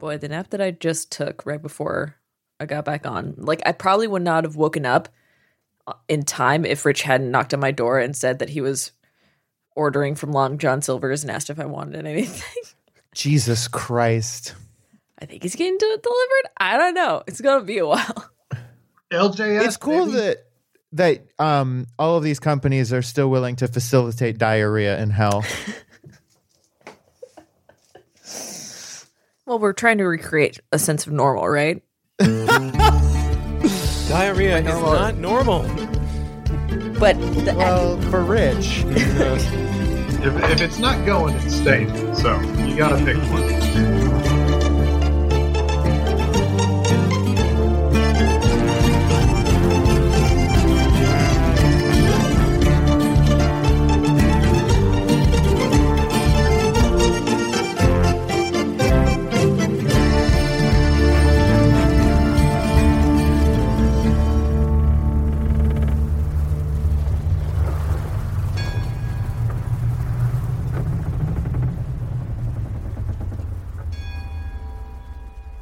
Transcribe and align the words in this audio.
Boy, 0.00 0.18
the 0.18 0.28
nap 0.28 0.50
that 0.50 0.60
I 0.60 0.72
just 0.72 1.12
took 1.12 1.46
right 1.46 1.62
before 1.62 2.16
I 2.58 2.66
got 2.66 2.84
back 2.84 3.06
on, 3.06 3.34
like 3.36 3.62
I 3.64 3.70
probably 3.70 4.08
would 4.08 4.22
not 4.22 4.42
have 4.42 4.56
woken 4.56 4.84
up 4.84 5.08
uh, 5.86 5.92
in 6.08 6.24
time 6.24 6.64
if 6.64 6.84
Rich 6.84 7.02
hadn't 7.02 7.30
knocked 7.30 7.54
on 7.54 7.60
my 7.60 7.70
door 7.70 8.00
and 8.00 8.16
said 8.16 8.40
that 8.40 8.48
he 8.48 8.60
was 8.60 8.90
ordering 9.76 10.16
from 10.16 10.32
Long 10.32 10.58
John 10.58 10.82
Silver's 10.82 11.22
and 11.22 11.30
asked 11.30 11.50
if 11.50 11.60
I 11.60 11.66
wanted 11.66 12.04
anything. 12.04 12.64
Jesus 13.14 13.68
Christ. 13.68 14.56
I 15.20 15.26
think 15.26 15.44
he's 15.44 15.54
getting 15.54 15.78
de- 15.78 15.86
delivered. 15.86 16.50
I 16.56 16.78
don't 16.78 16.94
know. 16.94 17.22
It's 17.28 17.40
gonna 17.40 17.62
be 17.62 17.78
a 17.78 17.86
while. 17.86 18.28
LJS. 19.12 19.66
It's 19.66 19.76
cool 19.76 20.06
baby. 20.06 20.18
that 20.18 20.46
that 20.94 21.26
um 21.38 21.86
all 21.98 22.16
of 22.16 22.24
these 22.24 22.40
companies 22.40 22.92
are 22.92 23.02
still 23.02 23.30
willing 23.30 23.54
to 23.56 23.68
facilitate 23.68 24.38
diarrhea 24.38 25.00
in 25.00 25.10
hell. 25.10 25.44
Well, 29.46 29.58
we're 29.58 29.72
trying 29.72 29.98
to 29.98 30.04
recreate 30.04 30.60
a 30.70 30.78
sense 30.78 31.04
of 31.06 31.12
normal, 31.12 31.48
right? 31.48 31.82
Diarrhea 32.18 34.58
is 34.58 34.64
not 34.64 35.16
normal. 35.16 35.62
But 37.00 37.14
the, 37.14 37.54
well, 37.56 38.00
for 38.02 38.22
Rich. 38.22 38.84
If, 40.24 40.36
if 40.52 40.60
it's 40.60 40.78
not 40.78 41.04
going, 41.04 41.34
it's 41.34 41.56
staying. 41.56 41.88
So 42.14 42.38
you 42.64 42.76
got 42.76 42.96
to 42.96 43.04
pick 43.04 43.16
one. 43.16 43.42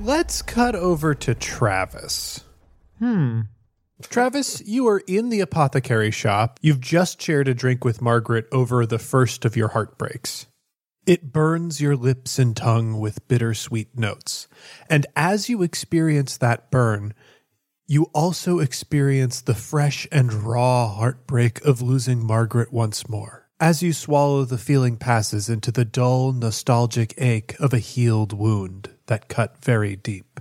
Let's 0.02 0.40
cut 0.40 0.74
over 0.74 1.14
to 1.14 1.34
Travis. 1.34 2.42
Hmm. 3.00 3.42
Travis, 4.00 4.62
you 4.66 4.88
are 4.88 5.02
in 5.06 5.28
the 5.28 5.40
apothecary 5.40 6.10
shop. 6.10 6.58
You've 6.62 6.80
just 6.80 7.20
shared 7.20 7.48
a 7.48 7.54
drink 7.54 7.84
with 7.84 8.00
Margaret 8.00 8.46
over 8.50 8.86
the 8.86 8.98
first 8.98 9.44
of 9.44 9.56
your 9.56 9.68
heartbreaks. 9.68 10.46
It 11.04 11.34
burns 11.34 11.82
your 11.82 11.96
lips 11.96 12.38
and 12.38 12.56
tongue 12.56 12.98
with 12.98 13.28
bittersweet 13.28 13.98
notes. 13.98 14.48
And 14.88 15.04
as 15.16 15.50
you 15.50 15.62
experience 15.62 16.38
that 16.38 16.70
burn, 16.70 17.12
you 17.86 18.04
also 18.14 18.58
experience 18.58 19.42
the 19.42 19.54
fresh 19.54 20.08
and 20.10 20.32
raw 20.32 20.88
heartbreak 20.88 21.62
of 21.62 21.82
losing 21.82 22.24
Margaret 22.24 22.72
once 22.72 23.06
more. 23.06 23.50
As 23.60 23.82
you 23.82 23.92
swallow, 23.92 24.46
the 24.46 24.56
feeling 24.56 24.96
passes 24.96 25.50
into 25.50 25.70
the 25.70 25.84
dull, 25.84 26.32
nostalgic 26.32 27.12
ache 27.18 27.54
of 27.60 27.74
a 27.74 27.78
healed 27.78 28.32
wound 28.32 28.88
that 29.10 29.28
cut 29.28 29.62
very 29.62 29.96
deep. 29.96 30.40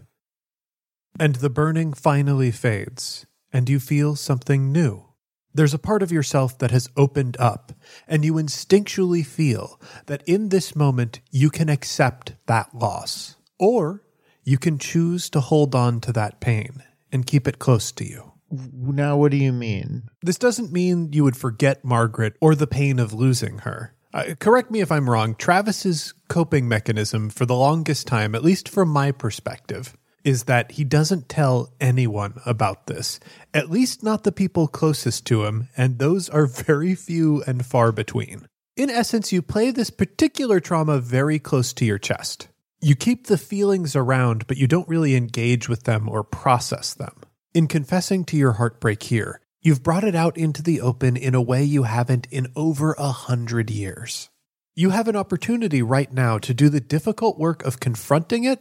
And 1.19 1.35
the 1.35 1.49
burning 1.49 1.91
finally 1.91 2.51
fades, 2.51 3.25
and 3.51 3.67
you 3.67 3.79
feel 3.79 4.15
something 4.15 4.71
new. 4.71 5.05
There's 5.53 5.73
a 5.73 5.79
part 5.79 6.03
of 6.03 6.11
yourself 6.11 6.57
that 6.59 6.69
has 6.69 6.87
opened 6.95 7.35
up, 7.39 7.73
and 8.07 8.23
you 8.23 8.35
instinctually 8.35 9.25
feel 9.25 9.81
that 10.05 10.21
in 10.27 10.49
this 10.49 10.75
moment 10.75 11.19
you 11.31 11.49
can 11.49 11.67
accept 11.67 12.35
that 12.45 12.73
loss. 12.75 13.35
Or 13.57 14.03
you 14.43 14.59
can 14.59 14.77
choose 14.77 15.31
to 15.31 15.39
hold 15.39 15.73
on 15.73 15.99
to 16.01 16.13
that 16.13 16.39
pain 16.39 16.83
and 17.11 17.25
keep 17.25 17.47
it 17.47 17.57
close 17.57 17.91
to 17.93 18.05
you. 18.05 18.33
Now, 18.51 19.17
what 19.17 19.31
do 19.31 19.37
you 19.37 19.51
mean? 19.51 20.03
This 20.21 20.37
doesn't 20.37 20.71
mean 20.71 21.11
you 21.11 21.23
would 21.23 21.37
forget 21.37 21.83
Margaret 21.83 22.35
or 22.39 22.53
the 22.53 22.67
pain 22.67 22.99
of 22.99 23.13
losing 23.13 23.59
her. 23.59 23.95
Uh, 24.13 24.35
correct 24.39 24.71
me 24.71 24.81
if 24.81 24.91
I'm 24.91 25.09
wrong. 25.09 25.35
Travis's 25.35 26.13
coping 26.27 26.67
mechanism 26.67 27.29
for 27.29 27.45
the 27.45 27.55
longest 27.55 28.07
time, 28.07 28.33
at 28.33 28.43
least 28.43 28.67
from 28.67 28.89
my 28.89 29.11
perspective, 29.11 29.95
is 30.23 30.45
that 30.45 30.71
he 30.73 30.83
doesn't 30.83 31.29
tell 31.29 31.73
anyone 31.79 32.39
about 32.45 32.87
this, 32.87 33.19
at 33.53 33.69
least 33.69 34.03
not 34.03 34.23
the 34.23 34.31
people 34.31 34.67
closest 34.67 35.25
to 35.27 35.45
him, 35.45 35.69
and 35.77 35.99
those 35.99 36.29
are 36.29 36.45
very 36.65 36.95
few 36.95 37.43
and 37.43 37.65
far 37.65 37.91
between. 37.91 38.47
In 38.75 38.89
essence, 38.89 39.31
you 39.31 39.41
play 39.41 39.71
this 39.71 39.89
particular 39.89 40.59
trauma 40.59 40.99
very 40.99 41.37
close 41.37 41.73
to 41.73 41.85
your 41.85 41.97
chest. 41.97 42.47
You 42.81 42.95
keep 42.95 43.27
the 43.27 43.37
feelings 43.37 43.95
around, 43.95 44.47
but 44.47 44.55
you 44.55 44.65
don't 44.65 44.87
really 44.87 45.15
engage 45.15 45.67
with 45.67 45.83
them 45.83 46.07
or 46.07 46.23
process 46.23 46.93
them. 46.93 47.13
In 47.53 47.67
confessing 47.67 48.23
to 48.25 48.37
your 48.37 48.53
heartbreak 48.53 49.03
here, 49.03 49.41
you've 49.61 49.83
brought 49.83 50.03
it 50.03 50.15
out 50.15 50.37
into 50.37 50.61
the 50.61 50.81
open 50.81 51.17
in 51.17 51.35
a 51.35 51.41
way 51.41 51.63
you 51.63 51.83
haven't 51.83 52.27
in 52.31 52.51
over 52.55 52.93
a 52.93 53.11
hundred 53.11 53.69
years. 53.69 54.29
You 54.75 54.91
have 54.91 55.07
an 55.07 55.15
opportunity 55.15 55.81
right 55.81 56.11
now 56.11 56.37
to 56.39 56.53
do 56.53 56.69
the 56.69 56.79
difficult 56.79 57.37
work 57.37 57.63
of 57.65 57.79
confronting 57.79 58.45
it 58.45 58.59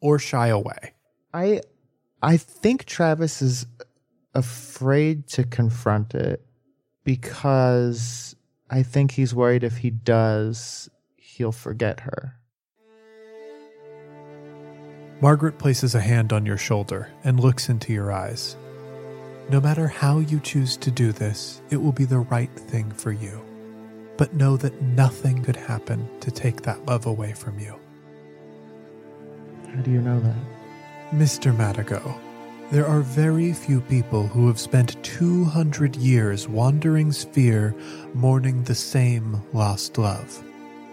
or 0.00 0.18
shy 0.18 0.48
away. 0.48 0.94
I 1.34 1.60
I 2.22 2.36
think 2.36 2.84
Travis 2.84 3.42
is 3.42 3.66
afraid 4.34 5.26
to 5.28 5.44
confront 5.44 6.14
it 6.14 6.44
because 7.04 8.36
I 8.70 8.82
think 8.82 9.12
he's 9.12 9.34
worried 9.34 9.64
if 9.64 9.78
he 9.78 9.90
does, 9.90 10.88
he'll 11.16 11.52
forget 11.52 12.00
her. 12.00 12.36
Margaret 15.20 15.58
places 15.58 15.94
a 15.94 16.00
hand 16.00 16.32
on 16.32 16.46
your 16.46 16.56
shoulder 16.56 17.10
and 17.24 17.38
looks 17.38 17.68
into 17.68 17.92
your 17.92 18.10
eyes. 18.10 18.56
No 19.50 19.60
matter 19.60 19.88
how 19.88 20.20
you 20.20 20.38
choose 20.38 20.76
to 20.76 20.92
do 20.92 21.10
this, 21.10 21.60
it 21.70 21.76
will 21.76 21.90
be 21.90 22.04
the 22.04 22.20
right 22.20 22.54
thing 22.54 22.88
for 22.92 23.10
you. 23.10 23.44
But 24.16 24.32
know 24.32 24.56
that 24.56 24.80
nothing 24.80 25.42
could 25.42 25.56
happen 25.56 26.08
to 26.20 26.30
take 26.30 26.62
that 26.62 26.86
love 26.86 27.06
away 27.06 27.32
from 27.32 27.58
you. 27.58 27.74
How 29.74 29.80
do 29.80 29.90
you 29.90 30.02
know 30.02 30.20
that? 30.20 30.36
Mr. 31.10 31.52
Madigo, 31.52 32.16
there 32.70 32.86
are 32.86 33.00
very 33.00 33.52
few 33.52 33.80
people 33.80 34.28
who 34.28 34.46
have 34.46 34.60
spent 34.60 35.02
200 35.02 35.96
years 35.96 36.46
wandering 36.46 37.10
sphere 37.10 37.74
mourning 38.14 38.62
the 38.62 38.76
same 38.76 39.42
lost 39.52 39.98
love. 39.98 40.44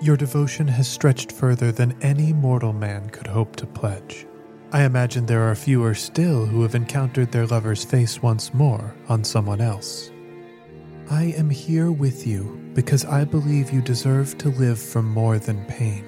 Your 0.02 0.18
devotion 0.18 0.68
has 0.68 0.88
stretched 0.88 1.32
further 1.32 1.72
than 1.72 1.96
any 2.02 2.34
mortal 2.34 2.74
man 2.74 3.12
could 3.12 3.28
hope 3.28 3.56
to 3.58 3.68
pledge. 3.68 4.26
I 4.74 4.84
imagine 4.84 5.26
there 5.26 5.50
are 5.50 5.56
fewer 5.56 5.94
still 5.94 6.46
who 6.46 6.62
have 6.62 6.76
encountered 6.76 7.32
their 7.32 7.48
lover's 7.48 7.86
face 7.86 8.22
once 8.22 8.54
more 8.54 8.94
on 9.08 9.24
someone 9.24 9.62
else. 9.62 10.12
I 11.10 11.34
am 11.38 11.50
here 11.50 11.90
with 11.90 12.28
you 12.28 12.60
because 12.74 13.06
I 13.06 13.24
believe 13.24 13.72
you 13.72 13.82
deserve 13.82 14.38
to 14.40 14.50
live 14.50 14.78
from 14.78 15.10
more 15.10 15.40
than 15.40 15.64
pain, 15.66 16.04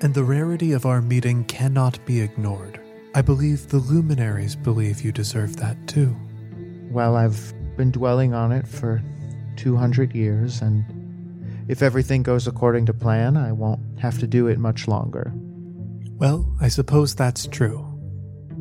and 0.00 0.14
the 0.14 0.24
rarity 0.24 0.72
of 0.72 0.86
our 0.86 1.02
meeting 1.02 1.44
cannot 1.44 2.02
be 2.06 2.22
ignored. 2.22 2.80
I 3.14 3.20
believe 3.20 3.68
the 3.68 3.76
luminaries 3.76 4.56
believe 4.56 5.02
you 5.02 5.12
deserve 5.12 5.56
that 5.56 5.76
too. 5.86 6.16
Well, 6.90 7.16
I've 7.16 7.52
been 7.76 7.90
dwelling 7.90 8.32
on 8.32 8.50
it 8.50 8.66
for 8.66 9.02
200 9.56 10.14
years, 10.14 10.62
and 10.62 10.86
if 11.68 11.82
everything 11.82 12.22
goes 12.22 12.46
according 12.46 12.86
to 12.86 12.94
plan, 12.94 13.36
I 13.36 13.52
won't 13.52 14.00
have 14.00 14.18
to 14.20 14.26
do 14.26 14.46
it 14.46 14.58
much 14.58 14.88
longer. 14.88 15.34
Well, 16.16 16.50
I 16.62 16.68
suppose 16.68 17.14
that's 17.14 17.46
true. 17.46 17.89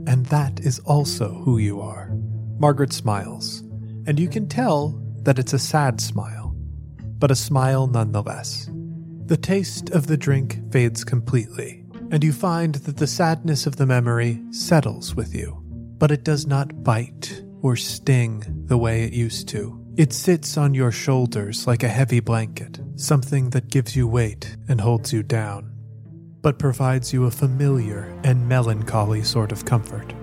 And 0.08 0.26
that 0.28 0.60
is 0.60 0.80
also 0.80 1.30
who 1.44 1.58
you 1.58 1.82
are. 1.82 2.12
Margaret 2.60 2.94
smiles, 2.94 3.60
and 4.06 4.20
you 4.20 4.28
can 4.28 4.48
tell 4.48 5.02
that 5.24 5.40
it's 5.40 5.54
a 5.54 5.60
sad 5.60 6.02
smile, 6.02 6.56
but 7.20 7.32
a 7.32 7.36
smile 7.36 7.88
nonetheless. 7.88 8.70
The 9.26 9.38
taste 9.38 9.92
of 9.92 10.08
the 10.08 10.18
drink 10.18 10.60
fades 10.72 11.04
completely, 11.04 11.86
and 12.12 12.24
you 12.24 12.34
find 12.34 12.76
that 12.76 12.98
the 12.98 13.08
sadness 13.08 13.68
of 13.68 13.76
the 13.76 13.86
memory 13.86 14.42
settles 14.52 15.16
with 15.16 15.36
you, 15.36 15.62
but 15.98 16.12
it 16.12 16.24
does 16.24 16.48
not 16.48 16.84
bite 16.84 17.44
or 17.62 17.76
sting 17.76 18.44
the 18.66 18.78
way 18.78 19.04
it 19.04 19.14
used 19.14 19.48
to. 19.50 19.80
It 19.98 20.14
sits 20.14 20.58
on 20.58 20.74
your 20.74 20.92
shoulders 20.92 21.68
like 21.68 21.84
a 21.84 21.90
heavy 21.90 22.22
blanket, 22.22 22.80
something 22.96 23.50
that 23.52 23.70
gives 23.70 23.96
you 23.96 24.08
weight 24.08 24.56
and 24.68 24.80
holds 24.80 25.12
you 25.12 25.24
down, 25.24 25.69
but 26.42 26.60
provides 26.60 27.12
you 27.12 27.26
a 27.26 27.32
familiar 27.32 28.14
and 28.24 28.48
melancholy 28.48 29.24
sort 29.24 29.52
of 29.52 29.66
comfort. 29.66 30.14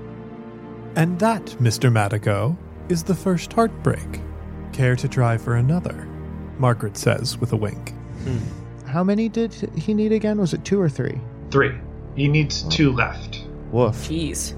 And 0.97 1.19
that, 1.19 1.45
Mr. 1.61 1.93
Madigo, 1.93 2.57
is 2.89 3.03
the 3.03 3.15
first 3.15 3.53
heartbreak. 3.53 4.21
Care 4.73 4.97
to 4.97 5.09
try 5.09 5.37
for 5.37 5.57
another? 5.57 6.09
Margaret 6.59 6.97
says 6.97 7.39
with 7.39 7.53
a 7.53 7.57
wink. 7.57 7.91
Hmm. 8.25 8.39
How 8.87 9.05
many 9.05 9.29
did 9.29 9.53
he 9.77 9.93
need 9.93 10.13
again? 10.13 10.39
Was 10.39 10.55
it 10.55 10.65
two 10.65 10.81
or 10.81 10.89
three? 10.89 11.21
Three. 11.51 11.75
He 12.15 12.29
needs 12.29 12.63
two 12.63 12.93
left. 12.93 13.45
Woof. 13.71 13.97
Jeez. 13.97 14.55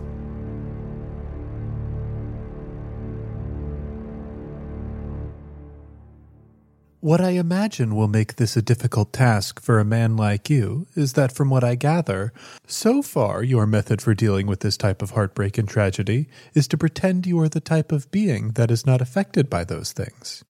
What 7.01 7.21
I 7.21 7.31
imagine 7.31 7.95
will 7.95 8.09
make 8.09 8.37
this 8.37 8.57
a 8.57 8.63
difficult 8.63 9.13
task 9.13 9.63
for 9.63 9.79
a 9.79 9.85
man 9.85 10.17
like 10.17 10.51
you 10.51 10.89
is 10.97 11.13
that, 11.13 11.31
from 11.31 11.49
what 11.49 11.63
I 11.63 11.77
gather, 11.77 12.33
so 12.67 13.03
far 13.03 13.45
your 13.45 13.67
method 13.67 14.03
for 14.03 14.15
dealing 14.15 14.49
with 14.49 14.61
this 14.61 14.77
type 14.77 15.01
of 15.01 15.11
heartbreak 15.13 15.59
and 15.59 15.69
tragedy 15.69 16.27
is 16.55 16.67
to 16.69 16.77
pretend 16.77 17.25
you 17.25 17.39
are 17.39 17.49
the 17.49 17.61
type 17.61 17.93
of 17.93 18.11
being 18.11 18.49
that 18.55 18.73
is 18.73 18.85
not 18.85 19.01
affected 19.01 19.49
by 19.49 19.63
those 19.63 19.93
things. 19.93 20.45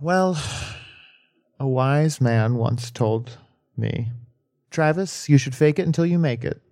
Well, 0.00 0.42
a 1.58 1.68
wise 1.68 2.18
man 2.18 2.54
once 2.54 2.90
told 2.90 3.36
me, 3.76 4.08
Travis, 4.70 5.28
you 5.28 5.36
should 5.36 5.54
fake 5.54 5.78
it 5.78 5.86
until 5.86 6.06
you 6.06 6.18
make 6.18 6.44
it. 6.44 6.62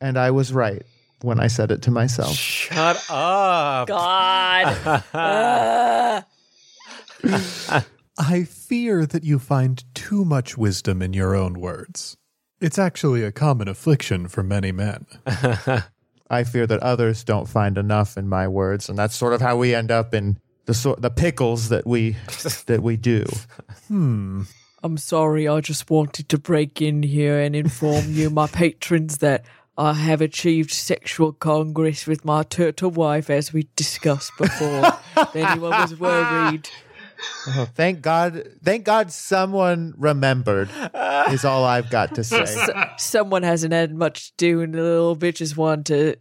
And 0.00 0.16
I 0.16 0.30
was 0.30 0.52
right 0.52 0.84
when 1.22 1.40
I 1.40 1.48
said 1.48 1.72
it 1.72 1.82
to 1.82 1.90
myself. 1.90 2.36
Shut 2.36 3.04
up. 3.10 3.88
God. 3.88 5.02
Ah. 7.28 7.84
I 8.18 8.44
fear 8.44 9.06
that 9.06 9.24
you 9.24 9.38
find 9.38 9.82
too 9.94 10.24
much 10.24 10.56
wisdom 10.56 11.02
in 11.02 11.12
your 11.12 11.34
own 11.34 11.54
words. 11.54 12.16
It's 12.60 12.78
actually 12.78 13.22
a 13.22 13.32
common 13.32 13.68
affliction 13.68 14.28
for 14.28 14.42
many 14.42 14.72
men. 14.72 15.06
I 16.30 16.44
fear 16.44 16.66
that 16.66 16.82
others 16.82 17.22
don't 17.22 17.48
find 17.48 17.76
enough 17.76 18.16
in 18.16 18.28
my 18.28 18.48
words, 18.48 18.88
and 18.88 18.98
that's 18.98 19.14
sort 19.14 19.34
of 19.34 19.40
how 19.40 19.56
we 19.56 19.74
end 19.74 19.90
up 19.90 20.14
in 20.14 20.38
the 20.64 20.74
sort 20.74 21.00
the 21.00 21.10
pickles 21.10 21.68
that 21.68 21.86
we 21.86 22.16
that 22.66 22.82
we 22.82 22.96
do. 22.96 23.24
Hmm. 23.88 24.42
I'm 24.82 24.98
sorry, 24.98 25.48
I 25.48 25.60
just 25.60 25.90
wanted 25.90 26.28
to 26.28 26.38
break 26.38 26.80
in 26.80 27.02
here 27.02 27.40
and 27.40 27.56
inform 27.56 28.12
you, 28.12 28.30
my 28.30 28.46
patrons, 28.46 29.18
that 29.18 29.44
I 29.76 29.94
have 29.94 30.20
achieved 30.20 30.70
sexual 30.70 31.32
congress 31.32 32.06
with 32.06 32.24
my 32.24 32.42
turtle 32.44 32.90
wife, 32.90 33.28
as 33.28 33.52
we 33.52 33.68
discussed 33.74 34.32
before. 34.38 34.92
if 35.16 35.36
anyone 35.36 35.70
was 35.70 35.98
worried. 35.98 36.68
Oh, 37.48 37.68
thank 37.74 38.02
God! 38.02 38.42
Thank 38.62 38.84
God, 38.84 39.12
someone 39.12 39.94
remembered. 39.96 40.68
Is 41.30 41.44
all 41.44 41.64
I've 41.64 41.90
got 41.90 42.14
to 42.16 42.24
say. 42.24 42.42
S- 42.42 42.70
someone 42.98 43.42
hasn't 43.42 43.72
had 43.72 43.94
much 43.94 44.28
to 44.28 44.34
do, 44.36 44.60
and 44.62 44.74
a 44.74 44.82
little 44.82 45.14
bit 45.14 45.36
just 45.36 45.56
want 45.56 45.86
to 45.86 46.16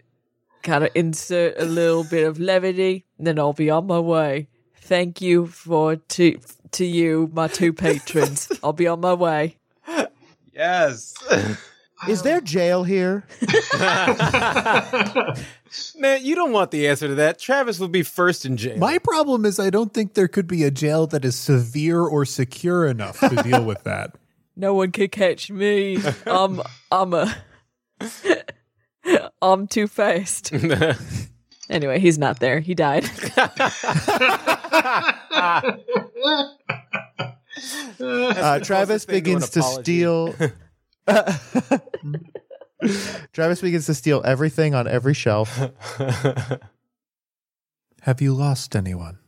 kind 0.63 0.83
of 0.83 0.89
insert 0.95 1.55
a 1.59 1.65
little 1.65 2.03
bit 2.03 2.25
of 2.27 2.39
levity, 2.39 3.05
and 3.17 3.25
then 3.27 3.39
I'll 3.39 3.53
be 3.53 3.69
on 3.69 3.87
my 3.87 3.99
way. 3.99 4.47
Thank 4.77 5.21
you 5.21 5.47
for 5.47 5.95
to 5.95 6.39
to 6.71 6.85
you, 6.85 7.29
my 7.33 7.47
two 7.47 7.73
patrons. 7.73 8.51
I'll 8.63 8.73
be 8.73 8.87
on 8.87 8.99
my 9.01 9.13
way. 9.13 9.57
Yes. 10.53 11.13
Is 12.07 12.21
there 12.21 12.39
jail 12.41 12.83
here? 12.83 13.23
Man, 15.97 16.25
you 16.25 16.35
don't 16.35 16.51
want 16.51 16.71
the 16.71 16.87
answer 16.87 17.07
to 17.07 17.15
that. 17.15 17.39
Travis 17.39 17.79
will 17.79 17.87
be 17.87 18.03
first 18.03 18.45
in 18.45 18.57
jail. 18.57 18.77
My 18.77 18.97
problem 18.99 19.45
is 19.45 19.59
I 19.59 19.69
don't 19.69 19.93
think 19.93 20.13
there 20.13 20.27
could 20.27 20.47
be 20.47 20.63
a 20.63 20.71
jail 20.71 21.07
that 21.07 21.23
is 21.25 21.35
severe 21.35 22.01
or 22.01 22.25
secure 22.25 22.85
enough 22.85 23.19
to 23.19 23.35
deal 23.43 23.63
with 23.63 23.83
that. 23.83 24.15
No 24.57 24.73
one 24.73 24.93
can 24.93 25.09
catch 25.09 25.51
me. 25.51 25.97
I'm 26.25 26.61
I'm 26.89 27.13
a 27.13 27.35
I'm 29.41 29.67
too 29.67 29.85
fast. 29.87 30.53
anyway, 31.69 31.99
he's 31.99 32.17
not 32.17 32.39
there. 32.39 32.61
He 32.61 32.73
died. 32.73 33.03
Uh, 37.99 38.59
Travis 38.59 39.05
closest 39.05 39.07
thing 39.07 39.15
to 39.15 39.21
begins 39.23 39.49
to 39.51 39.61
steal. 39.61 40.35
Travis 43.33 43.61
begins 43.61 43.85
to 43.87 43.93
steal 43.93 44.21
everything 44.25 44.73
on 44.75 44.87
every 44.87 45.13
shelf. 45.13 45.57
Have 48.01 48.21
you 48.21 48.33
lost 48.33 48.75
anyone? 48.75 49.19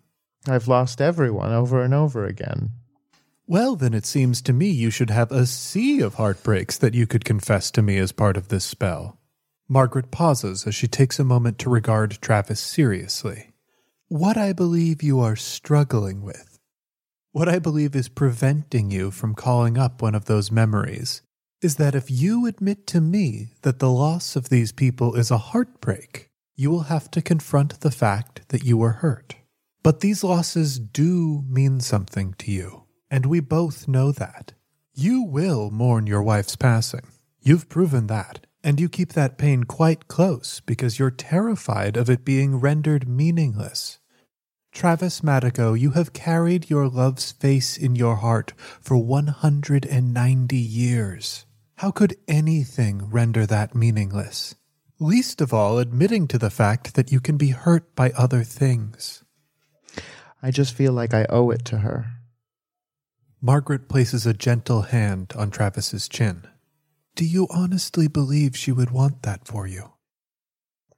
I've 0.48 0.68
lost 0.68 1.02
everyone 1.02 1.52
over 1.52 1.82
and 1.84 1.94
over 1.94 2.26
again. 2.26 2.72
Well, 3.48 3.76
then 3.76 3.94
it 3.94 4.06
seems 4.06 4.42
to 4.44 4.54
me 4.54 4.70
you 4.70 4.90
should 4.90 5.10
have 5.10 5.32
a 5.32 5.46
sea 5.46 6.02
of 6.02 6.16
heartbreaks 6.16 6.78
that 6.78 6.94
you 6.94 7.08
could 7.08 7.26
confess 7.26 7.72
to 7.72 7.82
me 7.82 7.98
as 7.98 8.12
part 8.12 8.38
of 8.38 8.50
this 8.50 8.66
spell. 8.66 9.18
Margaret 9.70 10.12
pauses 10.12 10.68
as 10.68 10.76
she 10.76 10.88
takes 10.88 11.20
a 11.20 11.24
moment 11.24 11.58
to 11.60 11.70
regard 11.70 12.20
Travis 12.22 12.60
seriously. 12.60 13.52
What 14.10 14.38
I 14.38 14.54
believe 14.54 15.04
you 15.04 15.20
are 15.20 15.36
struggling 15.36 16.22
with, 16.22 16.60
what 17.32 17.50
I 17.50 17.60
believe 17.60 17.96
is 17.96 18.10
preventing 18.10 18.92
you 18.92 19.12
from 19.12 19.36
calling 19.36 19.78
up 19.78 20.02
one 20.02 20.16
of 20.16 20.26
those 20.26 20.52
memories, 20.52 21.22
is 21.62 21.78
that 21.78 21.96
if 21.96 22.12
you 22.12 22.46
admit 22.46 22.86
to 22.88 23.02
me 23.02 23.54
that 23.64 23.80
the 23.80 23.90
loss 23.90 24.36
of 24.36 24.50
these 24.50 24.72
people 24.72 25.16
is 25.16 25.32
a 25.32 25.38
heartbreak, 25.38 26.30
you 26.56 26.70
will 26.70 26.84
have 26.84 27.10
to 27.12 27.22
confront 27.22 27.80
the 27.80 27.92
fact 27.92 28.48
that 28.50 28.64
you 28.64 28.78
were 28.78 28.94
hurt. 28.94 29.36
But 29.84 30.02
these 30.02 30.24
losses 30.24 30.80
do 30.80 31.44
mean 31.48 31.80
something 31.80 32.36
to 32.40 32.52
you, 32.52 32.84
and 33.10 33.26
we 33.26 33.40
both 33.40 33.88
know 33.88 34.12
that. 34.12 34.54
You 34.94 35.24
will 35.24 35.72
mourn 35.72 36.08
your 36.08 36.24
wife's 36.24 36.56
passing. 36.56 37.08
You've 37.42 37.70
proven 37.70 38.08
that, 38.08 38.46
and 38.64 38.80
you 38.80 38.90
keep 38.90 39.14
that 39.14 39.38
pain 39.38 39.64
quite 39.64 40.08
close 40.08 40.60
because 40.60 41.00
you're 41.00 41.12
terrified 41.12 41.98
of 41.98 42.10
it 42.10 42.26
being 42.26 42.60
rendered 42.60 43.08
meaningless. 43.08 44.00
Travis 44.72 45.22
Madigo, 45.22 45.80
you 45.80 45.92
have 45.92 46.14
carried 46.14 46.70
your 46.70 46.88
love's 46.88 47.32
face 47.32 47.78
in 47.78 47.96
your 47.96 48.18
heart 48.18 48.54
for 48.80 48.98
190 48.98 50.56
years. 50.56 51.47
How 51.78 51.92
could 51.92 52.18
anything 52.28 53.08
render 53.12 53.46
that 53.46 53.76
meaningless? 53.76 54.56
Least 55.00 55.42
of 55.42 55.54
all, 55.54 55.78
admitting 55.78 56.28
to 56.30 56.40
the 56.40 56.50
fact 56.50 56.96
that 56.96 57.12
you 57.12 57.20
can 57.20 57.38
be 57.38 57.50
hurt 57.50 57.96
by 57.96 58.10
other 58.18 58.44
things. 58.44 59.24
I 60.42 60.50
just 60.50 60.74
feel 60.74 60.92
like 60.92 61.14
I 61.14 61.28
owe 61.30 61.52
it 61.52 61.66
to 61.66 61.80
her. 61.80 62.14
Margaret 63.40 63.90
places 63.90 64.26
a 64.26 64.34
gentle 64.34 64.82
hand 64.84 65.34
on 65.38 65.52
Travis's 65.52 66.08
chin. 66.08 66.48
Do 67.14 67.24
you 67.24 67.46
honestly 67.52 68.08
believe 68.08 68.58
she 68.58 68.72
would 68.72 68.90
want 68.90 69.22
that 69.22 69.46
for 69.46 69.68
you? 69.68 69.92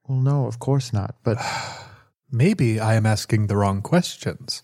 Well, 0.07 0.19
no, 0.19 0.45
of 0.45 0.59
course 0.59 0.93
not. 0.93 1.15
But 1.23 1.39
Maybe 2.31 2.79
I 2.79 2.95
am 2.95 3.05
asking 3.05 3.47
the 3.47 3.57
wrong 3.57 3.81
questions. 3.81 4.61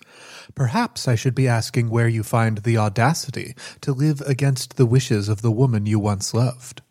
Perhaps 0.53 1.07
I 1.07 1.15
should 1.15 1.33
be 1.33 1.47
asking 1.47 1.89
where 1.89 2.07
you 2.07 2.23
find 2.23 2.59
the 2.59 2.77
audacity 2.77 3.55
to 3.81 3.91
live 3.91 4.21
against 4.21 4.77
the 4.77 4.85
wishes 4.85 5.29
of 5.29 5.41
the 5.41 5.51
woman 5.51 5.85
you 5.85 5.99
once 5.99 6.33
loved. 6.33 6.81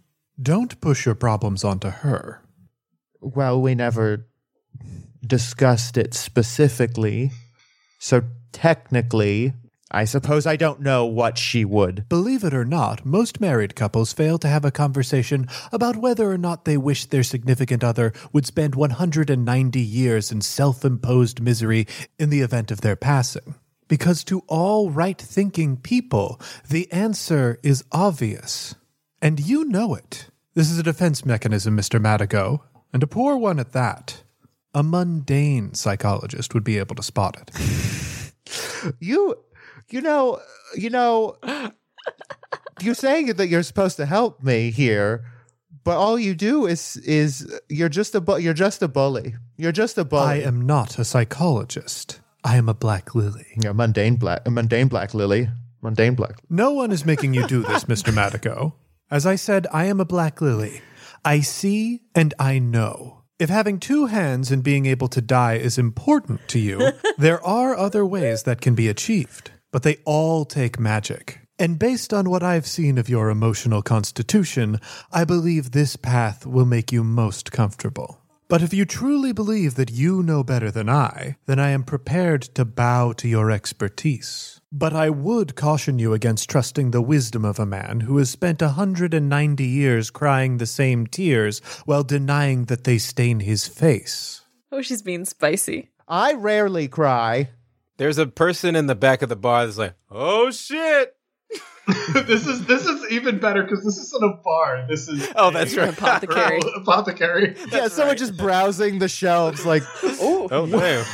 Don't 0.40 0.80
push 0.80 1.06
your 1.06 1.14
problems 1.14 1.62
onto 1.64 1.88
her. 1.88 2.42
well, 3.20 3.60
we 3.60 3.74
never 3.74 4.26
discussed 5.26 5.96
it 5.96 6.12
specifically. 6.12 7.30
So 7.98 8.22
technically, 8.52 9.54
I 9.90 10.06
suppose 10.06 10.46
I 10.46 10.56
don't 10.56 10.80
know 10.80 11.04
what 11.04 11.36
she 11.36 11.64
would. 11.64 12.08
Believe 12.08 12.42
it 12.42 12.54
or 12.54 12.64
not, 12.64 13.04
most 13.04 13.40
married 13.40 13.76
couples 13.76 14.12
fail 14.12 14.38
to 14.38 14.48
have 14.48 14.64
a 14.64 14.70
conversation 14.70 15.46
about 15.72 15.96
whether 15.96 16.30
or 16.30 16.38
not 16.38 16.64
they 16.64 16.76
wish 16.76 17.04
their 17.04 17.22
significant 17.22 17.84
other 17.84 18.12
would 18.32 18.46
spend 18.46 18.74
190 18.74 19.80
years 19.80 20.32
in 20.32 20.40
self 20.40 20.84
imposed 20.84 21.40
misery 21.40 21.86
in 22.18 22.30
the 22.30 22.40
event 22.40 22.70
of 22.70 22.80
their 22.80 22.96
passing. 22.96 23.54
Because 23.86 24.24
to 24.24 24.42
all 24.48 24.90
right 24.90 25.20
thinking 25.20 25.76
people, 25.76 26.40
the 26.68 26.90
answer 26.90 27.58
is 27.62 27.84
obvious. 27.92 28.74
And 29.20 29.38
you 29.38 29.64
know 29.64 29.94
it. 29.94 30.26
This 30.54 30.70
is 30.70 30.78
a 30.78 30.82
defense 30.82 31.26
mechanism, 31.26 31.76
Mr. 31.76 32.00
Madigo, 32.00 32.60
and 32.92 33.02
a 33.02 33.06
poor 33.06 33.36
one 33.36 33.60
at 33.60 33.72
that. 33.72 34.22
A 34.72 34.82
mundane 34.82 35.74
psychologist 35.74 36.54
would 36.54 36.64
be 36.64 36.78
able 36.78 36.96
to 36.96 37.02
spot 37.02 37.36
it. 37.40 37.50
You, 39.00 39.38
you 39.94 40.00
know, 40.00 40.40
you 40.76 40.90
know, 40.90 41.36
you're 42.82 42.94
saying 42.96 43.26
that 43.34 43.46
you're 43.46 43.62
supposed 43.62 43.96
to 43.98 44.06
help 44.06 44.42
me 44.42 44.72
here, 44.72 45.24
but 45.84 45.96
all 45.96 46.18
you 46.18 46.34
do 46.34 46.66
is 46.66 46.96
is 46.96 47.60
you're 47.68 47.88
just 47.88 48.12
a 48.16 48.20
bu- 48.20 48.38
you're 48.38 48.54
just 48.66 48.82
a 48.82 48.88
bully. 48.88 49.36
You're 49.56 49.70
just 49.72 49.96
a 49.96 50.04
bully. 50.04 50.42
I 50.42 50.48
am 50.48 50.66
not 50.66 50.98
a 50.98 51.04
psychologist. 51.04 52.20
I 52.42 52.56
am 52.56 52.68
a 52.68 52.74
black 52.74 53.14
lily. 53.14 53.46
Yeah, 53.62 53.70
mundane 53.70 54.16
black, 54.16 54.42
a 54.44 54.50
mundane 54.50 54.88
black 54.88 55.14
lily, 55.14 55.48
mundane 55.80 56.16
black. 56.16 56.42
No 56.50 56.72
one 56.72 56.90
is 56.90 57.06
making 57.06 57.34
you 57.34 57.46
do 57.46 57.62
this, 57.62 57.84
Mr. 57.84 58.12
Madigo. 58.12 58.72
As 59.12 59.26
I 59.26 59.36
said, 59.36 59.68
I 59.72 59.84
am 59.84 60.00
a 60.00 60.04
black 60.04 60.40
lily. 60.40 60.82
I 61.24 61.40
see 61.40 62.02
and 62.16 62.34
I 62.38 62.58
know. 62.58 63.22
If 63.38 63.48
having 63.48 63.80
two 63.80 64.06
hands 64.06 64.50
and 64.50 64.62
being 64.62 64.86
able 64.86 65.08
to 65.08 65.20
die 65.20 65.54
is 65.54 65.78
important 65.78 66.46
to 66.48 66.58
you, 66.58 66.92
there 67.18 67.44
are 67.44 67.76
other 67.76 68.04
ways 68.06 68.42
that 68.44 68.60
can 68.60 68.74
be 68.74 68.88
achieved, 68.88 69.50
but 69.74 69.82
they 69.82 69.96
all 70.04 70.44
take 70.44 70.78
magic. 70.78 71.40
And 71.58 71.80
based 71.80 72.14
on 72.14 72.30
what 72.30 72.44
I've 72.44 72.64
seen 72.64 72.96
of 72.96 73.08
your 73.08 73.28
emotional 73.28 73.82
constitution, 73.82 74.78
I 75.10 75.24
believe 75.24 75.72
this 75.72 75.96
path 75.96 76.46
will 76.46 76.64
make 76.64 76.92
you 76.92 77.02
most 77.02 77.50
comfortable. 77.50 78.20
But 78.46 78.62
if 78.62 78.72
you 78.72 78.84
truly 78.84 79.32
believe 79.32 79.74
that 79.74 79.90
you 79.90 80.22
know 80.22 80.44
better 80.44 80.70
than 80.70 80.88
I, 80.88 81.34
then 81.46 81.58
I 81.58 81.70
am 81.70 81.82
prepared 81.82 82.42
to 82.54 82.64
bow 82.64 83.14
to 83.14 83.26
your 83.26 83.50
expertise. 83.50 84.60
But 84.70 84.92
I 84.92 85.10
would 85.10 85.56
caution 85.56 85.98
you 85.98 86.12
against 86.12 86.48
trusting 86.48 86.92
the 86.92 87.02
wisdom 87.02 87.44
of 87.44 87.58
a 87.58 87.66
man 87.66 87.98
who 87.98 88.18
has 88.18 88.30
spent 88.30 88.62
a 88.62 88.76
hundred 88.78 89.12
and 89.12 89.28
ninety 89.28 89.66
years 89.66 90.08
crying 90.08 90.58
the 90.58 90.66
same 90.66 91.08
tears 91.08 91.58
while 91.84 92.04
denying 92.04 92.66
that 92.66 92.84
they 92.84 92.98
stain 92.98 93.40
his 93.40 93.66
face. 93.66 94.42
Oh, 94.70 94.82
she's 94.82 95.02
being 95.02 95.24
spicy. 95.24 95.90
I 96.06 96.34
rarely 96.34 96.86
cry. 96.86 97.48
There's 97.96 98.18
a 98.18 98.26
person 98.26 98.74
in 98.76 98.86
the 98.86 98.94
back 98.94 99.22
of 99.22 99.28
the 99.28 99.36
bar 99.36 99.64
that's 99.66 99.78
like, 99.78 99.94
"Oh 100.10 100.50
shit!" 100.50 101.16
this 102.26 102.46
is 102.46 102.64
this 102.66 102.86
is 102.86 103.12
even 103.12 103.38
better 103.38 103.62
because 103.62 103.84
this 103.84 103.98
isn't 103.98 104.22
a 104.24 104.36
bar. 104.42 104.84
This 104.88 105.06
is 105.08 105.28
Oh, 105.36 105.50
that's 105.50 105.74
a 105.74 105.80
right. 105.80 105.88
Apothecary. 105.90 106.60
apothecary. 106.76 107.56
yeah, 107.70 107.88
someone 107.88 108.16
just 108.16 108.36
browsing 108.36 108.98
the 108.98 109.08
shelves, 109.08 109.64
like, 109.66 109.82
Oh, 110.02 110.48
Oh 110.50 110.64
no! 110.66 111.04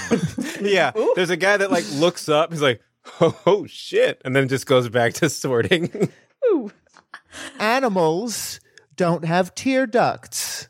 yeah, 0.61 0.93
there's 1.17 1.31
a 1.31 1.37
guy 1.37 1.57
that 1.57 1.71
like 1.71 1.85
looks 1.95 2.29
up. 2.29 2.53
He's 2.53 2.63
like, 2.63 2.81
"Oh, 3.21 3.39
oh 3.47 3.67
shit!" 3.67 4.23
and 4.25 4.35
then 4.35 4.49
just 4.49 4.67
goes 4.67 4.89
back 4.89 5.13
to 5.15 5.29
sorting. 5.29 6.11
ooh. 6.47 6.71
animals 7.59 8.61
don't 8.97 9.25
have 9.25 9.55
tear 9.55 9.87
ducts. 9.87 10.69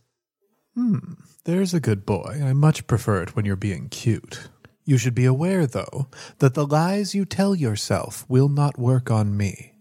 Hmm. 0.75 0.99
There's 1.45 1.75
a 1.75 1.81
good 1.81 2.05
boy. 2.07 2.41
I 2.45 2.53
much 2.53 2.87
prefer 2.87 3.23
it 3.23 3.35
when 3.35 3.45
you're 3.45 3.57
being 3.57 3.89
cute. 3.89 4.49
You 4.85 4.99
should 4.99 5.15
be 5.15 5.25
aware, 5.25 5.67
though, 5.67 6.09
that 6.39 6.55
the 6.55 6.67
lies 6.67 7.15
you 7.15 7.25
tell 7.25 7.55
yourself 7.55 8.25
will 8.29 8.49
not 8.49 8.79
work 8.79 9.11
on 9.11 9.37
me. 9.37 9.75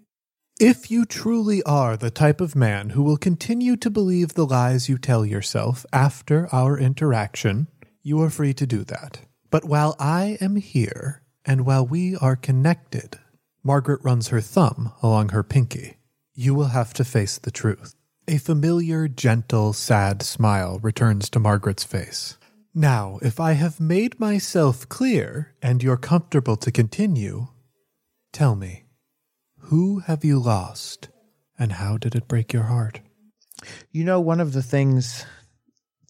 If 0.59 0.91
you 0.91 1.05
truly 1.05 1.63
are 1.63 1.95
the 1.95 2.11
type 2.11 2.41
of 2.41 2.55
man 2.55 2.89
who 2.89 3.03
will 3.03 3.17
continue 3.17 3.77
to 3.77 3.89
believe 3.89 4.33
the 4.33 4.45
lies 4.45 4.89
you 4.89 4.97
tell 4.97 5.25
yourself 5.25 5.85
after 5.93 6.49
our 6.53 6.77
interaction, 6.77 7.67
you 8.03 8.21
are 8.21 8.29
free 8.29 8.53
to 8.55 8.67
do 8.67 8.83
that. 8.83 9.21
But 9.49 9.65
while 9.65 9.95
I 9.99 10.37
am 10.41 10.57
here, 10.57 11.21
and 11.45 11.65
while 11.65 11.85
we 11.85 12.15
are 12.17 12.35
connected, 12.35 13.17
Margaret 13.63 14.01
runs 14.03 14.29
her 14.29 14.41
thumb 14.41 14.91
along 15.01 15.29
her 15.29 15.43
pinky. 15.43 15.97
You 16.33 16.53
will 16.53 16.67
have 16.67 16.93
to 16.95 17.05
face 17.05 17.37
the 17.37 17.51
truth. 17.51 17.95
A 18.27 18.37
familiar, 18.37 19.07
gentle, 19.07 19.73
sad 19.73 20.21
smile 20.21 20.79
returns 20.79 21.29
to 21.31 21.39
Margaret's 21.39 21.83
face. 21.83 22.37
Now, 22.79 23.19
if 23.21 23.41
I 23.41 23.53
have 23.63 23.81
made 23.81 24.21
myself 24.21 24.87
clear 24.87 25.53
and 25.61 25.83
you're 25.83 25.97
comfortable 25.97 26.55
to 26.55 26.71
continue, 26.71 27.49
tell 28.31 28.55
me, 28.55 28.85
who 29.63 29.99
have 29.99 30.23
you 30.23 30.39
lost 30.39 31.09
and 31.57 31.73
how 31.73 31.97
did 31.97 32.15
it 32.15 32.29
break 32.29 32.53
your 32.53 32.63
heart? 32.63 33.01
You 33.91 34.05
know, 34.05 34.21
one 34.21 34.39
of 34.39 34.53
the 34.53 34.63
things 34.63 35.25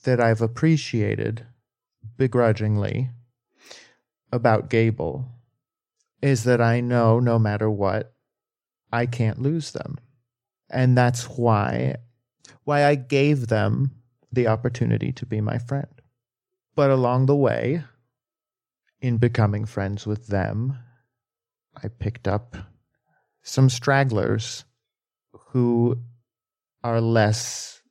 that 0.04 0.22
I've 0.22 0.44
appreciated 0.44 1.44
begrudgingly 2.18 3.10
about 4.32 4.70
Gable 4.70 5.26
is 6.22 6.44
that 6.44 6.62
I 6.62 6.82
know 6.82 7.20
no 7.20 7.40
matter 7.40 7.72
what, 7.72 8.14
I 8.94 9.08
can't 9.08 9.42
lose 9.42 9.72
them. 9.72 9.98
And 10.70 10.96
that's 10.96 11.24
why 11.30 11.96
why 12.64 12.86
I 12.86 12.94
gave 12.94 13.48
them 13.48 13.90
the 14.32 14.46
opportunity 14.46 15.12
to 15.14 15.26
be 15.26 15.42
my 15.42 15.58
friend. 15.58 15.99
But 16.80 16.92
along 16.92 17.26
the 17.26 17.36
way, 17.36 17.84
in 19.02 19.18
becoming 19.18 19.66
friends 19.66 20.08
with 20.08 20.28
them, 20.28 20.78
I 21.76 21.90
picked 21.90 22.26
up 22.26 22.56
some 23.44 23.70
stragglers 23.70 24.64
who 25.50 25.98
are 26.82 27.02
less 27.02 27.82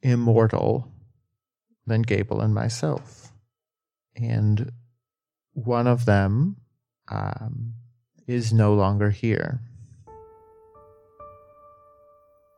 immortal 0.00 0.90
than 1.86 2.00
Gable 2.00 2.40
and 2.40 2.54
myself. 2.54 3.32
And 4.16 4.72
one 5.52 5.86
of 5.86 6.06
them 6.06 6.56
um, 7.10 7.74
is 8.26 8.50
no 8.50 8.72
longer 8.72 9.10
here. 9.10 9.60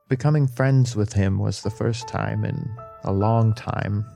Becoming 0.08 0.46
friends 0.46 0.94
with 0.94 1.14
him 1.14 1.40
was 1.40 1.62
the 1.62 1.70
first 1.70 2.06
time 2.06 2.44
in 2.44 2.72
a 3.02 3.12
long 3.12 3.54
time 3.54 4.06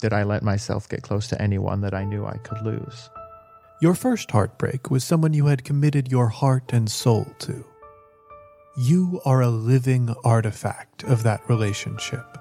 that 0.00 0.12
I 0.12 0.22
let 0.22 0.42
myself 0.42 0.88
get 0.88 1.02
close 1.02 1.26
to 1.28 1.40
anyone 1.40 1.80
that 1.80 1.94
I 1.94 2.04
knew 2.04 2.26
I 2.26 2.38
could 2.38 2.62
lose. 2.62 3.10
Your 3.80 3.94
first 3.94 4.30
heartbreak 4.30 4.90
was 4.90 5.04
someone 5.04 5.34
you 5.34 5.46
had 5.46 5.64
committed 5.64 6.10
your 6.10 6.28
heart 6.28 6.72
and 6.72 6.90
soul 6.90 7.26
to. 7.40 7.64
You 8.78 9.20
are 9.24 9.42
a 9.42 9.48
living 9.48 10.14
artifact 10.24 11.04
of 11.04 11.22
that 11.22 11.48
relationship. 11.48 12.38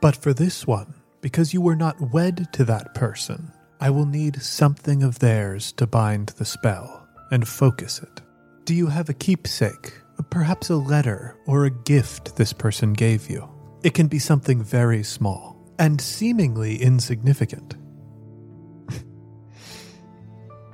But 0.00 0.16
for 0.16 0.32
this 0.32 0.66
one, 0.66 0.94
because 1.20 1.52
you 1.52 1.60
were 1.60 1.76
not 1.76 2.12
wed 2.12 2.48
to 2.52 2.64
that 2.64 2.94
person, 2.94 3.52
I 3.80 3.90
will 3.90 4.06
need 4.06 4.42
something 4.42 5.02
of 5.02 5.18
theirs 5.18 5.72
to 5.72 5.86
bind 5.86 6.28
the 6.30 6.44
spell 6.44 7.06
and 7.30 7.46
focus 7.46 8.00
it. 8.00 8.22
Do 8.64 8.74
you 8.74 8.86
have 8.86 9.08
a 9.08 9.14
keepsake, 9.14 9.92
perhaps 10.30 10.70
a 10.70 10.76
letter 10.76 11.36
or 11.46 11.64
a 11.64 11.70
gift 11.70 12.36
this 12.36 12.52
person 12.52 12.92
gave 12.92 13.28
you? 13.28 13.48
It 13.82 13.94
can 13.94 14.06
be 14.06 14.18
something 14.18 14.62
very 14.62 15.02
small 15.02 15.55
and 15.78 16.00
seemingly 16.00 16.76
insignificant. 16.82 17.74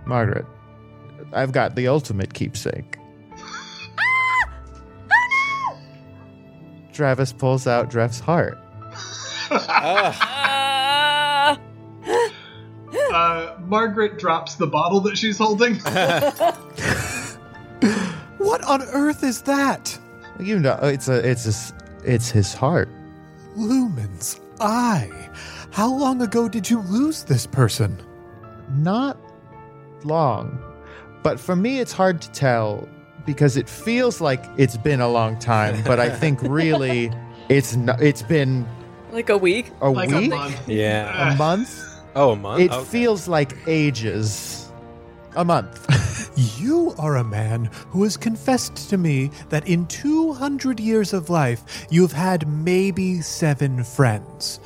Margaret, 0.07 0.47
I've 1.33 1.53
got 1.53 1.75
the 1.77 1.89
ultimate 1.89 2.35
keepsake. 2.35 2.97
Oh 5.11 5.71
no! 5.71 5.79
Travis 6.93 7.33
pulls 7.33 7.67
out 7.67 7.91
Dreff's 7.91 8.21
heart. 8.21 8.59
Ah. 9.51 11.59
Uh, 13.15 13.57
Margaret 13.67 14.19
drops 14.19 14.55
the 14.55 14.67
bottle 14.67 15.01
that 15.01 15.19
she's 15.19 15.37
holding. 15.39 15.75
What 18.39 18.63
on 18.65 18.83
earth 18.83 19.23
is 19.23 19.43
that? 19.43 19.99
You 20.41 20.59
know, 20.59 20.79
it's 20.83 21.09
a, 21.09 21.29
it's 21.29 21.45
a, 21.47 21.51
s- 21.51 21.73
it's 22.05 22.31
his 22.31 22.55
heart. 22.55 22.89
Lumen's 23.55 24.41
eye. 24.63 25.11
How 25.73 25.93
long 25.93 26.21
ago 26.23 26.49
did 26.49 26.69
you 26.71 26.81
lose 26.81 27.25
this 27.25 27.47
person? 27.47 28.01
Not 28.77 29.19
long, 30.05 30.59
but 31.23 31.39
for 31.41 31.57
me, 31.57 31.79
it's 31.81 31.93
hard 31.93 32.21
to 32.23 32.31
tell 32.33 32.89
because 33.27 33.57
it 33.57 33.69
feels 33.69 34.21
like 34.21 34.45
it's 34.57 34.77
been 34.77 35.01
a 35.01 35.09
long 35.09 35.39
time. 35.39 35.83
But 35.85 36.01
I 36.01 36.09
think 36.11 36.41
really, 36.43 37.11
it's 37.49 37.77
not, 37.77 38.03
it's 38.03 38.23
been 38.23 38.67
like 39.13 39.29
a 39.31 39.37
week. 39.39 39.71
a 39.81 39.91
like 39.91 40.11
week, 40.11 40.33
a 40.33 40.37
month. 40.37 40.69
yeah. 40.69 41.33
a 41.33 41.37
month. 41.37 41.85
Oh, 42.15 42.31
a 42.33 42.37
month. 42.37 42.63
It 42.63 42.71
Okay. 42.73 42.85
feels 42.85 43.29
like 43.29 43.57
ages. 43.67 44.71
A 45.37 45.45
month. 45.45 45.87
You 46.37 46.95
are 46.99 47.17
a 47.17 47.25
man 47.25 47.67
who 47.91 48.05
has 48.05 48.17
confessed 48.17 48.89
to 48.91 48.97
me 48.97 49.31
that 49.51 49.69
in 49.69 49.87
200 49.87 50.81
years 50.81 51.13
of 51.13 51.29
life, 51.29 51.87
you've 51.91 52.13
had 52.13 52.49
maybe 52.49 53.21
seven 53.21 53.85
friends, 53.85 54.61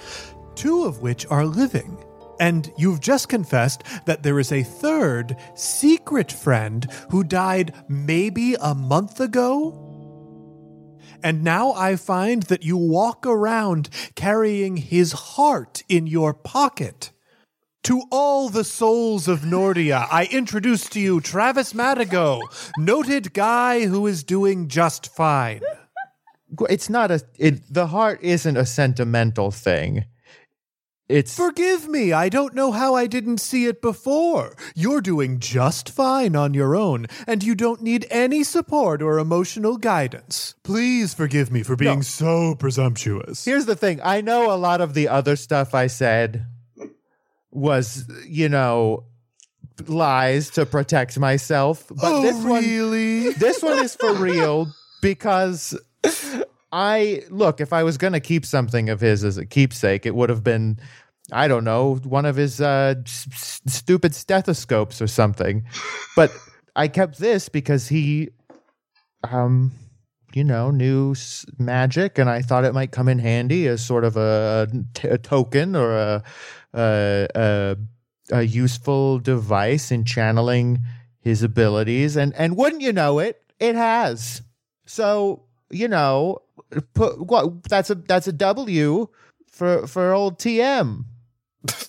two 0.54 0.84
of 0.84 1.02
which 1.02 1.26
are 1.26 1.44
living. 1.44 1.98
And 2.38 2.72
you've 2.76 3.00
just 3.00 3.28
confessed 3.28 3.82
that 4.04 4.22
there 4.22 4.38
is 4.38 4.52
a 4.52 4.62
third 4.62 5.36
secret 5.54 6.30
friend 6.30 6.86
who 7.10 7.24
died 7.24 7.74
maybe 7.88 8.54
a 8.60 8.74
month 8.74 9.20
ago? 9.20 9.82
And 11.22 11.42
now 11.42 11.72
I 11.72 11.96
find 11.96 12.42
that 12.44 12.64
you 12.64 12.76
walk 12.76 13.26
around 13.26 13.88
carrying 14.14 14.76
his 14.76 15.12
heart 15.12 15.82
in 15.88 16.06
your 16.06 16.34
pocket. 16.34 17.10
To 17.86 18.02
all 18.10 18.48
the 18.48 18.64
souls 18.64 19.28
of 19.28 19.42
Nordia, 19.42 20.08
I 20.10 20.26
introduce 20.32 20.88
to 20.88 20.98
you 20.98 21.20
Travis 21.20 21.72
Madigo, 21.72 22.40
noted 22.76 23.32
guy 23.32 23.86
who 23.86 24.08
is 24.08 24.24
doing 24.24 24.66
just 24.66 25.14
fine. 25.14 25.60
it's 26.68 26.90
not 26.90 27.12
a. 27.12 27.22
It, 27.38 27.72
the 27.72 27.86
heart 27.86 28.18
isn't 28.22 28.56
a 28.56 28.66
sentimental 28.66 29.52
thing. 29.52 30.04
It's 31.08 31.36
Forgive 31.36 31.86
me, 31.86 32.12
I 32.12 32.28
don't 32.28 32.54
know 32.54 32.72
how 32.72 32.96
I 32.96 33.06
didn't 33.06 33.38
see 33.38 33.66
it 33.66 33.80
before. 33.80 34.56
You're 34.74 35.00
doing 35.00 35.38
just 35.38 35.88
fine 35.88 36.34
on 36.34 36.54
your 36.54 36.74
own, 36.74 37.06
and 37.28 37.44
you 37.44 37.54
don't 37.54 37.82
need 37.82 38.04
any 38.10 38.42
support 38.42 39.00
or 39.00 39.20
emotional 39.20 39.76
guidance. 39.76 40.56
Please 40.64 41.14
forgive 41.14 41.52
me 41.52 41.62
for 41.62 41.76
being 41.76 41.98
No. 41.98 42.02
so 42.02 42.54
presumptuous. 42.56 43.44
Here's 43.44 43.66
the 43.66 43.76
thing. 43.76 44.00
I 44.02 44.22
know 44.22 44.52
a 44.52 44.58
lot 44.58 44.80
of 44.80 44.94
the 44.94 45.06
other 45.06 45.36
stuff 45.36 45.72
I 45.72 45.86
said 45.86 46.46
was, 47.56 48.06
you 48.26 48.48
know, 48.48 49.04
lies 49.86 50.50
to 50.50 50.64
protect 50.66 51.18
myself, 51.18 51.86
but 51.88 51.98
oh, 52.12 52.22
this 52.22 52.36
one 52.44 52.62
really? 52.62 53.30
this 53.32 53.62
one 53.62 53.78
is 53.84 53.94
for 53.96 54.12
real 54.14 54.68
because 55.02 55.78
I 56.72 57.22
look, 57.30 57.60
if 57.60 57.72
I 57.72 57.82
was 57.82 57.98
going 57.98 58.12
to 58.12 58.20
keep 58.20 58.46
something 58.46 58.88
of 58.88 59.00
his 59.00 59.24
as 59.24 59.38
a 59.38 59.46
keepsake, 59.46 60.06
it 60.06 60.14
would 60.14 60.30
have 60.30 60.44
been 60.44 60.78
I 61.32 61.48
don't 61.48 61.64
know, 61.64 61.96
one 62.04 62.24
of 62.24 62.36
his 62.36 62.60
uh 62.60 62.94
s- 63.04 63.60
stupid 63.66 64.14
stethoscopes 64.14 65.02
or 65.02 65.06
something. 65.06 65.64
But 66.14 66.30
I 66.76 66.88
kept 66.88 67.18
this 67.18 67.48
because 67.48 67.88
he 67.88 68.30
um, 69.30 69.72
you 70.34 70.44
know, 70.44 70.70
new 70.70 71.12
s- 71.12 71.46
magic, 71.58 72.18
and 72.18 72.28
I 72.28 72.42
thought 72.42 72.64
it 72.64 72.74
might 72.74 72.92
come 72.92 73.08
in 73.08 73.18
handy 73.18 73.66
as 73.66 73.84
sort 73.84 74.04
of 74.04 74.16
a, 74.16 74.68
t- 74.94 75.08
a 75.08 75.18
token 75.18 75.74
or 75.74 75.96
a, 75.96 76.22
a, 76.76 77.26
a 77.34 77.76
a 78.30 78.42
useful 78.42 79.18
device 79.18 79.90
in 79.90 80.04
channeling 80.04 80.80
his 81.20 81.42
abilities. 81.42 82.16
And 82.16 82.34
and 82.34 82.56
wouldn't 82.56 82.82
you 82.82 82.92
know 82.92 83.18
it, 83.18 83.42
it 83.58 83.74
has. 83.74 84.42
So 84.86 85.44
you 85.70 85.88
know, 85.88 86.42
put 86.94 87.20
what 87.26 87.64
that's 87.64 87.90
a 87.90 87.94
that's 87.94 88.28
a 88.28 88.32
W 88.32 89.08
for 89.50 89.86
for 89.86 90.12
old 90.12 90.38
TM. 90.38 91.04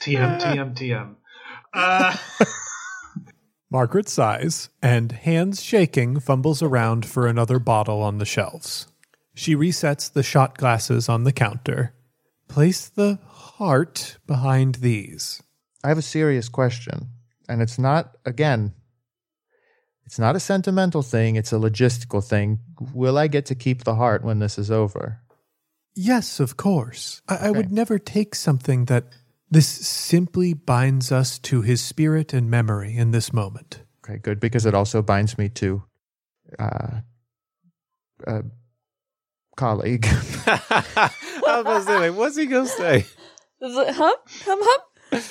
TM, 0.00 0.40
TM, 0.40 0.74
TM. 0.74 1.14
Uh, 1.74 2.16
Margaret 3.70 4.08
sighs 4.08 4.70
and, 4.82 5.12
hands 5.12 5.62
shaking, 5.62 6.18
fumbles 6.18 6.62
around 6.62 7.06
for 7.06 7.26
another 7.26 7.58
bottle 7.58 8.02
on 8.02 8.18
the 8.18 8.24
shelves. 8.24 8.89
She 9.34 9.54
resets 9.54 10.12
the 10.12 10.22
shot 10.22 10.58
glasses 10.58 11.08
on 11.08 11.24
the 11.24 11.32
counter. 11.32 11.94
Place 12.48 12.88
the 12.88 13.18
heart 13.26 14.18
behind 14.26 14.76
these. 14.76 15.42
I 15.84 15.88
have 15.88 15.98
a 15.98 16.02
serious 16.02 16.48
question, 16.48 17.08
and 17.48 17.62
it's 17.62 17.78
not 17.78 18.16
again. 18.24 18.74
It's 20.04 20.18
not 20.18 20.36
a 20.36 20.40
sentimental 20.40 21.02
thing. 21.02 21.36
It's 21.36 21.52
a 21.52 21.56
logistical 21.56 22.22
thing. 22.26 22.58
Will 22.92 23.16
I 23.16 23.28
get 23.28 23.46
to 23.46 23.54
keep 23.54 23.84
the 23.84 23.94
heart 23.94 24.24
when 24.24 24.40
this 24.40 24.58
is 24.58 24.70
over? 24.70 25.20
Yes, 25.94 26.40
of 26.40 26.56
course. 26.56 27.22
I, 27.28 27.36
I 27.36 27.50
would 27.50 27.70
never 27.70 27.98
take 27.98 28.34
something 28.34 28.86
that 28.86 29.04
this 29.50 29.66
simply 29.66 30.54
binds 30.54 31.12
us 31.12 31.38
to 31.40 31.62
his 31.62 31.80
spirit 31.82 32.32
and 32.32 32.50
memory 32.50 32.96
in 32.96 33.10
this 33.10 33.32
moment. 33.32 33.82
Okay, 34.04 34.18
good 34.18 34.40
because 34.40 34.66
it 34.66 34.74
also 34.74 35.02
binds 35.02 35.38
me 35.38 35.48
to 35.50 35.82
uh, 36.58 37.00
a 38.26 38.42
colleague. 39.56 40.06
I 40.46 41.10
was 41.42 41.60
about 41.60 41.78
to 41.78 41.82
say, 41.84 41.98
like, 42.10 42.16
what's 42.18 42.36
he 42.36 42.46
gonna 42.46 42.66
say? 42.66 42.98
Is 43.60 43.76
it? 43.76 43.94
Hum 43.94 44.14
hum? 44.42 45.22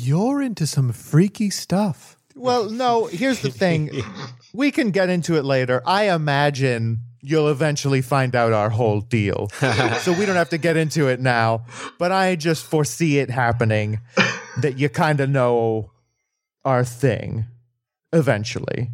You're 0.00 0.42
into 0.42 0.66
some 0.66 0.92
freaky 0.92 1.50
stuff. 1.50 2.16
well, 2.34 2.70
no. 2.70 3.06
Here's 3.06 3.40
the 3.40 3.50
thing. 3.50 3.90
we 4.54 4.70
can 4.70 4.90
get 4.90 5.08
into 5.10 5.36
it 5.36 5.44
later. 5.44 5.82
I 5.86 6.10
imagine 6.10 7.00
you'll 7.20 7.48
eventually 7.48 8.02
find 8.02 8.34
out 8.36 8.52
our 8.52 8.70
whole 8.70 9.00
deal, 9.00 9.48
so 10.00 10.12
we 10.12 10.26
don't 10.26 10.36
have 10.36 10.50
to 10.50 10.58
get 10.58 10.76
into 10.76 11.08
it 11.08 11.20
now. 11.20 11.64
But 11.98 12.12
I 12.12 12.36
just 12.36 12.64
foresee 12.64 13.18
it 13.18 13.30
happening. 13.30 14.00
That 14.62 14.78
you 14.78 14.88
kind 14.88 15.20
of 15.20 15.28
know 15.28 15.90
our 16.64 16.82
thing 16.84 17.44
eventually. 18.12 18.90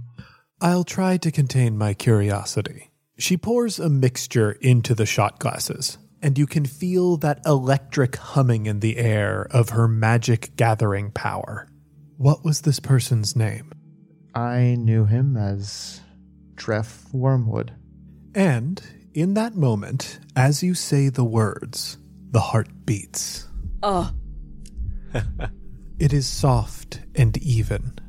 I'll 0.61 0.85
try 0.85 1.17
to 1.19 1.31
contain 1.31 1.77
my 1.79 1.95
curiosity. 1.95 2.92
She 3.23 3.37
pours 3.37 3.79
a 3.79 3.89
mixture 3.89 4.51
into 4.51 4.97
the 4.97 5.07
shot 5.07 5.39
glasses, 5.39 5.97
and 6.21 6.37
you 6.37 6.45
can 6.45 6.65
feel 6.65 7.17
that 7.19 7.41
electric 7.47 8.17
humming 8.17 8.67
in 8.67 8.81
the 8.81 8.97
air 8.97 9.47
of 9.53 9.69
her 9.69 9.87
magic 9.87 10.57
gathering 10.57 11.13
power. 11.13 11.69
What 12.17 12.45
was 12.45 12.63
this 12.63 12.81
person's 12.81 13.37
name? 13.37 13.71
I 14.35 14.75
knew 14.77 15.05
him 15.05 15.37
as 15.37 16.01
Dreff 16.57 17.15
Wormwood. 17.15 17.73
And 18.35 18.83
in 19.15 19.35
that 19.35 19.55
moment, 19.55 20.19
as 20.35 20.65
you 20.65 20.75
say 20.75 21.09
the 21.09 21.23
words, 21.23 21.99
the 22.33 22.41
heart 22.41 22.71
beats. 22.85 23.47
Oh, 23.85 24.13
It 26.01 26.13
is 26.13 26.27
soft 26.27 27.03
and 27.15 27.39
even. 27.39 28.01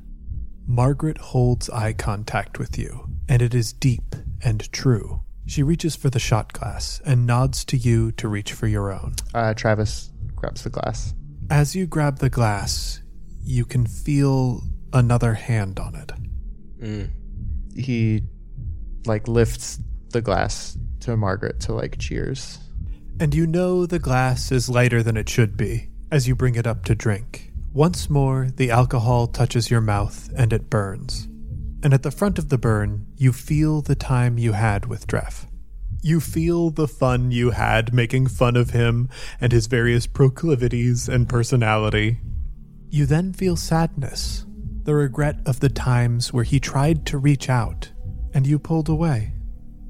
Margaret 0.65 1.19
holds 1.19 1.69
eye 1.69 1.93
contact 1.93 2.57
with 2.57 2.79
you, 2.79 3.07
and 3.29 3.43
it 3.43 3.53
is 3.53 3.73
deep 3.73 4.15
and 4.43 4.71
true. 4.71 5.21
She 5.45 5.63
reaches 5.63 5.95
for 5.95 6.09
the 6.09 6.19
shot 6.19 6.53
glass 6.53 7.01
and 7.05 7.25
nods 7.25 7.65
to 7.65 7.77
you 7.77 8.11
to 8.13 8.27
reach 8.27 8.53
for 8.53 8.67
your 8.67 8.91
own. 8.91 9.15
Uh, 9.33 9.53
Travis 9.53 10.11
grabs 10.35 10.63
the 10.63 10.69
glass. 10.69 11.13
As 11.49 11.75
you 11.75 11.85
grab 11.85 12.19
the 12.19 12.29
glass, 12.29 13.01
you 13.43 13.65
can 13.65 13.85
feel 13.85 14.61
another 14.93 15.33
hand 15.33 15.79
on 15.79 15.95
it. 15.95 16.11
Mm. 16.79 17.09
He 17.75 18.23
like 19.05 19.27
lifts 19.27 19.79
the 20.09 20.21
glass 20.21 20.77
to 21.01 21.17
Margaret 21.17 21.59
to 21.61 21.73
like 21.73 21.97
cheers. 21.97 22.59
And 23.19 23.35
you 23.35 23.45
know 23.45 23.85
the 23.85 23.99
glass 23.99 24.51
is 24.51 24.69
lighter 24.69 25.03
than 25.03 25.17
it 25.17 25.29
should 25.29 25.57
be 25.57 25.89
as 26.11 26.27
you 26.27 26.35
bring 26.35 26.55
it 26.55 26.67
up 26.67 26.85
to 26.85 26.95
drink. 26.95 27.51
Once 27.73 28.09
more, 28.09 28.49
the 28.55 28.71
alcohol 28.71 29.27
touches 29.27 29.71
your 29.71 29.81
mouth 29.81 30.29
and 30.37 30.53
it 30.53 30.69
burns. 30.69 31.27
And 31.83 31.93
at 31.93 32.01
the 32.01 32.11
front 32.11 32.39
of 32.39 32.47
the 32.47 32.57
burn, 32.57 33.07
you 33.17 33.33
feel 33.33 33.81
the 33.81 33.93
time 33.93 34.37
you 34.37 34.53
had 34.53 34.85
with 34.85 35.05
Dreff. 35.05 35.47
You 36.01 36.21
feel 36.21 36.69
the 36.69 36.87
fun 36.87 37.31
you 37.31 37.51
had 37.51 37.93
making 37.93 38.27
fun 38.27 38.55
of 38.55 38.69
him 38.69 39.09
and 39.41 39.51
his 39.51 39.67
various 39.67 40.07
proclivities 40.07 41.09
and 41.09 41.27
personality. 41.27 42.19
You 42.89 43.05
then 43.05 43.33
feel 43.33 43.57
sadness, 43.57 44.45
the 44.83 44.95
regret 44.95 45.39
of 45.45 45.59
the 45.59 45.69
times 45.69 46.31
where 46.31 46.45
he 46.45 46.59
tried 46.59 47.05
to 47.07 47.17
reach 47.17 47.49
out 47.49 47.91
and 48.33 48.47
you 48.47 48.59
pulled 48.59 48.89
away. 48.89 49.33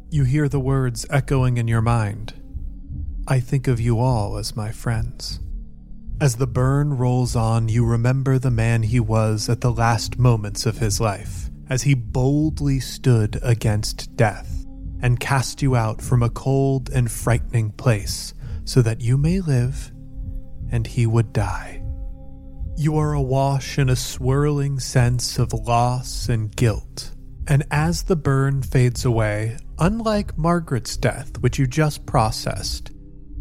You 0.09 0.23
hear 0.23 0.49
the 0.49 0.59
words 0.59 1.05
echoing 1.09 1.57
in 1.57 1.67
your 1.67 1.81
mind. 1.81 2.33
I 3.27 3.39
think 3.39 3.67
of 3.67 3.79
you 3.79 3.99
all 3.99 4.37
as 4.37 4.55
my 4.55 4.71
friends. 4.71 5.39
As 6.19 6.35
the 6.35 6.47
burn 6.47 6.93
rolls 6.97 7.35
on, 7.35 7.69
you 7.69 7.85
remember 7.85 8.37
the 8.37 8.51
man 8.51 8.83
he 8.83 8.99
was 8.99 9.49
at 9.49 9.61
the 9.61 9.71
last 9.71 10.19
moments 10.19 10.65
of 10.65 10.77
his 10.77 10.99
life, 10.99 11.49
as 11.73 11.81
he 11.81 11.95
boldly 11.95 12.79
stood 12.79 13.39
against 13.41 14.15
death 14.15 14.63
and 15.01 15.19
cast 15.19 15.59
you 15.59 15.75
out 15.75 15.99
from 15.99 16.21
a 16.21 16.29
cold 16.29 16.87
and 16.91 17.09
frightening 17.09 17.71
place 17.71 18.35
so 18.63 18.79
that 18.79 19.01
you 19.01 19.17
may 19.17 19.39
live 19.39 19.91
and 20.71 20.85
he 20.85 21.07
would 21.07 21.33
die. 21.33 21.83
You 22.77 22.95
are 22.97 23.13
awash 23.13 23.79
in 23.79 23.89
a 23.89 23.95
swirling 23.95 24.79
sense 24.79 25.39
of 25.39 25.51
loss 25.51 26.29
and 26.29 26.55
guilt. 26.55 27.11
And 27.47 27.63
as 27.71 28.03
the 28.03 28.15
burn 28.15 28.61
fades 28.61 29.03
away, 29.03 29.57
unlike 29.79 30.37
Margaret's 30.37 30.95
death, 30.95 31.39
which 31.39 31.57
you 31.57 31.65
just 31.65 32.05
processed, 32.05 32.91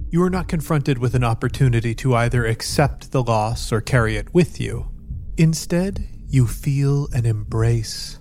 you 0.09 0.23
are 0.23 0.31
not 0.31 0.49
confronted 0.49 0.97
with 0.97 1.15
an 1.15 1.23
opportunity 1.23 1.95
to 1.97 2.15
either 2.15 2.47
accept 2.47 3.13
the 3.13 3.23
loss 3.23 3.71
or 3.71 3.83
carry 3.83 4.17
it 4.17 4.33
with 4.33 4.59
you. 4.59 4.89
Instead, 5.37 6.09
you 6.33 6.47
feel 6.47 7.09
an 7.13 7.27
embrace. 7.27 8.19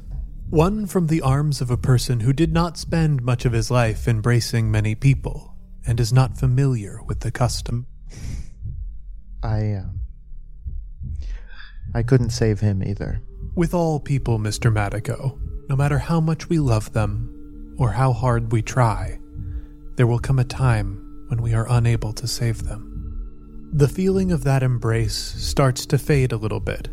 One 0.51 0.85
from 0.85 1.07
the 1.07 1.21
arms 1.21 1.61
of 1.61 1.71
a 1.71 1.77
person 1.77 2.19
who 2.19 2.33
did 2.33 2.51
not 2.51 2.77
spend 2.77 3.23
much 3.23 3.45
of 3.45 3.53
his 3.53 3.71
life 3.71 4.05
embracing 4.05 4.69
many 4.69 4.95
people 4.95 5.55
and 5.87 5.97
is 5.97 6.11
not 6.11 6.37
familiar 6.37 7.01
with 7.03 7.21
the 7.21 7.31
custom. 7.31 7.87
I 9.41 9.75
um, 9.75 10.01
I 11.95 12.03
couldn't 12.03 12.31
save 12.31 12.59
him 12.59 12.83
either. 12.83 13.21
With 13.55 13.73
all 13.73 14.01
people, 14.01 14.39
Mr. 14.39 14.69
Madigo, 14.69 15.39
no 15.69 15.77
matter 15.77 15.99
how 15.99 16.19
much 16.19 16.49
we 16.49 16.59
love 16.59 16.91
them 16.91 17.73
or 17.79 17.93
how 17.93 18.11
hard 18.11 18.51
we 18.51 18.61
try, 18.61 19.21
there 19.95 20.05
will 20.05 20.19
come 20.19 20.37
a 20.37 20.43
time 20.43 21.27
when 21.29 21.41
we 21.41 21.53
are 21.53 21.67
unable 21.69 22.11
to 22.11 22.27
save 22.27 22.63
them. 22.63 23.69
The 23.71 23.87
feeling 23.87 24.33
of 24.33 24.43
that 24.43 24.63
embrace 24.63 25.15
starts 25.15 25.85
to 25.85 25.97
fade 25.97 26.33
a 26.33 26.37
little 26.37 26.59
bit 26.59 26.89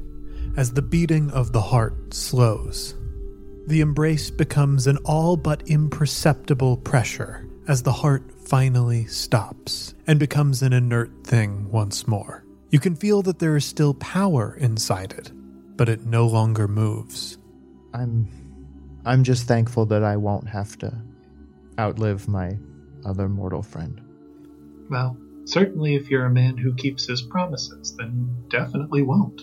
as 0.56 0.74
the 0.74 0.82
beating 0.82 1.32
of 1.32 1.50
the 1.50 1.60
heart 1.60 2.14
slows. 2.14 2.94
The 3.68 3.82
embrace 3.82 4.30
becomes 4.30 4.86
an 4.86 4.96
all 5.04 5.36
but 5.36 5.68
imperceptible 5.68 6.78
pressure 6.78 7.46
as 7.66 7.82
the 7.82 7.92
heart 7.92 8.32
finally 8.48 9.04
stops 9.04 9.94
and 10.06 10.18
becomes 10.18 10.62
an 10.62 10.72
inert 10.72 11.10
thing 11.22 11.70
once 11.70 12.08
more. 12.08 12.46
You 12.70 12.78
can 12.78 12.96
feel 12.96 13.20
that 13.20 13.40
there 13.40 13.56
is 13.56 13.66
still 13.66 13.92
power 13.92 14.56
inside 14.58 15.12
it, 15.12 15.32
but 15.76 15.90
it 15.90 16.06
no 16.06 16.26
longer 16.26 16.66
moves. 16.66 17.36
I'm 17.92 18.26
I'm 19.04 19.22
just 19.22 19.46
thankful 19.46 19.84
that 19.84 20.02
I 20.02 20.16
won't 20.16 20.48
have 20.48 20.78
to 20.78 21.02
outlive 21.78 22.26
my 22.26 22.56
other 23.04 23.28
mortal 23.28 23.62
friend. 23.62 24.00
Well, 24.88 25.14
certainly 25.44 25.94
if 25.94 26.08
you're 26.08 26.24
a 26.24 26.30
man 26.30 26.56
who 26.56 26.74
keeps 26.74 27.06
his 27.06 27.20
promises, 27.20 27.94
then 27.98 28.14
you 28.16 28.48
definitely 28.48 29.02
won't. 29.02 29.42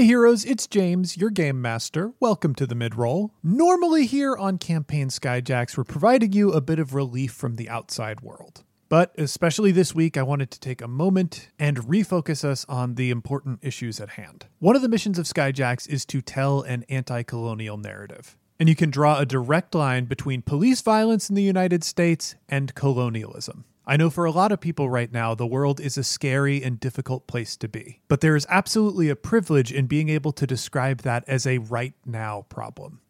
Hey 0.00 0.06
heroes, 0.06 0.46
it's 0.46 0.66
James, 0.66 1.18
your 1.18 1.28
game 1.28 1.60
master. 1.60 2.14
Welcome 2.20 2.54
to 2.54 2.66
the 2.66 2.74
mid-roll. 2.74 3.34
Normally 3.42 4.06
here 4.06 4.34
on 4.34 4.56
Campaign 4.56 5.08
Skyjacks, 5.08 5.76
we're 5.76 5.84
providing 5.84 6.32
you 6.32 6.52
a 6.52 6.62
bit 6.62 6.78
of 6.78 6.94
relief 6.94 7.34
from 7.34 7.56
the 7.56 7.68
outside 7.68 8.22
world. 8.22 8.64
But 8.88 9.12
especially 9.18 9.72
this 9.72 9.94
week, 9.94 10.16
I 10.16 10.22
wanted 10.22 10.50
to 10.52 10.58
take 10.58 10.80
a 10.80 10.88
moment 10.88 11.50
and 11.58 11.76
refocus 11.80 12.44
us 12.44 12.64
on 12.66 12.94
the 12.94 13.10
important 13.10 13.58
issues 13.60 14.00
at 14.00 14.08
hand. 14.08 14.46
One 14.58 14.74
of 14.74 14.80
the 14.80 14.88
missions 14.88 15.18
of 15.18 15.26
Skyjacks 15.26 15.86
is 15.86 16.06
to 16.06 16.22
tell 16.22 16.62
an 16.62 16.86
anti 16.88 17.22
colonial 17.22 17.76
narrative. 17.76 18.38
And 18.58 18.70
you 18.70 18.74
can 18.74 18.88
draw 18.88 19.18
a 19.18 19.26
direct 19.26 19.74
line 19.74 20.06
between 20.06 20.40
police 20.40 20.80
violence 20.80 21.28
in 21.28 21.34
the 21.34 21.42
United 21.42 21.84
States 21.84 22.36
and 22.48 22.74
colonialism. 22.74 23.66
I 23.86 23.96
know 23.96 24.10
for 24.10 24.24
a 24.24 24.30
lot 24.30 24.52
of 24.52 24.60
people 24.60 24.88
right 24.88 25.10
now, 25.10 25.34
the 25.34 25.46
world 25.46 25.80
is 25.80 25.98
a 25.98 26.04
scary 26.04 26.62
and 26.62 26.78
difficult 26.78 27.26
place 27.26 27.56
to 27.56 27.68
be. 27.68 28.00
But 28.08 28.20
there 28.20 28.36
is 28.36 28.46
absolutely 28.48 29.08
a 29.08 29.16
privilege 29.16 29.72
in 29.72 29.86
being 29.86 30.08
able 30.08 30.32
to 30.32 30.46
describe 30.46 31.02
that 31.02 31.24
as 31.26 31.46
a 31.46 31.58
right 31.58 31.94
now 32.04 32.46
problem. 32.48 33.00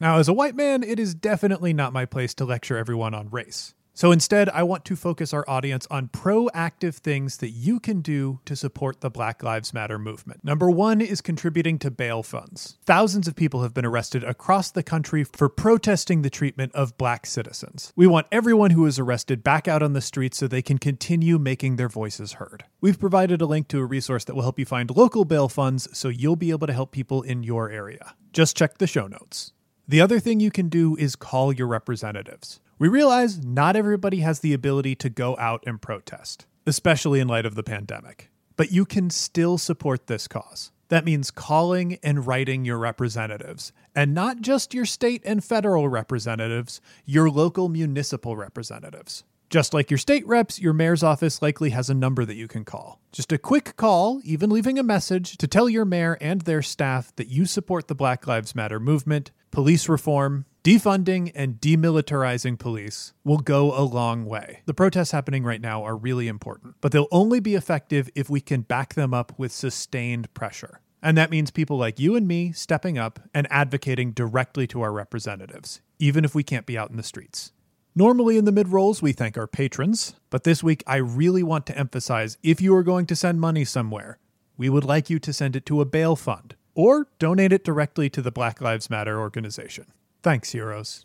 Now, 0.00 0.18
as 0.18 0.28
a 0.28 0.32
white 0.32 0.56
man, 0.56 0.82
it 0.82 0.98
is 0.98 1.14
definitely 1.14 1.74
not 1.74 1.92
my 1.92 2.06
place 2.06 2.32
to 2.34 2.44
lecture 2.44 2.78
everyone 2.78 3.12
on 3.12 3.28
race. 3.28 3.74
So 3.94 4.12
instead, 4.12 4.48
I 4.50 4.62
want 4.62 4.84
to 4.86 4.96
focus 4.96 5.34
our 5.34 5.44
audience 5.48 5.86
on 5.90 6.08
proactive 6.08 6.94
things 6.94 7.38
that 7.38 7.50
you 7.50 7.80
can 7.80 8.00
do 8.00 8.40
to 8.46 8.56
support 8.56 9.00
the 9.00 9.10
Black 9.10 9.42
Lives 9.42 9.74
Matter 9.74 9.98
movement. 9.98 10.44
Number 10.44 10.70
one 10.70 11.00
is 11.00 11.20
contributing 11.20 11.78
to 11.80 11.90
bail 11.90 12.22
funds. 12.22 12.78
Thousands 12.86 13.28
of 13.28 13.36
people 13.36 13.62
have 13.62 13.74
been 13.74 13.84
arrested 13.84 14.24
across 14.24 14.70
the 14.70 14.82
country 14.82 15.24
for 15.24 15.48
protesting 15.48 16.22
the 16.22 16.30
treatment 16.30 16.74
of 16.74 16.96
black 16.96 17.26
citizens. 17.26 17.92
We 17.96 18.06
want 18.06 18.26
everyone 18.32 18.70
who 18.70 18.86
is 18.86 18.98
arrested 18.98 19.42
back 19.42 19.68
out 19.68 19.82
on 19.82 19.92
the 19.92 20.00
streets 20.00 20.38
so 20.38 20.46
they 20.46 20.62
can 20.62 20.78
continue 20.78 21.38
making 21.38 21.76
their 21.76 21.88
voices 21.88 22.34
heard. 22.34 22.64
We've 22.80 22.98
provided 22.98 23.42
a 23.42 23.46
link 23.46 23.68
to 23.68 23.80
a 23.80 23.84
resource 23.84 24.24
that 24.24 24.34
will 24.34 24.42
help 24.42 24.58
you 24.58 24.64
find 24.64 24.90
local 24.90 25.24
bail 25.24 25.48
funds 25.48 25.88
so 25.96 26.08
you'll 26.08 26.36
be 26.36 26.50
able 26.50 26.66
to 26.66 26.72
help 26.72 26.92
people 26.92 27.22
in 27.22 27.42
your 27.42 27.70
area. 27.70 28.14
Just 28.32 28.56
check 28.56 28.78
the 28.78 28.86
show 28.86 29.06
notes. 29.06 29.52
The 29.86 30.00
other 30.00 30.20
thing 30.20 30.38
you 30.38 30.52
can 30.52 30.68
do 30.68 30.96
is 30.96 31.16
call 31.16 31.52
your 31.52 31.66
representatives. 31.66 32.60
We 32.80 32.88
realize 32.88 33.44
not 33.44 33.76
everybody 33.76 34.20
has 34.20 34.40
the 34.40 34.54
ability 34.54 34.94
to 34.96 35.10
go 35.10 35.36
out 35.36 35.62
and 35.66 35.82
protest, 35.82 36.46
especially 36.66 37.20
in 37.20 37.28
light 37.28 37.44
of 37.44 37.54
the 37.54 37.62
pandemic. 37.62 38.30
But 38.56 38.72
you 38.72 38.86
can 38.86 39.10
still 39.10 39.58
support 39.58 40.06
this 40.06 40.26
cause. 40.26 40.72
That 40.88 41.04
means 41.04 41.30
calling 41.30 41.98
and 42.02 42.26
writing 42.26 42.64
your 42.64 42.78
representatives, 42.78 43.74
and 43.94 44.14
not 44.14 44.40
just 44.40 44.72
your 44.72 44.86
state 44.86 45.20
and 45.26 45.44
federal 45.44 45.90
representatives, 45.90 46.80
your 47.04 47.28
local 47.28 47.68
municipal 47.68 48.34
representatives. 48.34 49.24
Just 49.50 49.74
like 49.74 49.90
your 49.90 49.98
state 49.98 50.24
reps, 50.28 50.60
your 50.60 50.72
mayor's 50.72 51.02
office 51.02 51.42
likely 51.42 51.70
has 51.70 51.90
a 51.90 51.94
number 51.94 52.24
that 52.24 52.36
you 52.36 52.46
can 52.46 52.64
call. 52.64 53.00
Just 53.10 53.32
a 53.32 53.38
quick 53.38 53.74
call, 53.76 54.20
even 54.22 54.48
leaving 54.48 54.78
a 54.78 54.84
message, 54.84 55.36
to 55.38 55.48
tell 55.48 55.68
your 55.68 55.84
mayor 55.84 56.16
and 56.20 56.42
their 56.42 56.62
staff 56.62 57.12
that 57.16 57.26
you 57.26 57.44
support 57.46 57.88
the 57.88 57.96
Black 57.96 58.28
Lives 58.28 58.54
Matter 58.54 58.78
movement, 58.78 59.32
police 59.50 59.88
reform, 59.88 60.44
defunding, 60.62 61.32
and 61.34 61.56
demilitarizing 61.56 62.60
police 62.60 63.12
will 63.24 63.38
go 63.38 63.76
a 63.76 63.82
long 63.82 64.24
way. 64.24 64.60
The 64.66 64.74
protests 64.74 65.10
happening 65.10 65.42
right 65.42 65.60
now 65.60 65.82
are 65.82 65.96
really 65.96 66.28
important, 66.28 66.76
but 66.80 66.92
they'll 66.92 67.08
only 67.10 67.40
be 67.40 67.56
effective 67.56 68.08
if 68.14 68.30
we 68.30 68.40
can 68.40 68.60
back 68.60 68.94
them 68.94 69.12
up 69.12 69.36
with 69.36 69.50
sustained 69.50 70.32
pressure. 70.32 70.80
And 71.02 71.18
that 71.18 71.30
means 71.30 71.50
people 71.50 71.76
like 71.76 71.98
you 71.98 72.14
and 72.14 72.28
me 72.28 72.52
stepping 72.52 72.98
up 72.98 73.18
and 73.34 73.48
advocating 73.50 74.12
directly 74.12 74.68
to 74.68 74.82
our 74.82 74.92
representatives, 74.92 75.80
even 75.98 76.24
if 76.24 76.36
we 76.36 76.44
can't 76.44 76.66
be 76.66 76.78
out 76.78 76.90
in 76.90 76.96
the 76.96 77.02
streets. 77.02 77.50
Normally 77.94 78.38
in 78.38 78.44
the 78.44 78.52
mid 78.52 78.68
rolls, 78.68 79.02
we 79.02 79.12
thank 79.12 79.36
our 79.36 79.48
patrons, 79.48 80.14
but 80.30 80.44
this 80.44 80.62
week 80.62 80.84
I 80.86 80.96
really 80.96 81.42
want 81.42 81.66
to 81.66 81.76
emphasize 81.76 82.38
if 82.40 82.60
you 82.60 82.72
are 82.76 82.84
going 82.84 83.04
to 83.06 83.16
send 83.16 83.40
money 83.40 83.64
somewhere, 83.64 84.18
we 84.56 84.68
would 84.68 84.84
like 84.84 85.10
you 85.10 85.18
to 85.18 85.32
send 85.32 85.56
it 85.56 85.66
to 85.66 85.80
a 85.80 85.84
bail 85.84 86.14
fund 86.14 86.54
or 86.76 87.08
donate 87.18 87.52
it 87.52 87.64
directly 87.64 88.08
to 88.10 88.22
the 88.22 88.30
Black 88.30 88.60
Lives 88.60 88.90
Matter 88.90 89.18
organization. 89.18 89.86
Thanks, 90.22 90.52
heroes. 90.52 91.04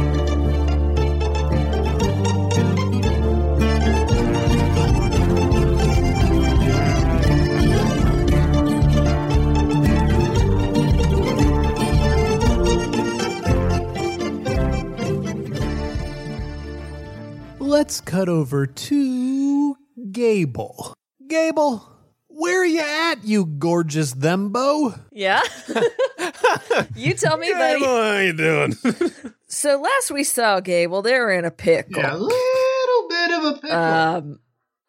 Let's 17.71 18.01
cut 18.01 18.27
over 18.27 18.67
to 18.67 19.77
Gable. 20.11 20.93
Gable, 21.25 21.89
where 22.27 22.63
are 22.63 22.65
you 22.65 22.81
at, 22.81 23.23
you 23.23 23.45
gorgeous 23.45 24.13
thembo? 24.13 24.99
Yeah. 25.13 25.39
you 26.97 27.13
tell 27.13 27.37
me, 27.37 27.53
buddy. 27.53 27.85
how 27.85 27.95
are 27.95 28.23
you 28.23 28.33
doing? 28.33 28.75
So 29.47 29.79
last 29.81 30.11
we 30.11 30.25
saw 30.25 30.59
Gable, 30.59 31.01
they 31.01 31.13
were 31.13 31.31
in 31.31 31.45
a 31.45 31.51
pickle. 31.51 32.01
Yeah, 32.01 32.13
a 32.13 32.17
little 32.17 33.07
bit 33.09 33.31
of 33.31 33.43
a 33.45 33.53
pickle. 33.53 33.77
Um, 33.77 34.39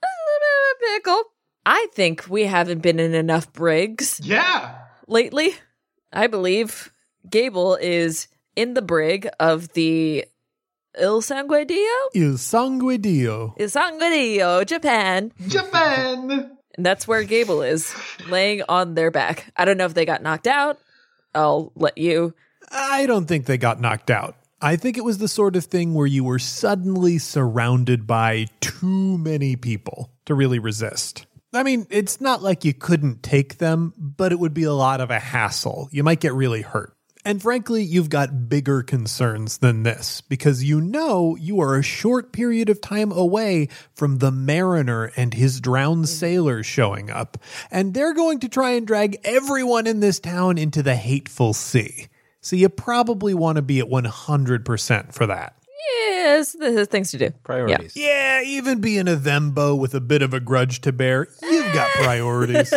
a 0.03 0.11
little 0.11 0.41
bit 0.41 0.53
of 0.59 0.75
a 0.75 0.95
pickle. 0.95 1.23
I 1.65 1.87
think 1.95 2.29
we 2.29 2.47
haven't 2.47 2.81
been 2.81 2.99
in 2.99 3.15
enough 3.15 3.53
brigs 3.53 4.21
yeah. 4.25 4.77
lately. 5.07 5.55
I 6.13 6.27
believe 6.27 6.93
Gable 7.31 7.77
is 7.77 8.27
in 8.57 8.75
the 8.75 8.83
brig 8.83 9.29
of 9.39 9.73
the 9.75 10.27
Il 10.99 11.23
Sanguedillo? 11.23 12.11
Il 12.15 12.37
sangue 12.37 13.01
dio. 13.01 13.55
Il 13.59 13.69
Sanguedillo, 13.69 14.65
Japan. 14.67 15.33
Japan. 15.49 16.51
And 16.77 16.87
that's 16.87 17.09
where 17.09 17.23
Gable 17.23 17.63
is, 17.63 17.95
laying 18.29 18.63
on 18.69 18.95
their 18.95 19.11
back. 19.11 19.53
I 19.57 19.65
don't 19.65 19.79
know 19.79 19.87
if 19.87 19.95
they 19.95 20.05
got 20.05 20.23
knocked 20.23 20.47
out. 20.47 20.79
I'll 21.35 21.73
let 21.77 21.97
you. 21.97 22.35
I 22.71 23.07
don't 23.07 23.27
think 23.27 23.47
they 23.47 23.59
got 23.59 23.81
knocked 23.81 24.11
out. 24.11 24.37
I 24.61 24.77
think 24.77 24.97
it 24.97 25.05
was 25.05 25.19
the 25.19 25.29
sort 25.29 25.57
of 25.57 25.65
thing 25.65 25.95
where 25.95 26.07
you 26.07 26.25
were 26.25 26.39
suddenly 26.39 27.19
surrounded 27.19 28.07
by 28.07 28.47
too 28.61 29.19
many 29.19 29.57
people 29.57 30.11
to 30.27 30.35
really 30.35 30.59
resist. 30.59 31.27
I 31.55 31.63
mean, 31.63 31.87
it's 31.91 32.21
not 32.21 32.43
like 32.43 32.65
you 32.65 32.73
couldn't 32.73 33.23
take 33.23 33.59
them, 33.59 33.93
but 33.97 34.33
it 34.33 34.39
would 34.39 34.55
be 34.55 34.63
a 34.65 34.73
lot 34.73 35.01
of 35.01 35.11
a 35.11 35.19
hassle. 35.19 35.89
You 35.91 36.03
might 36.03 36.21
get 36.21 36.33
really 36.33 36.63
hurt. 36.63 36.95
And 37.25 37.41
frankly, 37.41 37.83
you've 37.83 38.11
got 38.11 38.49
bigger 38.49 38.83
concerns 38.83 39.59
than 39.59 39.85
this 39.85 40.21
because 40.21 40.65
you 40.65 40.81
know 40.81 41.37
you 41.37 41.61
are 41.61 41.77
a 41.77 41.83
short 41.83 42.33
period 42.33 42.69
of 42.69 42.81
time 42.81 43.13
away 43.13 43.69
from 43.95 44.19
the 44.19 44.33
mariner 44.33 45.13
and 45.17 45.33
his 45.33 45.61
drowned 45.61 46.07
mm-hmm. 46.07 46.17
sailors 46.17 46.67
showing 46.67 47.11
up. 47.11 47.39
And 47.71 47.95
they're 47.95 48.15
going 48.15 48.41
to 48.41 48.49
try 48.49 48.71
and 48.71 48.87
drag 48.87 49.21
everyone 49.23 49.87
in 49.87 50.01
this 50.01 50.19
town 50.19 50.59
into 50.59 50.83
the 50.83 50.97
hateful 50.97 51.53
sea. 51.53 52.09
So 52.41 52.57
you 52.57 52.69
probably 52.69 53.35
want 53.35 53.57
to 53.57 53.63
be 53.63 53.79
at 53.79 53.87
100% 53.87 55.15
for 55.15 55.27
that. 55.27 55.55
Yes, 55.93 56.57
there's 56.59 56.89
things 56.89 57.13
to 57.13 57.19
do. 57.19 57.31
Priorities. 57.45 57.97
Yeah, 57.97 58.43
even 58.43 58.81
being 58.81 59.07
a 59.07 59.17
thembo 59.17 59.79
with 59.79 59.95
a 59.95 60.01
bit 60.01 60.23
of 60.23 60.35
a 60.35 60.41
grudge 60.41 60.81
to 60.83 60.93
bear, 60.93 61.29
you've 61.41 61.73
got 61.73 61.89
priorities. 61.95 62.73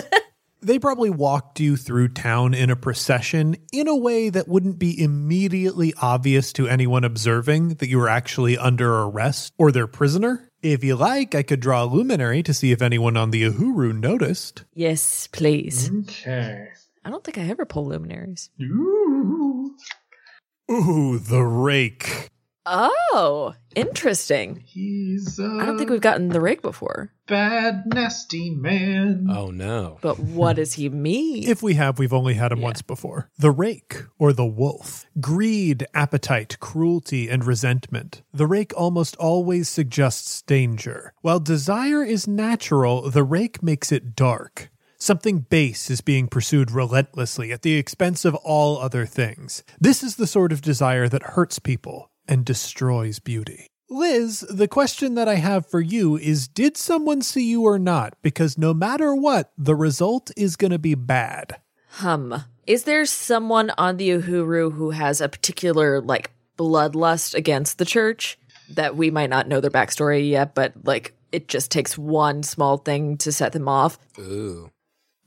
They 0.66 0.80
probably 0.80 1.10
walked 1.10 1.60
you 1.60 1.78
through 1.78 2.10
town 2.10 2.54
in 2.54 2.70
a 2.70 2.76
procession 2.76 3.56
in 3.72 3.88
a 3.88 3.96
way 3.96 4.30
that 4.30 4.48
wouldn't 4.48 4.80
be 4.80 5.02
immediately 5.02 5.94
obvious 6.02 6.52
to 6.54 6.68
anyone 6.68 7.04
observing 7.04 7.76
that 7.76 7.88
you 7.88 8.00
were 8.00 8.10
actually 8.10 8.58
under 8.58 9.02
arrest 9.04 9.54
or 9.58 9.72
their 9.72 9.88
prisoner. 9.88 10.50
If 10.62 10.84
you 10.84 10.96
like, 10.96 11.36
I 11.36 11.44
could 11.44 11.60
draw 11.60 11.84
a 11.84 11.86
luminary 11.86 12.42
to 12.44 12.54
see 12.54 12.72
if 12.72 12.82
anyone 12.82 13.16
on 13.16 13.30
the 13.30 13.44
Uhuru 13.44 13.98
noticed. 13.98 14.64
Yes, 14.74 15.28
please. 15.28 15.92
Okay. 16.02 16.68
I 17.04 17.10
don't 17.12 17.24
think 17.24 17.38
I 17.38 17.44
ever 17.44 17.66
pull 17.66 17.86
luminaries. 17.86 18.50
Ooh. 18.60 19.76
Ooh, 20.72 21.20
the 21.20 21.44
rake. 21.44 22.32
Oh, 22.66 23.54
interesting. 23.76 24.64
He's 24.66 25.38
a 25.40 25.46
I 25.46 25.66
don't 25.66 25.78
think 25.78 25.90
we've 25.90 26.02
gotten 26.02 26.30
the 26.30 26.42
rake 26.42 26.62
before. 26.62 27.12
bad, 27.28 27.84
nasty 27.86 28.50
man. 28.50 29.28
Oh 29.30 29.52
no. 29.52 30.00
But 30.02 30.18
what 30.20 30.56
does 30.56 30.74
he 30.74 30.90
mean? 30.90 31.48
If 31.48 31.62
we 31.62 31.76
have, 31.76 32.00
we've 32.00 32.14
only 32.14 32.34
had 32.34 32.52
him 32.52 32.62
once 32.62 32.82
before. 32.82 33.30
The 33.38 33.52
rake, 33.52 34.04
or 34.18 34.34
the 34.34 34.46
wolf. 34.46 35.06
Greed, 35.22 35.86
appetite, 35.94 36.58
cruelty, 36.60 37.30
and 37.30 37.46
resentment. 37.46 38.24
The 38.34 38.48
rake 38.48 38.74
almost 38.76 39.16
always 39.18 39.70
suggests 39.70 40.42
danger. 40.42 41.14
While 41.22 41.40
desire 41.40 42.04
is 42.04 42.28
natural, 42.28 43.10
the 43.10 43.24
rake 43.24 43.62
makes 43.62 43.92
it 43.92 44.16
dark. 44.16 44.70
Something 44.98 45.40
base 45.40 45.92
is 45.92 46.02
being 46.02 46.28
pursued 46.28 46.72
relentlessly 46.72 47.52
at 47.52 47.62
the 47.62 47.76
expense 47.76 48.26
of 48.26 48.34
all 48.36 48.80
other 48.80 49.06
things. 49.06 49.64
This 49.80 50.02
is 50.02 50.16
the 50.16 50.26
sort 50.26 50.52
of 50.52 50.62
desire 50.62 51.08
that 51.10 51.22
hurts 51.22 51.60
people 51.60 52.10
and 52.28 52.46
destroys 52.46 53.20
beauty. 53.20 53.68
Liz, 53.90 54.40
the 54.50 54.68
question 54.68 55.14
that 55.16 55.28
I 55.28 55.36
have 55.36 55.68
for 55.68 55.80
you 55.80 56.18
is 56.18 56.48
Did 56.48 56.76
someone 56.76 57.22
see 57.22 57.44
you 57.44 57.64
or 57.64 57.78
not? 57.78 58.16
Because 58.22 58.58
no 58.58 58.74
matter 58.74 59.14
what, 59.14 59.52
the 59.58 59.76
result 59.76 60.32
is 60.36 60.56
going 60.56 60.72
to 60.72 60.80
be 60.80 60.96
bad. 60.96 61.58
Hum. 61.90 62.44
Is 62.66 62.84
there 62.84 63.06
someone 63.06 63.72
on 63.78 63.98
the 63.98 64.10
Uhuru 64.10 64.74
who 64.74 64.90
has 64.90 65.22
a 65.22 65.30
particular 65.30 66.02
like 66.02 66.32
bloodlust 66.58 67.36
against 67.36 67.78
the 67.78 67.86
church 67.86 68.40
that 68.72 68.96
we 68.96 69.12
might 69.12 69.30
not 69.30 69.48
know 69.48 69.62
their 69.62 69.70
backstory 69.70 70.28
yet, 70.28 70.56
but 70.56 70.74
like 70.84 71.14
it 71.32 71.48
just 71.48 71.70
takes 71.70 71.98
one 71.98 72.42
small 72.42 72.78
thing 72.78 73.18
to 73.18 73.32
set 73.32 73.52
them 73.52 73.68
off? 73.68 74.00
Ooh. 74.18 74.72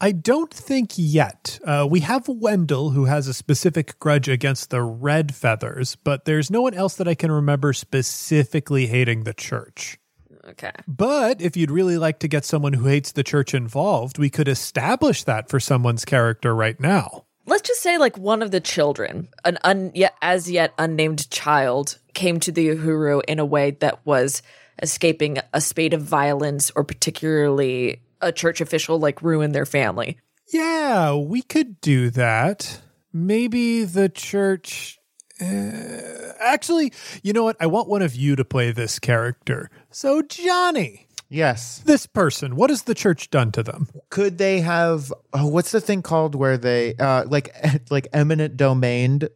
I 0.00 0.12
don't 0.12 0.52
think 0.52 0.92
yet. 0.96 1.58
Uh, 1.64 1.86
we 1.90 2.00
have 2.00 2.28
Wendell, 2.28 2.90
who 2.90 3.06
has 3.06 3.26
a 3.26 3.34
specific 3.34 3.98
grudge 3.98 4.28
against 4.28 4.70
the 4.70 4.82
Red 4.82 5.34
Feathers, 5.34 5.96
but 5.96 6.24
there's 6.24 6.50
no 6.50 6.62
one 6.62 6.74
else 6.74 6.94
that 6.96 7.08
I 7.08 7.14
can 7.14 7.32
remember 7.32 7.72
specifically 7.72 8.86
hating 8.86 9.24
the 9.24 9.34
church. 9.34 9.98
Okay. 10.44 10.72
But 10.86 11.42
if 11.42 11.56
you'd 11.56 11.70
really 11.70 11.98
like 11.98 12.20
to 12.20 12.28
get 12.28 12.44
someone 12.44 12.74
who 12.74 12.86
hates 12.86 13.12
the 13.12 13.24
church 13.24 13.54
involved, 13.54 14.18
we 14.18 14.30
could 14.30 14.48
establish 14.48 15.24
that 15.24 15.48
for 15.48 15.58
someone's 15.58 16.04
character 16.04 16.54
right 16.54 16.78
now. 16.78 17.24
Let's 17.44 17.66
just 17.66 17.82
say 17.82 17.98
like 17.98 18.16
one 18.16 18.42
of 18.42 18.50
the 18.50 18.60
children, 18.60 19.28
an 19.44 19.58
un 19.64 19.90
yet 19.94 20.14
as 20.22 20.50
yet 20.50 20.74
unnamed 20.78 21.30
child, 21.30 21.98
came 22.14 22.40
to 22.40 22.52
the 22.52 22.68
Uhuru 22.68 23.22
in 23.26 23.38
a 23.38 23.44
way 23.44 23.72
that 23.72 24.04
was 24.06 24.42
escaping 24.80 25.38
a 25.52 25.60
spate 25.60 25.92
of 25.92 26.02
violence 26.02 26.70
or 26.76 26.84
particularly 26.84 28.00
a 28.20 28.32
church 28.32 28.60
official 28.60 28.98
like 28.98 29.22
ruined 29.22 29.54
their 29.54 29.66
family. 29.66 30.18
Yeah, 30.52 31.14
we 31.14 31.42
could 31.42 31.80
do 31.80 32.10
that. 32.10 32.80
Maybe 33.12 33.84
the 33.84 34.08
church. 34.08 34.98
Uh, 35.40 36.32
actually, 36.40 36.92
you 37.22 37.32
know 37.32 37.44
what? 37.44 37.56
I 37.60 37.66
want 37.66 37.88
one 37.88 38.02
of 38.02 38.14
you 38.16 38.34
to 38.36 38.44
play 38.44 38.72
this 38.72 38.98
character. 38.98 39.70
So, 39.90 40.22
Johnny, 40.22 41.06
Yes. 41.28 41.82
this 41.84 42.06
person, 42.06 42.56
what 42.56 42.70
has 42.70 42.82
the 42.84 42.94
church 42.94 43.30
done 43.30 43.52
to 43.52 43.62
them? 43.62 43.88
Could 44.10 44.38
they 44.38 44.60
have 44.60 45.12
oh, 45.34 45.46
what's 45.46 45.70
the 45.70 45.80
thing 45.80 46.00
called 46.02 46.34
where 46.34 46.56
they 46.56 46.94
uh 46.96 47.24
like 47.26 47.54
like 47.90 48.08
eminent 48.12 48.56
domained 48.56 49.28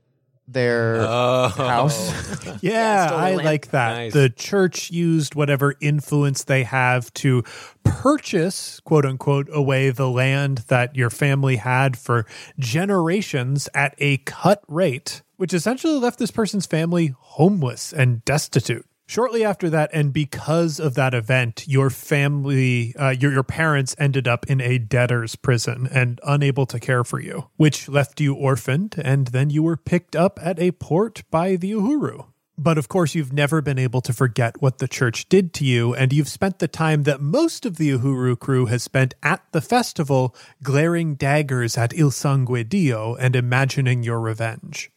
their 0.49 0.97
Oh. 0.99 1.49
house? 1.49 2.11
Yeah, 2.63 3.07
stolen 3.09 3.25
I 3.25 3.31
land. 3.35 3.45
like 3.45 3.71
that. 3.71 3.95
Nice. 3.97 4.13
The 4.13 4.31
church 4.31 4.91
used 4.91 5.35
whatever 5.35 5.75
influence 5.81 6.45
they 6.45 6.63
have 6.65 7.13
to 7.15 7.43
purchase, 7.85 8.79
quote 8.81 9.05
unquote, 9.07 9.49
away 9.53 9.91
the 9.91 10.09
land 10.09 10.59
that 10.69 10.95
your 10.97 11.11
family 11.11 11.57
had 11.57 11.97
for 11.97 12.27
generations 12.59 13.69
at 13.75 13.95
a 13.99 14.19
cut 14.19 14.63
rate, 14.69 15.23
which 15.37 15.55
essentially 15.55 15.95
left 15.99 16.19
this 16.19 16.31
person's 16.31 16.67
family 16.67 17.15
homeless 17.19 17.93
and 17.93 18.25
destitute. 18.25 18.87
Shortly 19.13 19.45
after 19.45 19.69
that, 19.69 19.91
and 19.93 20.11
because 20.11 20.81
of 20.81 20.95
that 20.95 21.13
event, 21.13 21.69
your 21.69 21.91
family, 21.91 22.97
uh, 22.97 23.11
your, 23.11 23.31
your 23.31 23.43
parents 23.43 23.95
ended 23.99 24.27
up 24.27 24.47
in 24.49 24.63
a 24.63 24.79
debtor's 24.79 25.37
prison 25.37 25.87
and 25.93 26.19
unable 26.25 26.65
to 26.65 26.81
care 26.81 27.05
for 27.05 27.21
you, 27.21 27.51
which 27.59 27.91
left 27.91 28.23
you 28.23 28.33
orphaned, 28.33 28.95
and 29.05 29.27
then 29.27 29.51
you 29.51 29.63
were 29.63 29.77
picked 29.77 30.17
up 30.17 30.39
at 30.41 30.59
a 30.59 30.71
port 30.71 31.25
by 31.31 31.57
the 31.57 31.73
Uhuru. 31.73 32.25
But 32.57 32.79
of 32.79 32.89
course, 32.89 33.15
you've 33.15 33.35
never 33.35 33.61
been 33.61 33.79
able 33.79 34.01
to 34.01 34.15
forget 34.15 34.63
what 34.63 34.79
the 34.79 34.89
church 34.89 35.29
did 35.29 35.53
to 35.57 35.67
you, 35.67 35.95
and 35.95 36.11
you've 36.11 36.27
spent 36.27 36.59
the 36.59 36.67
time 36.67 37.03
that 37.03 37.21
most 37.21 37.67
of 37.67 37.77
the 37.77 37.91
Uhuru 37.91 38.39
crew 38.39 38.65
has 38.65 38.83
spent 38.83 39.13
at 39.23 39.43
the 39.53 39.61
festival 39.61 40.35
glaring 40.63 41.17
daggers 41.17 41.77
at 41.77 41.93
Il 41.93 42.13
Sangue 42.13 42.67
Dio 42.67 43.15
and 43.17 43.37
imagining 43.37 44.03
your 44.03 44.21
revenge. 44.21 44.91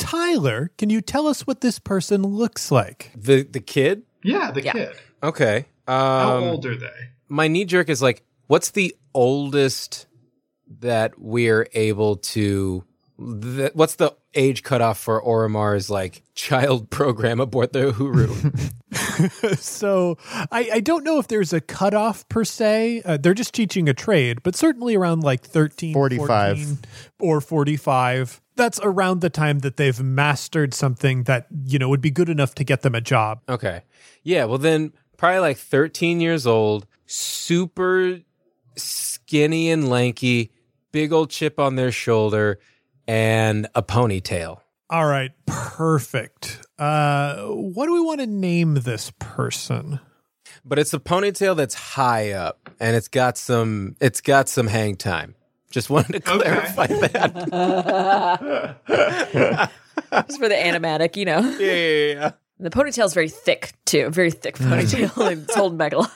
Tyler, 0.00 0.70
can 0.78 0.90
you 0.90 1.00
tell 1.00 1.26
us 1.26 1.46
what 1.46 1.60
this 1.60 1.78
person 1.78 2.22
looks 2.22 2.70
like? 2.70 3.10
The 3.14 3.42
the 3.42 3.60
kid? 3.60 4.02
Yeah, 4.22 4.50
the 4.50 4.62
Yeah. 4.62 4.72
kid. 4.72 4.92
Okay. 5.22 5.56
Um, 5.86 5.94
How 5.96 6.38
old 6.52 6.66
are 6.66 6.76
they? 6.76 6.88
my 7.28 7.48
knee 7.48 7.64
jerk 7.64 7.88
is 7.88 8.00
like, 8.02 8.22
what's 8.46 8.70
the 8.70 8.94
oldest 9.14 10.06
that 10.80 11.18
we're 11.18 11.68
able 11.74 12.16
to? 12.16 12.84
Th- 13.42 13.72
what's 13.74 13.96
the 13.96 14.14
age 14.34 14.62
cutoff 14.62 14.98
for 14.98 15.20
Oromar's 15.22 15.90
like 15.90 16.22
child 16.34 16.88
program 16.98 17.38
aboard 17.40 17.72
the 17.72 17.92
Uhuru? 17.92 18.72
so 19.58 20.16
I, 20.50 20.70
I 20.74 20.80
don't 20.80 21.04
know 21.04 21.18
if 21.18 21.28
there's 21.28 21.52
a 21.52 21.60
cutoff 21.60 22.26
per 22.28 22.44
se. 22.44 23.02
Uh, 23.04 23.16
they're 23.18 23.34
just 23.34 23.52
teaching 23.54 23.88
a 23.88 23.94
trade, 23.94 24.42
but 24.42 24.56
certainly 24.56 24.94
around 24.96 25.20
like 25.22 25.42
13, 25.44 25.92
45. 25.92 26.56
14 26.58 26.78
or 27.20 27.40
45. 27.40 28.40
That's 28.60 28.78
around 28.82 29.22
the 29.22 29.30
time 29.30 29.60
that 29.60 29.76
they've 29.76 29.98
mastered 30.00 30.74
something 30.74 31.24
that, 31.24 31.46
you 31.64 31.78
know, 31.78 31.88
would 31.88 32.02
be 32.02 32.10
good 32.10 32.28
enough 32.28 32.54
to 32.56 32.64
get 32.64 32.82
them 32.82 32.94
a 32.94 33.00
job. 33.00 33.40
okay. 33.48 33.82
Yeah. 34.22 34.44
Well, 34.44 34.58
then 34.58 34.92
probably 35.16 35.38
like 35.38 35.56
13 35.56 36.20
years 36.20 36.46
old, 36.46 36.86
super 37.06 38.20
skinny 38.76 39.70
and 39.70 39.88
lanky, 39.88 40.52
big 40.92 41.10
old 41.12 41.30
chip 41.30 41.58
on 41.58 41.76
their 41.76 41.90
shoulder, 41.90 42.58
and 43.08 43.66
a 43.74 43.82
ponytail. 43.82 44.60
All 44.90 45.06
right, 45.06 45.30
perfect. 45.46 46.60
Uh, 46.78 47.44
what 47.46 47.86
do 47.86 47.94
we 47.94 48.00
want 48.00 48.20
to 48.20 48.26
name 48.26 48.74
this 48.74 49.10
person? 49.18 50.00
but 50.64 50.78
it's 50.78 50.92
a 50.92 50.98
ponytail 50.98 51.56
that's 51.56 51.74
high 51.74 52.32
up 52.32 52.70
and 52.78 52.96
it's 52.96 53.08
got 53.08 53.38
some 53.38 53.96
it's 54.00 54.20
got 54.20 54.48
some 54.48 54.66
hang 54.66 54.96
time 54.96 55.34
just 55.70 55.88
wanted 55.90 56.24
to 56.24 56.32
Okay. 56.32 56.42
clarify 56.42 56.86
that 56.86 57.30
Just 60.26 60.40
for 60.40 60.48
the 60.48 60.54
animatic, 60.54 61.16
you 61.16 61.24
know. 61.24 61.40
yeah, 61.58 61.72
yeah, 61.74 62.12
yeah. 62.14 62.30
The 62.58 62.70
ponytail's 62.70 63.14
very 63.14 63.28
thick 63.28 63.72
too, 63.84 64.10
very 64.10 64.30
thick 64.30 64.56
mm. 64.58 64.66
ponytail. 64.68 65.32
it's 65.44 65.54
holding 65.54 65.78
back 65.78 65.92
a 65.92 65.98
lot. 65.98 66.12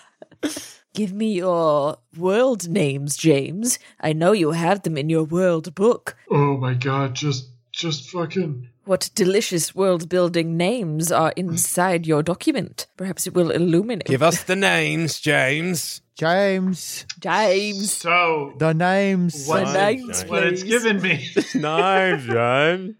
Give 0.95 1.12
me 1.12 1.33
your 1.33 1.97
world 2.17 2.69
names, 2.69 3.17
James. 3.17 3.79
I 4.01 4.12
know 4.12 4.33
you 4.33 4.53
have 4.53 4.83
them 4.83 4.97
in 4.97 5.09
your 5.11 5.25
world 5.25 5.75
book. 5.75 6.17
Oh 6.31 6.57
my 6.57 6.75
god, 6.75 7.14
just 7.14 7.49
just 7.73 8.11
fucking 8.11 8.69
What 8.85 9.11
delicious 9.14 9.75
world 9.75 10.09
building 10.09 10.57
names 10.57 11.11
are 11.11 11.33
inside 11.37 12.07
your 12.07 12.23
document? 12.23 12.87
Perhaps 12.97 13.27
it 13.27 13.35
will 13.35 13.51
illuminate. 13.51 14.07
give 14.07 14.23
us 14.23 14.45
the 14.45 14.55
names 14.57 15.19
james 15.21 16.01
James, 16.14 17.07
James. 17.18 17.92
so 17.92 18.55
the 18.59 18.72
names. 18.72 19.46
What- 19.46 19.66
The 19.66 19.72
names, 19.72 20.24
what 20.27 20.44
it's 20.44 20.62
given 20.62 21.03
me. 21.03 21.29
names 21.55 22.27
james 22.27 22.94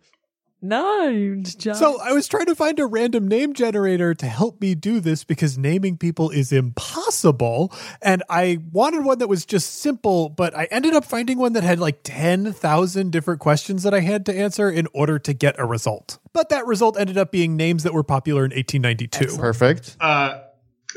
Names, 0.65 1.55
James. 1.57 1.79
So 1.79 2.01
I 2.01 2.13
was 2.13 2.27
trying 2.27 2.47
to 2.47 2.55
find 2.55 2.81
a 2.81 2.87
random 2.87 3.29
name 3.29 3.53
generator 3.53 4.15
to 4.15 4.25
help 4.27 4.63
me 4.63 4.75
do 4.75 4.99
this 4.99 5.23
because 5.23 5.59
naming 5.59 5.99
people 5.99 6.31
is 6.31 6.53
impossible. 6.53 7.71
And 8.01 8.23
I 8.31 8.61
wanted 8.73 9.05
one 9.05 9.19
that 9.19 9.29
was 9.29 9.45
just 9.45 9.81
simple, 9.81 10.31
but 10.31 10.57
I 10.57 10.65
ended 10.71 10.95
up 10.95 11.05
finding 11.05 11.37
one 11.37 11.53
that 11.53 11.65
had 11.65 11.79
like 11.81 12.01
10,000 12.03 13.13
different 13.13 13.41
questions 13.41 13.83
that 13.83 13.93
I 13.93 14.01
had 14.01 14.25
to 14.25 14.35
answer 14.35 14.71
in 14.71 14.89
order 14.95 15.19
to 15.19 15.35
get 15.35 15.55
a 15.59 15.67
result. 15.67 16.19
But 16.33 16.49
that 16.49 16.67
result 16.67 16.99
ended 16.99 17.19
up 17.19 17.31
being 17.31 17.57
names 17.59 17.83
that 17.83 17.93
were 17.93 18.03
popular 18.03 18.47
in 18.47 18.51
1892. 18.53 19.37
Perfect. 19.37 19.99
Uh, 20.01 20.41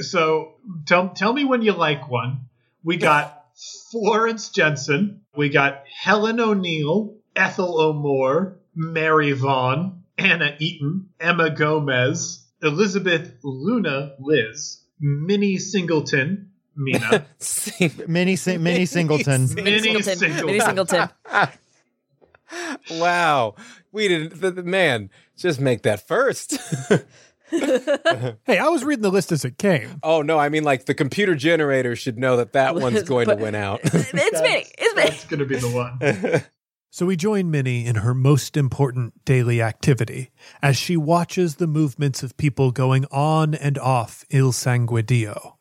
so 0.02 0.56
tell 0.86 1.10
tell 1.10 1.34
me 1.34 1.44
when 1.44 1.62
you 1.62 1.74
like 1.74 2.10
one. 2.10 2.48
We 2.84 2.98
got 2.98 3.46
Florence 3.92 4.50
Jensen. 4.50 5.22
We 5.36 5.50
got 5.50 5.84
Helen 6.04 6.40
O'Neill, 6.40 7.18
Ethel 7.36 7.80
O'More, 7.80 8.60
Mary 8.76 9.32
Vaughn, 9.34 10.04
Anna 10.18 10.56
Eaton, 10.60 11.10
Emma 11.20 11.50
Gomez, 11.50 12.48
Elizabeth 12.62 13.34
Luna 13.44 14.14
Liz, 14.20 14.84
Minnie 15.00 15.58
Singleton, 15.58 16.52
Mina, 16.76 17.26
Mini 18.08 18.36
sing, 18.36 18.64
mini 18.64 18.86
singleton. 18.86 19.48
Minnie 19.56 19.80
Singleton. 19.80 20.18
Singleton. 20.18 20.46
Minnie 20.46 20.60
Singleton. 20.60 21.10
wow 22.92 23.56
we 23.92 24.08
didn't 24.08 24.40
the, 24.40 24.52
the- 24.52 24.64
man 24.64 25.10
just 25.36 25.60
make 25.60 25.84
that 25.84 26.08
first 26.08 26.58
Hey, 27.50 28.58
I 28.58 28.68
was 28.70 28.84
reading 28.84 29.04
the 29.04 29.12
list 29.12 29.32
as 29.32 29.46
it 29.46 29.58
came. 29.58 30.00
oh 30.04 30.22
no 30.22 30.38
i 30.38 30.50
mean 30.50 30.64
like 30.64 30.86
the 30.86 30.94
computer 30.94 31.36
generator 31.36 31.96
should 31.96 32.18
know 32.18 32.38
that 32.38 32.54
that 32.54 32.76
one's 32.82 33.04
going 33.04 33.28
to 33.28 33.36
win 33.36 33.56
out 33.56 33.80
it's 33.84 34.14
me. 34.14 34.66
It's 34.78 34.96
me. 34.96 35.02
That's 35.04 35.26
gonna 35.26 35.46
be 35.46 35.58
the 35.58 35.70
one. 35.70 36.44
So 36.90 37.06
we 37.06 37.16
join 37.18 37.52
Minnie 37.52 37.86
in 37.86 37.98
her 37.98 38.14
most 38.16 38.58
important 38.58 39.24
daily 39.26 39.62
activity 39.62 40.32
as 40.64 40.78
she 40.78 40.98
watches 40.98 41.56
the 41.58 41.68
movements 41.68 42.24
of 42.24 42.38
people 42.38 42.72
going 42.72 43.06
on 43.12 43.54
and 43.54 43.78
off 43.78 44.24
Il 44.32 44.52
Sangue 44.52 45.06
Dio. 45.06 45.60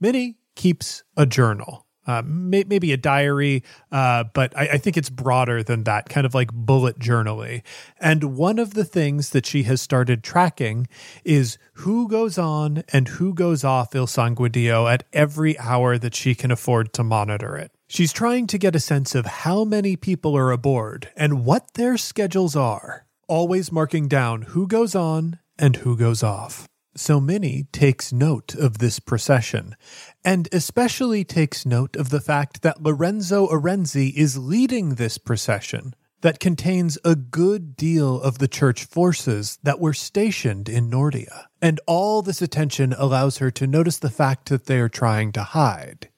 Minnie 0.00 0.38
keeps 0.56 1.04
a 1.16 1.26
journal, 1.26 1.86
uh, 2.10 2.22
may- 2.24 2.64
maybe 2.66 2.92
a 2.92 2.96
diary, 2.96 3.62
uh, 3.92 4.24
but 4.34 4.56
I-, 4.56 4.70
I 4.72 4.78
think 4.78 4.96
it's 4.96 5.10
broader 5.10 5.62
than 5.62 5.84
that, 5.84 6.08
kind 6.08 6.26
of 6.26 6.34
like 6.34 6.52
bullet 6.52 6.98
journaling. 6.98 7.62
And 8.00 8.36
one 8.36 8.58
of 8.58 8.74
the 8.74 8.84
things 8.84 9.30
that 9.30 9.46
she 9.46 9.62
has 9.64 9.80
started 9.80 10.24
tracking 10.24 10.88
is 11.24 11.56
who 11.74 12.08
goes 12.08 12.36
on 12.36 12.82
and 12.92 13.06
who 13.06 13.32
goes 13.32 13.62
off 13.64 13.94
Il 13.94 14.06
Sangue 14.06 14.50
Dio 14.50 14.88
at 14.88 15.04
every 15.12 15.58
hour 15.58 15.98
that 15.98 16.14
she 16.14 16.34
can 16.34 16.50
afford 16.50 16.92
to 16.94 17.04
monitor 17.04 17.56
it. 17.56 17.70
She's 17.86 18.12
trying 18.12 18.46
to 18.48 18.58
get 18.58 18.76
a 18.76 18.80
sense 18.80 19.14
of 19.14 19.26
how 19.26 19.64
many 19.64 19.96
people 19.96 20.36
are 20.36 20.50
aboard 20.50 21.10
and 21.16 21.44
what 21.44 21.74
their 21.74 21.96
schedules 21.96 22.56
are, 22.56 23.06
always 23.28 23.72
marking 23.72 24.08
down 24.08 24.42
who 24.42 24.66
goes 24.66 24.94
on 24.94 25.38
and 25.58 25.76
who 25.76 25.96
goes 25.96 26.22
off. 26.22 26.66
So 26.96 27.20
Minnie 27.20 27.66
takes 27.72 28.12
note 28.12 28.54
of 28.54 28.78
this 28.78 28.98
procession, 28.98 29.76
and 30.24 30.48
especially 30.52 31.24
takes 31.24 31.64
note 31.64 31.94
of 31.94 32.10
the 32.10 32.20
fact 32.20 32.62
that 32.62 32.82
Lorenzo 32.82 33.46
Arenzi 33.46 34.12
is 34.14 34.36
leading 34.36 34.96
this 34.96 35.16
procession 35.16 35.94
that 36.22 36.40
contains 36.40 36.98
a 37.04 37.14
good 37.14 37.76
deal 37.76 38.20
of 38.20 38.38
the 38.38 38.48
church 38.48 38.84
forces 38.84 39.58
that 39.62 39.80
were 39.80 39.94
stationed 39.94 40.68
in 40.68 40.90
Nordia. 40.90 41.44
And 41.62 41.80
all 41.86 42.22
this 42.22 42.42
attention 42.42 42.92
allows 42.92 43.38
her 43.38 43.50
to 43.52 43.66
notice 43.66 43.98
the 43.98 44.10
fact 44.10 44.48
that 44.48 44.66
they 44.66 44.78
are 44.80 44.88
trying 44.88 45.32
to 45.32 45.42
hide 45.42 46.08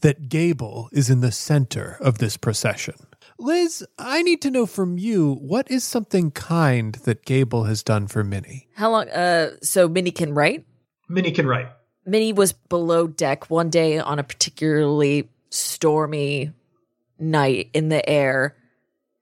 that 0.00 0.28
Gable 0.28 0.88
is 0.92 1.10
in 1.10 1.20
the 1.20 1.32
center 1.32 1.98
of 2.00 2.18
this 2.18 2.36
procession. 2.36 2.94
Liz, 3.40 3.84
I 3.98 4.22
need 4.22 4.42
to 4.42 4.50
know 4.50 4.66
from 4.66 4.98
you 4.98 5.34
what 5.34 5.70
is 5.70 5.82
something 5.82 6.30
kind 6.30 6.94
that 7.04 7.24
Gable 7.24 7.64
has 7.64 7.82
done 7.82 8.06
for 8.06 8.22
Minnie? 8.22 8.68
How 8.74 8.90
long? 8.90 9.08
Uh, 9.08 9.52
so 9.62 9.88
Minnie 9.88 10.10
can 10.10 10.34
write. 10.34 10.66
Minnie 11.08 11.32
can 11.32 11.46
write. 11.46 11.68
Minnie 12.04 12.32
was 12.32 12.52
below 12.52 13.06
deck 13.06 13.50
one 13.50 13.70
day 13.70 13.98
on 13.98 14.18
a 14.18 14.24
particularly 14.24 15.30
stormy 15.48 16.52
night 17.18 17.70
in 17.72 17.88
the 17.88 18.06
air 18.08 18.56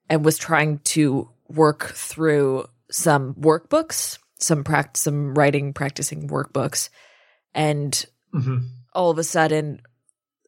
and 0.08 0.24
was 0.24 0.36
trying 0.38 0.78
to 0.78 1.30
work 1.48 1.92
through 1.94 2.66
some 2.90 3.34
workbooks, 3.34 4.18
some 4.38 4.64
practice, 4.64 5.02
some 5.02 5.34
writing, 5.34 5.72
practicing 5.72 6.28
workbooks. 6.28 6.88
And 7.54 8.04
hmm 8.32 8.58
all 8.94 9.10
of 9.10 9.18
a 9.18 9.24
sudden, 9.24 9.80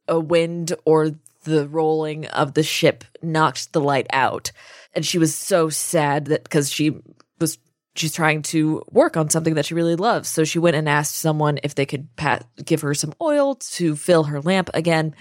a 0.08 0.18
wind 0.18 0.72
or 0.84 1.12
the 1.44 1.68
rolling 1.68 2.26
of 2.26 2.54
the 2.54 2.62
ship 2.62 3.04
knocked 3.22 3.72
the 3.72 3.80
light 3.80 4.06
out. 4.12 4.52
And 4.92 5.04
she 5.04 5.18
was 5.18 5.34
so 5.34 5.68
sad 5.68 6.26
that 6.26 6.44
because 6.44 6.70
she 6.70 6.96
was 7.38 7.58
she's 7.96 8.14
trying 8.14 8.42
to 8.42 8.82
work 8.90 9.16
on 9.16 9.30
something 9.30 9.54
that 9.54 9.66
she 9.66 9.74
really 9.74 9.96
loves. 9.96 10.28
So 10.28 10.44
she 10.44 10.58
went 10.58 10.76
and 10.76 10.88
asked 10.88 11.16
someone 11.16 11.58
if 11.62 11.74
they 11.74 11.86
could 11.86 12.14
pat, 12.16 12.46
give 12.64 12.82
her 12.82 12.94
some 12.94 13.14
oil 13.20 13.56
to 13.56 13.96
fill 13.96 14.24
her 14.24 14.40
lamp 14.40 14.70
again, 14.74 15.14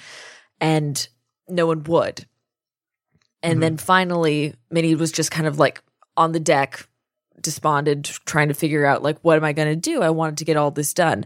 and 0.60 1.08
no 1.48 1.68
one 1.68 1.84
would. 1.84 2.26
And 3.42 3.54
mm-hmm. 3.54 3.62
then 3.62 3.78
finally, 3.78 4.56
Minnie 4.70 4.96
was 4.96 5.12
just 5.12 5.32
kind 5.32 5.48
of 5.48 5.60
like 5.60 5.82
on 6.18 6.32
the 6.32 6.40
deck, 6.40 6.88
despondent, 7.42 8.20
trying 8.26 8.50
to 8.50 8.54
figure 8.54 8.86
out 8.86 9.04
like 9.04 9.20
what 9.22 9.38
am 9.38 9.44
I 9.44 9.54
going 9.54 9.70
to 9.70 9.76
do? 9.76 10.02
I 10.02 10.10
wanted 10.10 10.38
to 10.40 10.46
get 10.46 10.58
all 10.58 10.72
this 10.72 10.94
done, 10.94 11.26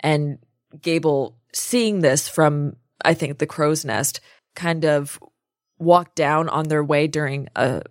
and 0.00 0.38
Gable, 0.80 1.36
seeing 1.52 2.00
this 2.00 2.28
from 2.28 2.76
I 3.04 3.14
think 3.14 3.38
the 3.38 3.46
crow's 3.46 3.84
nest, 3.84 4.20
kind 4.54 4.84
of 4.84 5.18
walked 5.78 6.14
down 6.14 6.48
on 6.48 6.68
their 6.68 6.84
way 6.84 7.06
during 7.06 7.48
a 7.56 7.82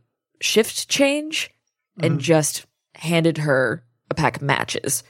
shift 0.42 0.88
change 0.90 1.50
and 2.02 2.14
mm-hmm. 2.14 2.20
just 2.20 2.66
handed 2.96 3.38
her 3.40 3.84
a 4.12 4.14
pack 4.14 4.38
of 4.38 4.42
matches, 4.42 5.04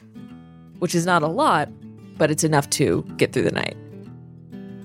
which 0.80 0.96
is 0.96 1.06
not 1.06 1.24
a 1.24 1.28
lot, 1.28 1.70
but 2.18 2.32
it's 2.32 2.44
enough 2.44 2.70
to 2.72 3.04
get 3.18 3.34
through 3.34 3.44
the 3.44 3.52
night. 3.52 3.76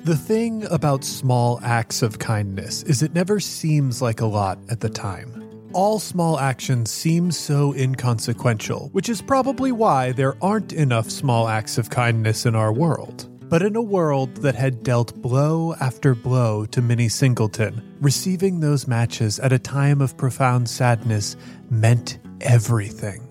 The 0.05 0.16
thing 0.16 0.66
about 0.70 1.03
small 1.03 1.61
acts 1.62 2.03
of 2.03 2.18
kindness 2.18 2.83
is 2.83 3.03
it 3.03 3.14
never 3.14 3.40
seems 3.40 4.03
like 4.03 4.20
a 4.20 4.27
lot 4.27 4.59
at 4.68 4.81
the 4.81 4.90
time. 4.90 5.40
All 5.72 5.98
small 5.98 6.38
actions 6.38 6.90
seem 6.90 7.33
so 7.33 7.74
inconsequential, 7.74 8.90
which 8.92 9.09
is 9.09 9.22
probably 9.22 9.72
why 9.72 10.12
there 10.12 10.37
aren't 10.42 10.72
enough 10.72 11.11
small 11.11 11.48
acts 11.48 11.79
of 11.79 11.90
kindness 11.90 12.46
in 12.46 12.55
our 12.55 12.72
world. 12.72 13.29
But 13.54 13.62
in 13.62 13.76
a 13.76 13.80
world 13.80 14.38
that 14.38 14.56
had 14.56 14.82
dealt 14.82 15.14
blow 15.22 15.74
after 15.74 16.16
blow 16.16 16.66
to 16.66 16.82
Minnie 16.82 17.08
Singleton, 17.08 17.96
receiving 18.00 18.58
those 18.58 18.88
matches 18.88 19.38
at 19.38 19.52
a 19.52 19.60
time 19.60 20.00
of 20.00 20.16
profound 20.16 20.68
sadness 20.68 21.36
meant 21.70 22.18
everything. 22.40 23.23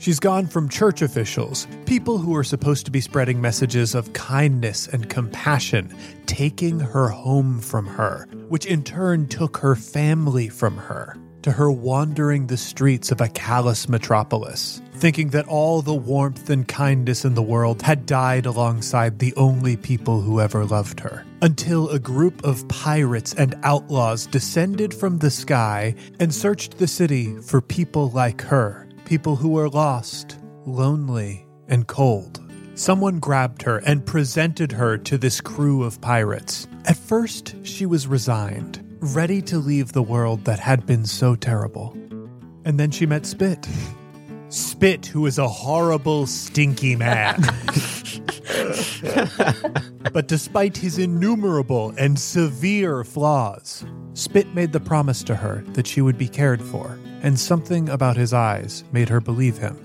She's 0.00 0.18
gone 0.18 0.46
from 0.46 0.70
church 0.70 1.02
officials, 1.02 1.66
people 1.84 2.16
who 2.16 2.34
are 2.34 2.42
supposed 2.42 2.86
to 2.86 2.90
be 2.90 3.02
spreading 3.02 3.38
messages 3.38 3.94
of 3.94 4.14
kindness 4.14 4.88
and 4.88 5.10
compassion, 5.10 5.94
taking 6.24 6.80
her 6.80 7.08
home 7.08 7.60
from 7.60 7.86
her, 7.86 8.26
which 8.48 8.64
in 8.64 8.82
turn 8.82 9.28
took 9.28 9.58
her 9.58 9.76
family 9.76 10.48
from 10.48 10.78
her, 10.78 11.18
to 11.42 11.52
her 11.52 11.70
wandering 11.70 12.46
the 12.46 12.56
streets 12.56 13.12
of 13.12 13.20
a 13.20 13.28
callous 13.28 13.90
metropolis, 13.90 14.80
thinking 14.94 15.28
that 15.28 15.46
all 15.48 15.82
the 15.82 15.94
warmth 15.94 16.48
and 16.48 16.66
kindness 16.66 17.26
in 17.26 17.34
the 17.34 17.42
world 17.42 17.82
had 17.82 18.06
died 18.06 18.46
alongside 18.46 19.18
the 19.18 19.34
only 19.36 19.76
people 19.76 20.22
who 20.22 20.40
ever 20.40 20.64
loved 20.64 20.98
her. 21.00 21.26
Until 21.42 21.90
a 21.90 21.98
group 21.98 22.42
of 22.42 22.66
pirates 22.68 23.34
and 23.34 23.54
outlaws 23.64 24.24
descended 24.26 24.94
from 24.94 25.18
the 25.18 25.30
sky 25.30 25.94
and 26.18 26.34
searched 26.34 26.78
the 26.78 26.88
city 26.88 27.36
for 27.42 27.60
people 27.60 28.08
like 28.12 28.40
her 28.40 28.86
people 29.10 29.34
who 29.34 29.48
were 29.48 29.68
lost, 29.68 30.38
lonely, 30.66 31.44
and 31.66 31.88
cold. 31.88 32.40
Someone 32.76 33.18
grabbed 33.18 33.60
her 33.62 33.78
and 33.78 34.06
presented 34.06 34.70
her 34.70 34.96
to 34.96 35.18
this 35.18 35.40
crew 35.40 35.82
of 35.82 36.00
pirates. 36.00 36.68
At 36.84 36.96
first, 36.96 37.56
she 37.64 37.86
was 37.86 38.06
resigned, 38.06 38.80
ready 39.00 39.42
to 39.42 39.58
leave 39.58 39.90
the 39.90 40.00
world 40.00 40.44
that 40.44 40.60
had 40.60 40.86
been 40.86 41.04
so 41.04 41.34
terrible. 41.34 41.92
And 42.64 42.78
then 42.78 42.92
she 42.92 43.04
met 43.04 43.26
Spit. 43.26 43.66
Spit, 44.48 45.06
who 45.06 45.26
is 45.26 45.38
a 45.38 45.48
horrible, 45.48 46.28
stinky 46.28 46.94
man. 46.94 47.40
but 50.12 50.28
despite 50.28 50.76
his 50.76 50.98
innumerable 50.98 51.92
and 51.98 52.16
severe 52.16 53.02
flaws, 53.02 53.84
Spit 54.14 54.54
made 54.54 54.72
the 54.72 54.80
promise 54.80 55.22
to 55.24 55.34
her 55.36 55.64
that 55.74 55.86
she 55.86 56.00
would 56.00 56.18
be 56.18 56.28
cared 56.28 56.62
for, 56.62 56.98
and 57.22 57.38
something 57.38 57.88
about 57.88 58.16
his 58.16 58.32
eyes 58.32 58.84
made 58.92 59.08
her 59.08 59.20
believe 59.20 59.58
him. 59.58 59.76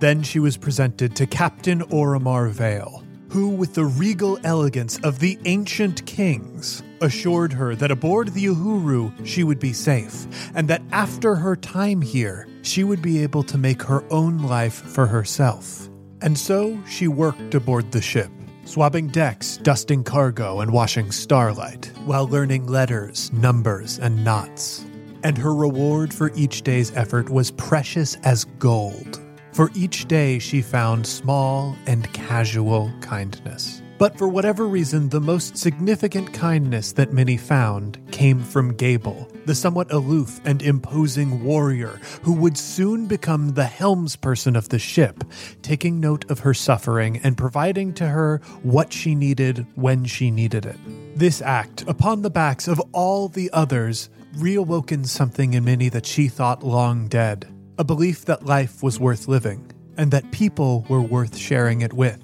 Then 0.00 0.22
she 0.22 0.38
was 0.38 0.56
presented 0.56 1.16
to 1.16 1.26
Captain 1.26 1.80
Oromar 1.90 2.50
Vale, 2.50 3.04
who, 3.30 3.48
with 3.48 3.74
the 3.74 3.84
regal 3.84 4.38
elegance 4.44 4.98
of 5.00 5.18
the 5.18 5.38
ancient 5.44 6.04
kings, 6.06 6.82
assured 7.00 7.52
her 7.52 7.74
that 7.76 7.90
aboard 7.90 8.28
the 8.28 8.46
Uhuru 8.46 9.26
she 9.26 9.44
would 9.44 9.60
be 9.60 9.72
safe, 9.72 10.26
and 10.54 10.68
that 10.68 10.82
after 10.92 11.34
her 11.34 11.56
time 11.56 12.00
here, 12.00 12.48
she 12.62 12.84
would 12.84 13.02
be 13.02 13.22
able 13.22 13.42
to 13.44 13.58
make 13.58 13.82
her 13.82 14.04
own 14.10 14.38
life 14.38 14.74
for 14.74 15.06
herself. 15.06 15.88
And 16.20 16.36
so 16.36 16.78
she 16.88 17.06
worked 17.06 17.54
aboard 17.54 17.92
the 17.92 18.02
ship, 18.02 18.30
swabbing 18.68 19.08
decks, 19.08 19.56
dusting 19.56 20.04
cargo, 20.04 20.60
and 20.60 20.70
washing 20.70 21.10
starlight, 21.10 21.90
while 22.04 22.28
learning 22.28 22.66
letters, 22.66 23.32
numbers, 23.32 23.98
and 23.98 24.22
knots. 24.22 24.84
And 25.22 25.38
her 25.38 25.54
reward 25.54 26.12
for 26.12 26.30
each 26.34 26.62
day's 26.62 26.94
effort 26.94 27.30
was 27.30 27.50
precious 27.52 28.16
as 28.24 28.44
gold. 28.58 29.20
For 29.52 29.70
each 29.74 30.06
day 30.06 30.38
she 30.38 30.60
found 30.60 31.06
small 31.06 31.74
and 31.86 32.12
casual 32.12 32.92
kindness. 33.00 33.82
But 33.96 34.16
for 34.16 34.28
whatever 34.28 34.66
reason, 34.66 35.08
the 35.08 35.20
most 35.20 35.56
significant 35.56 36.32
kindness 36.32 36.92
that 36.92 37.12
Minnie 37.12 37.38
found 37.38 37.98
came 38.12 38.40
from 38.40 38.74
Gable, 38.74 39.28
the 39.48 39.54
somewhat 39.54 39.90
aloof 39.90 40.42
and 40.44 40.60
imposing 40.60 41.42
warrior 41.42 41.98
who 42.22 42.34
would 42.34 42.58
soon 42.58 43.06
become 43.06 43.54
the 43.54 43.62
helmsperson 43.62 44.54
of 44.54 44.68
the 44.68 44.78
ship, 44.78 45.24
taking 45.62 45.98
note 45.98 46.30
of 46.30 46.40
her 46.40 46.52
suffering 46.52 47.16
and 47.24 47.38
providing 47.38 47.94
to 47.94 48.06
her 48.06 48.42
what 48.62 48.92
she 48.92 49.14
needed 49.14 49.66
when 49.74 50.04
she 50.04 50.30
needed 50.30 50.66
it. 50.66 50.76
This 51.18 51.40
act, 51.40 51.82
upon 51.88 52.20
the 52.20 52.28
backs 52.28 52.68
of 52.68 52.78
all 52.92 53.28
the 53.28 53.50
others, 53.54 54.10
reawoken 54.36 55.06
something 55.06 55.54
in 55.54 55.64
Minnie 55.64 55.88
that 55.88 56.04
she 56.04 56.28
thought 56.28 56.62
long 56.62 57.08
dead 57.08 57.48
a 57.78 57.84
belief 57.84 58.24
that 58.24 58.44
life 58.44 58.82
was 58.82 58.98
worth 59.00 59.28
living 59.28 59.70
and 59.96 60.10
that 60.10 60.30
people 60.32 60.84
were 60.88 61.00
worth 61.00 61.36
sharing 61.36 61.80
it 61.80 61.92
with. 61.92 62.22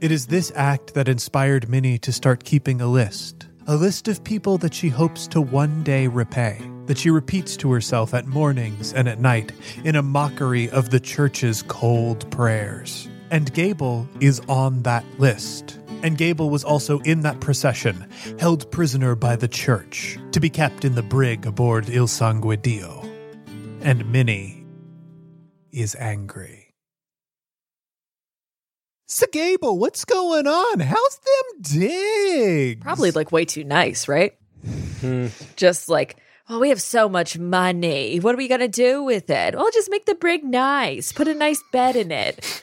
It 0.00 0.10
is 0.10 0.26
this 0.26 0.50
act 0.56 0.94
that 0.94 1.06
inspired 1.06 1.68
Minnie 1.68 1.98
to 1.98 2.10
start 2.10 2.42
keeping 2.42 2.80
a 2.80 2.86
list, 2.86 3.47
a 3.68 3.76
list 3.76 4.08
of 4.08 4.24
people 4.24 4.56
that 4.56 4.72
she 4.72 4.88
hopes 4.88 5.26
to 5.26 5.42
one 5.42 5.84
day 5.84 6.06
repay, 6.06 6.58
that 6.86 6.96
she 6.96 7.10
repeats 7.10 7.54
to 7.54 7.70
herself 7.70 8.14
at 8.14 8.26
mornings 8.26 8.94
and 8.94 9.06
at 9.06 9.20
night 9.20 9.52
in 9.84 9.94
a 9.94 10.02
mockery 10.02 10.70
of 10.70 10.88
the 10.88 10.98
church's 10.98 11.62
cold 11.64 12.28
prayers. 12.30 13.10
And 13.30 13.52
Gable 13.52 14.08
is 14.20 14.40
on 14.48 14.82
that 14.84 15.04
list. 15.18 15.78
And 16.02 16.16
Gable 16.16 16.48
was 16.48 16.64
also 16.64 17.00
in 17.00 17.20
that 17.22 17.40
procession, 17.40 18.08
held 18.38 18.70
prisoner 18.72 19.14
by 19.14 19.36
the 19.36 19.48
church, 19.48 20.18
to 20.32 20.40
be 20.40 20.48
kept 20.48 20.86
in 20.86 20.94
the 20.94 21.02
brig 21.02 21.44
aboard 21.44 21.90
Il 21.90 22.06
Sangue 22.06 22.56
Dio. 22.62 23.06
And 23.82 24.10
Minnie 24.10 24.64
is 25.72 25.94
angry. 25.96 26.67
So 29.10 29.26
Gable, 29.32 29.78
what's 29.78 30.04
going 30.04 30.46
on? 30.46 30.80
How's 30.80 31.18
them 31.18 31.62
digs? 31.62 32.82
Probably 32.82 33.10
like 33.10 33.32
way 33.32 33.46
too 33.46 33.64
nice, 33.64 34.06
right? 34.06 34.34
Hmm. 35.00 35.28
just 35.56 35.88
like, 35.88 36.18
well, 36.46 36.60
we 36.60 36.68
have 36.68 36.82
so 36.82 37.08
much 37.08 37.38
money. 37.38 38.20
What 38.20 38.34
are 38.34 38.36
we 38.36 38.48
going 38.48 38.60
to 38.60 38.68
do 38.68 39.02
with 39.02 39.30
it? 39.30 39.54
Well, 39.54 39.70
just 39.72 39.90
make 39.90 40.04
the 40.04 40.14
brig 40.14 40.44
nice. 40.44 41.10
Put 41.12 41.26
a 41.26 41.32
nice 41.32 41.62
bed 41.72 41.96
in 41.96 42.10
it. 42.10 42.62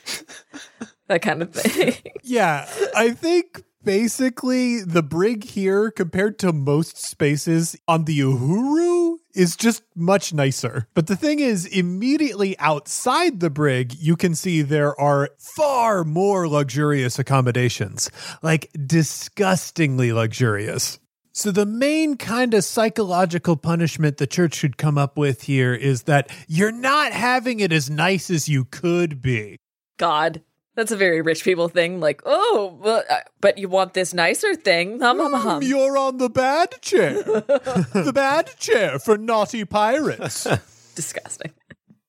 that 1.08 1.24
kind 1.24 1.42
of 1.42 1.52
thing. 1.52 1.96
Yeah, 2.22 2.70
I 2.96 3.10
think 3.10 3.64
basically 3.86 4.82
the 4.82 5.04
brig 5.04 5.44
here 5.44 5.92
compared 5.92 6.40
to 6.40 6.52
most 6.52 6.98
spaces 6.98 7.78
on 7.88 8.06
the 8.06 8.20
Uhuru 8.20 9.18
is 9.34 9.56
just 9.56 9.84
much 9.96 10.34
nicer. 10.34 10.88
But 10.94 11.08
the 11.08 11.16
thing 11.16 11.40
is, 11.40 11.66
immediately 11.66 12.58
outside 12.58 13.40
the 13.40 13.50
brig, 13.50 13.94
you 13.94 14.16
can 14.16 14.34
see 14.34 14.62
there 14.62 15.00
are 15.00 15.30
far 15.38 16.04
more 16.04 16.48
luxurious 16.48 17.20
accommodations, 17.20 18.10
like 18.42 18.72
disgustingly 18.86 20.12
luxurious. 20.12 21.00
So, 21.32 21.52
the 21.52 21.66
main 21.66 22.16
kind 22.16 22.54
of 22.54 22.64
psychological 22.64 23.58
punishment 23.58 24.18
the 24.18 24.26
church 24.26 24.54
should 24.54 24.78
come 24.78 24.98
up 24.98 25.18
with 25.18 25.44
here 25.44 25.74
is 25.74 26.04
that 26.04 26.32
you're 26.48 26.72
not 26.72 27.12
having 27.12 27.60
it 27.60 27.74
as 27.74 27.90
nice 27.90 28.30
as 28.30 28.48
you 28.48 28.64
could 28.64 29.22
be. 29.22 29.58
God. 29.98 30.42
That's 30.76 30.92
a 30.92 30.98
very 30.98 31.22
rich 31.22 31.44
people 31.44 31.70
thing. 31.70 32.00
Like, 32.00 32.22
oh, 32.26 32.78
well, 32.82 33.04
uh, 33.10 33.20
but 33.40 33.58
you 33.58 33.70
want 33.70 33.94
this 33.94 34.14
nicer 34.14 34.56
thing. 34.56 35.00
Hum, 35.00 35.20
hum, 35.20 35.34
hum. 35.34 35.64
You're 35.64 35.98
on 35.98 36.18
the 36.18 36.30
bad 36.30 36.82
chair. 36.82 37.24
the 37.24 38.12
bad 38.14 38.58
chair 38.58 39.00
for 39.00 39.18
naughty 39.18 39.64
pirates. 39.64 40.44
Disgusting. 40.96 41.52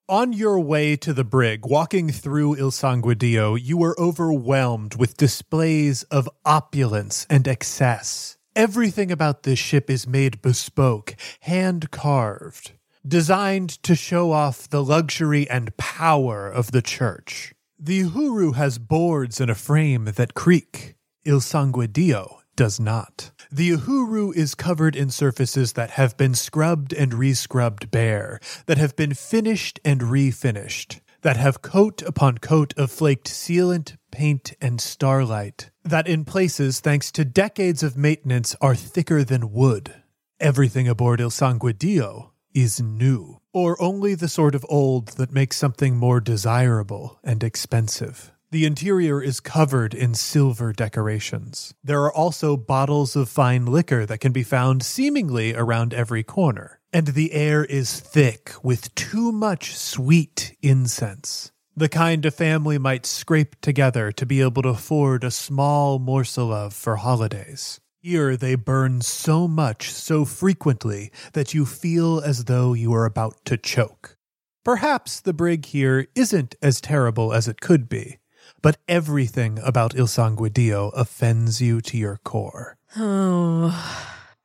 On 0.08 0.32
your 0.32 0.60
way 0.60 0.94
to 0.96 1.12
the 1.12 1.24
brig, 1.24 1.66
walking 1.66 2.10
through 2.10 2.56
Il 2.56 2.70
Sangue 2.70 3.14
Dio, 3.16 3.56
you 3.56 3.76
were 3.76 3.98
overwhelmed 3.98 4.94
with 4.94 5.16
displays 5.16 6.04
of 6.04 6.28
opulence 6.44 7.26
and 7.28 7.48
excess. 7.48 8.36
Everything 8.54 9.10
about 9.10 9.42
this 9.42 9.58
ship 9.58 9.90
is 9.90 10.06
made 10.06 10.42
bespoke, 10.42 11.16
hand 11.40 11.90
carved, 11.90 12.72
designed 13.06 13.70
to 13.82 13.96
show 13.96 14.30
off 14.30 14.68
the 14.68 14.82
luxury 14.82 15.50
and 15.50 15.76
power 15.76 16.48
of 16.48 16.70
the 16.70 16.82
church. 16.82 17.52
The 17.78 18.04
Uhuru 18.04 18.54
has 18.54 18.78
boards 18.78 19.38
and 19.38 19.50
a 19.50 19.54
frame 19.54 20.06
that 20.16 20.32
creak. 20.32 20.94
Il 21.26 21.42
Sangue 21.42 21.92
Dio 21.92 22.40
does 22.56 22.80
not. 22.80 23.32
The 23.52 23.72
Uhuru 23.72 24.34
is 24.34 24.54
covered 24.54 24.96
in 24.96 25.10
surfaces 25.10 25.74
that 25.74 25.90
have 25.90 26.16
been 26.16 26.32
scrubbed 26.32 26.94
and 26.94 27.12
rescrubbed 27.12 27.90
bare, 27.90 28.40
that 28.64 28.78
have 28.78 28.96
been 28.96 29.12
finished 29.12 29.78
and 29.84 30.00
refinished, 30.00 31.00
that 31.20 31.36
have 31.36 31.60
coat 31.60 32.00
upon 32.00 32.38
coat 32.38 32.72
of 32.78 32.90
flaked 32.90 33.28
sealant, 33.28 33.98
paint, 34.10 34.54
and 34.58 34.80
starlight, 34.80 35.70
that 35.84 36.08
in 36.08 36.24
places, 36.24 36.80
thanks 36.80 37.12
to 37.12 37.26
decades 37.26 37.82
of 37.82 37.94
maintenance, 37.94 38.56
are 38.62 38.74
thicker 38.74 39.22
than 39.22 39.52
wood. 39.52 39.92
Everything 40.40 40.88
aboard 40.88 41.20
Il 41.20 41.28
Sangue 41.28 41.76
Dio 41.76 42.32
is 42.57 42.80
new, 42.80 43.38
or 43.52 43.80
only 43.80 44.14
the 44.14 44.28
sort 44.28 44.54
of 44.54 44.64
old 44.68 45.09
that 45.18 45.30
makes 45.30 45.59
something 45.59 45.94
more 45.94 46.20
desirable 46.20 47.20
and 47.22 47.44
expensive. 47.44 48.32
The 48.50 48.64
interior 48.64 49.20
is 49.20 49.40
covered 49.40 49.92
in 49.92 50.14
silver 50.14 50.72
decorations. 50.72 51.74
There 51.84 52.00
are 52.02 52.12
also 52.12 52.57
bottles 52.57 53.14
of 53.14 53.28
fine 53.28 53.66
liquor 53.66 54.07
that 54.07 54.20
can 54.20 54.32
be 54.32 54.42
found 54.42 54.82
seemingly 54.82 55.54
around 55.54 55.92
every 55.92 56.22
corner. 56.22 56.80
And 56.92 57.09
the 57.09 57.32
air 57.32 57.62
is 57.62 58.00
thick 58.00 58.52
with 58.62 58.94
too 58.94 59.32
much 59.32 59.76
sweet 59.76 60.57
incense. 60.62 61.52
The 61.76 61.90
kind 61.90 62.24
a 62.24 62.30
family 62.30 62.78
might 62.78 63.04
scrape 63.04 63.61
together 63.61 64.11
to 64.12 64.24
be 64.24 64.40
able 64.40 64.62
to 64.62 64.70
afford 64.70 65.24
a 65.24 65.30
small 65.30 65.98
morsel 65.98 66.50
of 66.50 66.72
for 66.72 66.96
holidays. 66.96 67.80
Here 68.09 68.36
they 68.36 68.54
burn 68.54 69.00
so 69.00 69.48
much 69.48 69.90
so 69.90 70.24
frequently 70.24 71.11
that 71.32 71.54
you 71.54 71.66
feel 71.66 72.20
as 72.20 72.44
though 72.44 72.72
you 72.72 72.94
are 72.94 73.04
about 73.04 73.44
to 73.46 73.57
choke. 73.57 74.16
Perhaps 74.64 75.18
the 75.18 75.32
brig 75.32 75.64
here 75.66 76.07
isn't 76.14 76.54
as 76.62 76.80
terrible 76.80 77.32
as 77.32 77.48
it 77.48 77.61
could 77.61 77.88
be, 77.88 78.18
but 78.62 78.76
everything 78.86 79.59
about 79.61 79.96
Il 79.96 80.07
Sangue 80.07 80.52
Dio 80.52 80.90
offends 80.90 81.61
you 81.61 81.80
to 81.80 81.98
your 81.98 82.20
core. 82.22 82.78
Oh. 82.96 83.74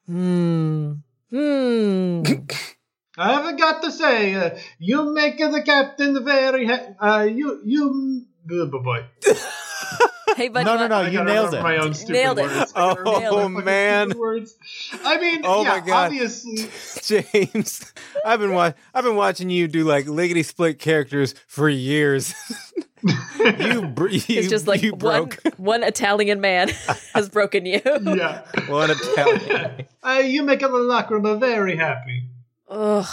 Hmm. 0.08 0.94
Hmm. 1.30 2.24
I 3.20 3.34
haven't 3.34 3.58
got 3.58 3.84
to 3.84 3.92
say, 3.92 4.34
uh, 4.34 4.58
you 4.80 5.14
make 5.14 5.38
the 5.38 5.62
captain 5.64 6.26
very. 6.26 6.66
Ha- 6.66 6.96
uh, 7.00 7.24
you 7.26 7.62
you. 7.64 8.26
Good 8.48 8.72
boy. 8.72 9.06
hey, 10.36 10.48
but 10.50 10.64
No, 10.64 10.76
no, 10.78 10.88
no, 10.88 10.96
I 10.98 11.10
you 11.10 11.24
nailed 11.24 11.54
it. 11.54 11.62
My 11.62 11.78
own 11.78 11.94
stupid 11.94 12.14
Nailed 12.14 12.40
it. 12.40 12.44
words. 12.44 12.74
Oh, 12.76 12.96
remember 12.96 13.50
my 13.50 13.50
fucking 13.62 13.66
man. 13.66 14.10
Words. 14.18 14.56
I 15.04 15.20
mean, 15.20 15.42
Oh, 15.44 15.64
yeah, 15.64 15.70
my 15.70 15.80
God. 15.80 16.06
obviously. 16.08 16.70
James, 17.34 17.94
I've 18.26 18.40
been 18.40 18.54
wa- 18.54 18.74
I've 18.94 19.04
been 19.04 19.16
watching 19.16 19.50
you 19.50 19.68
do 19.68 19.84
like 19.84 20.08
lickety 20.08 20.44
split 20.44 20.80
characters 20.80 21.36
for 21.48 21.70
years. 21.70 22.34
you, 23.40 23.88
br- 23.88 24.10
you 24.10 24.22
It's 24.28 24.48
just 24.50 24.68
like 24.68 24.82
you 24.82 24.96
broke 24.96 25.40
one 25.58 25.84
Italian 25.84 26.40
man 26.42 26.70
has 27.14 27.30
broken 27.30 27.66
you. 27.66 27.82
Yeah. 27.86 28.44
one 28.68 28.92
Italian. 28.92 29.86
Uh, 30.04 30.22
you 30.24 30.44
make 30.44 30.60
the 30.60 30.68
lacrima 30.68 31.40
very 31.40 31.76
happy. 31.76 32.24
Ugh. 32.70 33.08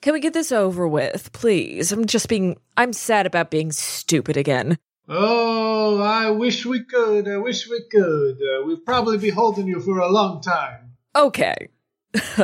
Can 0.00 0.12
we 0.12 0.20
get 0.20 0.32
this 0.32 0.52
over 0.52 0.86
with, 0.86 1.32
please? 1.32 1.90
I'm 1.90 2.06
just 2.06 2.28
being. 2.28 2.56
I'm 2.76 2.92
sad 2.92 3.26
about 3.26 3.50
being 3.50 3.72
stupid 3.72 4.36
again. 4.36 4.78
Oh, 5.08 6.00
I 6.02 6.30
wish 6.30 6.66
we 6.66 6.84
could. 6.84 7.26
I 7.28 7.38
wish 7.38 7.68
we 7.68 7.82
could. 7.90 8.36
Uh, 8.36 8.66
we'll 8.66 8.80
probably 8.80 9.16
be 9.16 9.30
holding 9.30 9.66
you 9.66 9.80
for 9.80 9.98
a 9.98 10.10
long 10.10 10.42
time. 10.42 10.92
Okay. 11.16 11.68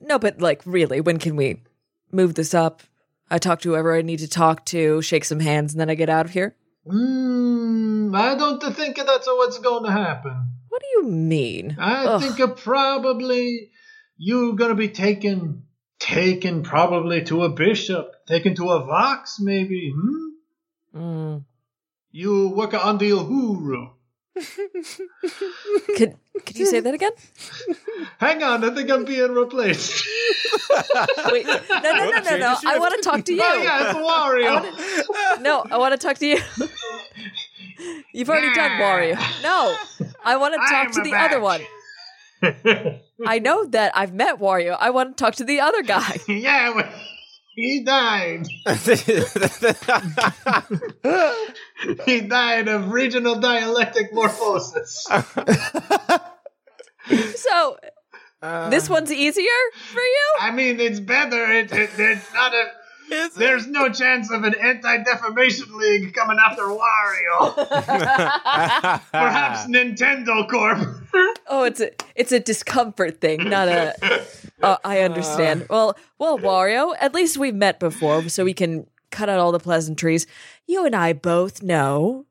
no, 0.00 0.18
but 0.18 0.40
like, 0.40 0.62
really, 0.64 1.00
when 1.02 1.18
can 1.18 1.36
we 1.36 1.62
move 2.10 2.34
this 2.34 2.54
up? 2.54 2.82
I 3.30 3.38
talk 3.38 3.60
to 3.60 3.70
whoever 3.70 3.94
I 3.94 4.02
need 4.02 4.20
to 4.20 4.28
talk 4.28 4.64
to, 4.66 5.02
shake 5.02 5.24
some 5.24 5.40
hands, 5.40 5.72
and 5.72 5.80
then 5.80 5.90
I 5.90 5.94
get 5.94 6.08
out 6.08 6.26
of 6.26 6.32
here? 6.32 6.56
Hmm, 6.88 8.12
I 8.14 8.34
don't 8.34 8.62
think 8.74 8.96
that's 8.96 9.26
what's 9.26 9.58
going 9.58 9.84
to 9.84 9.92
happen. 9.92 10.46
What 10.70 10.82
do 10.82 10.88
you 10.92 11.02
mean? 11.04 11.76
I 11.78 12.06
Ugh. 12.06 12.22
think 12.22 12.56
probably 12.56 13.70
you're 14.16 14.54
going 14.54 14.70
to 14.70 14.74
be 14.74 14.88
taken, 14.88 15.64
taken 15.98 16.62
probably 16.62 17.22
to 17.24 17.44
a 17.44 17.50
bishop, 17.50 18.10
taken 18.26 18.54
to 18.56 18.70
a 18.70 18.84
vox, 18.84 19.38
maybe. 19.38 19.92
Hmm? 19.94 20.30
Mm. 20.94 21.44
You 22.12 22.48
work 22.48 22.74
on 22.74 22.98
the 22.98 23.10
Uhuru. 23.10 23.90
Could 25.96 26.16
could 26.46 26.56
you 26.56 26.66
say 26.66 26.80
that 26.80 26.94
again? 26.94 27.10
Hang 28.18 28.42
on, 28.42 28.64
I 28.64 28.70
think 28.74 28.90
I'm 28.90 29.04
being 29.04 29.32
replaced. 29.32 30.06
Wait, 31.30 31.46
no, 31.46 31.58
no, 31.68 32.10
no, 32.10 32.20
no, 32.20 32.36
no. 32.38 32.56
I 32.66 32.78
want 32.78 32.94
to 32.94 33.02
talk 33.02 33.24
to 33.24 33.34
you. 33.34 33.42
oh 33.44 33.62
yeah, 33.62 33.90
it's 33.90 33.98
Wario. 33.98 35.42
No, 35.42 35.64
I 35.70 35.76
want 35.76 35.92
to 35.92 36.06
talk 36.06 36.16
to 36.18 36.26
you. 36.26 36.38
You've 38.14 38.30
already 38.30 38.54
done 38.54 38.72
Wario. 38.80 39.16
No, 39.42 39.76
I 40.24 40.36
want 40.36 40.54
to 40.54 40.60
talk 40.70 40.92
to 40.92 41.02
the 41.02 41.10
back. 41.10 41.30
other 41.30 41.40
one. 41.40 41.60
I 43.26 43.38
know 43.38 43.66
that 43.66 43.92
I've 43.94 44.14
met 44.14 44.38
Wario. 44.38 44.76
I 44.80 44.90
want 44.90 45.16
to 45.16 45.22
talk 45.22 45.34
to 45.36 45.44
the 45.44 45.60
other 45.60 45.82
guy. 45.82 46.18
yeah, 46.28 46.70
well, 46.74 46.88
he 47.60 47.84
died. 47.84 48.46
He 52.04 52.20
died 52.20 52.68
of 52.68 52.92
regional 52.92 53.36
dialectic 53.36 54.12
morphosis. 54.12 55.06
So 57.34 57.76
this 58.70 58.88
uh. 58.88 58.92
one's 58.92 59.10
easier 59.10 59.60
for 59.74 60.00
you? 60.00 60.34
I 60.40 60.52
mean, 60.52 60.78
it's 60.78 61.00
better. 61.00 61.50
It, 61.50 61.72
it, 61.72 61.90
there's 61.96 62.22
not 62.32 62.54
a. 62.54 62.66
There's 63.36 63.66
no 63.66 63.88
chance 63.90 64.30
of 64.30 64.44
an 64.44 64.54
anti-defamation 64.54 65.76
league 65.76 66.14
coming 66.14 66.38
after 66.38 66.62
Wario. 66.62 67.54
Perhaps 69.12 69.66
Nintendo 69.66 70.48
Corp. 70.48 70.78
Oh, 71.52 71.64
it's 71.64 71.80
a 71.80 71.90
it's 72.14 72.30
a 72.30 72.38
discomfort 72.38 73.20
thing, 73.20 73.48
not 73.48 73.66
a. 73.66 73.92
Uh, 74.62 74.76
I 74.84 75.00
understand. 75.00 75.66
Well, 75.68 75.96
well, 76.20 76.38
Wario. 76.38 76.94
At 77.00 77.12
least 77.12 77.36
we've 77.36 77.54
met 77.54 77.80
before, 77.80 78.28
so 78.28 78.44
we 78.44 78.54
can 78.54 78.86
cut 79.10 79.28
out 79.28 79.40
all 79.40 79.50
the 79.50 79.58
pleasantries. 79.58 80.28
You 80.68 80.86
and 80.86 80.94
I 80.94 81.12
both 81.12 81.64
know 81.64 82.26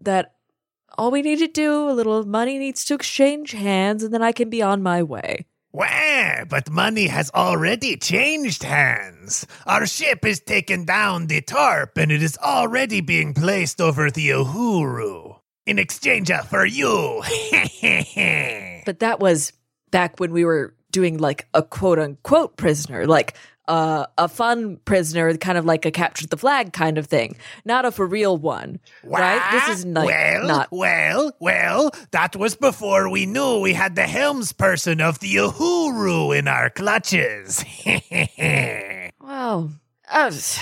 that 0.00 0.34
all 0.98 1.12
we 1.12 1.22
need 1.22 1.38
to 1.38 1.46
do, 1.46 1.88
a 1.88 1.92
little 1.92 2.26
money 2.26 2.58
needs 2.58 2.84
to 2.86 2.94
exchange 2.94 3.52
hands, 3.52 4.02
and 4.02 4.12
then 4.12 4.22
I 4.22 4.32
can 4.32 4.50
be 4.50 4.60
on 4.60 4.82
my 4.82 5.02
way. 5.04 5.46
Well, 5.72 6.46
but 6.48 6.68
money 6.68 7.06
has 7.06 7.30
already 7.30 7.96
changed 7.96 8.64
hands. 8.64 9.46
Our 9.66 9.86
ship 9.86 10.24
has 10.24 10.40
taken 10.40 10.84
down 10.84 11.28
the 11.28 11.40
tarp 11.42 11.96
and 11.96 12.10
it 12.10 12.22
is 12.22 12.36
already 12.38 13.00
being 13.00 13.34
placed 13.34 13.80
over 13.80 14.10
the 14.10 14.30
Uhuru. 14.30 15.38
in 15.66 15.78
exchange 15.78 16.30
uh, 16.30 16.42
for 16.42 16.66
you. 16.66 17.22
But 18.84 18.98
that 19.00 19.20
was 19.20 19.52
back 19.92 20.18
when 20.18 20.32
we 20.32 20.44
were 20.44 20.74
doing 20.90 21.18
like 21.18 21.46
a 21.54 21.62
quote 21.62 21.98
unquote 22.00 22.56
prisoner, 22.56 23.06
like 23.06 23.34
uh, 23.70 24.06
a 24.18 24.28
fun 24.28 24.78
prisoner, 24.84 25.32
kind 25.36 25.56
of 25.56 25.64
like 25.64 25.86
a 25.86 25.92
capture 25.92 26.26
the 26.26 26.36
flag 26.36 26.72
kind 26.72 26.98
of 26.98 27.06
thing, 27.06 27.36
not 27.64 27.84
a 27.84 27.92
for 27.92 28.04
real 28.04 28.36
one, 28.36 28.80
right? 29.04 29.40
This 29.52 29.78
is 29.78 29.86
like 29.86 30.06
well, 30.06 30.46
not. 30.46 30.68
well, 30.72 31.32
well. 31.38 31.92
That 32.10 32.34
was 32.34 32.56
before 32.56 33.08
we 33.08 33.26
knew 33.26 33.60
we 33.60 33.72
had 33.72 33.94
the 33.94 34.08
helms 34.08 34.52
person 34.52 35.00
of 35.00 35.20
the 35.20 35.36
Uhuru 35.36 36.36
in 36.36 36.48
our 36.48 36.68
clutches. 36.68 37.64
well, 39.20 39.70
was- 40.12 40.58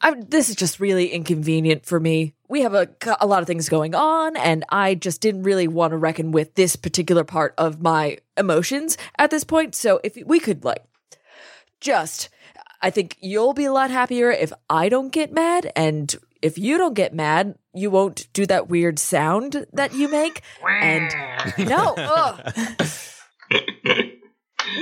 I'm, 0.00 0.22
this 0.22 0.50
is 0.50 0.56
just 0.56 0.80
really 0.80 1.06
inconvenient 1.06 1.86
for 1.86 2.00
me. 2.00 2.34
We 2.48 2.62
have 2.62 2.74
a, 2.74 2.88
a 3.20 3.26
lot 3.28 3.40
of 3.42 3.46
things 3.46 3.68
going 3.68 3.94
on, 3.94 4.36
and 4.36 4.64
I 4.70 4.96
just 4.96 5.20
didn't 5.20 5.44
really 5.44 5.68
want 5.68 5.92
to 5.92 5.96
reckon 5.96 6.32
with 6.32 6.56
this 6.56 6.74
particular 6.74 7.22
part 7.22 7.54
of 7.56 7.80
my 7.80 8.18
emotions 8.36 8.98
at 9.16 9.30
this 9.30 9.44
point. 9.44 9.76
So 9.76 10.00
if 10.02 10.18
we 10.26 10.40
could, 10.40 10.64
like, 10.64 10.84
just, 11.82 12.30
I 12.80 12.90
think 12.90 13.16
you'll 13.20 13.52
be 13.52 13.66
a 13.66 13.72
lot 13.72 13.90
happier 13.90 14.30
if 14.30 14.52
I 14.70 14.88
don't 14.88 15.10
get 15.10 15.32
mad, 15.32 15.70
and 15.76 16.14
if 16.40 16.56
you 16.56 16.78
don't 16.78 16.94
get 16.94 17.12
mad, 17.12 17.56
you 17.74 17.90
won't 17.90 18.32
do 18.32 18.46
that 18.46 18.68
weird 18.68 18.98
sound 18.98 19.66
that 19.72 19.92
you 19.94 20.08
make. 20.08 20.40
And 20.66 21.10
no, 21.58 22.38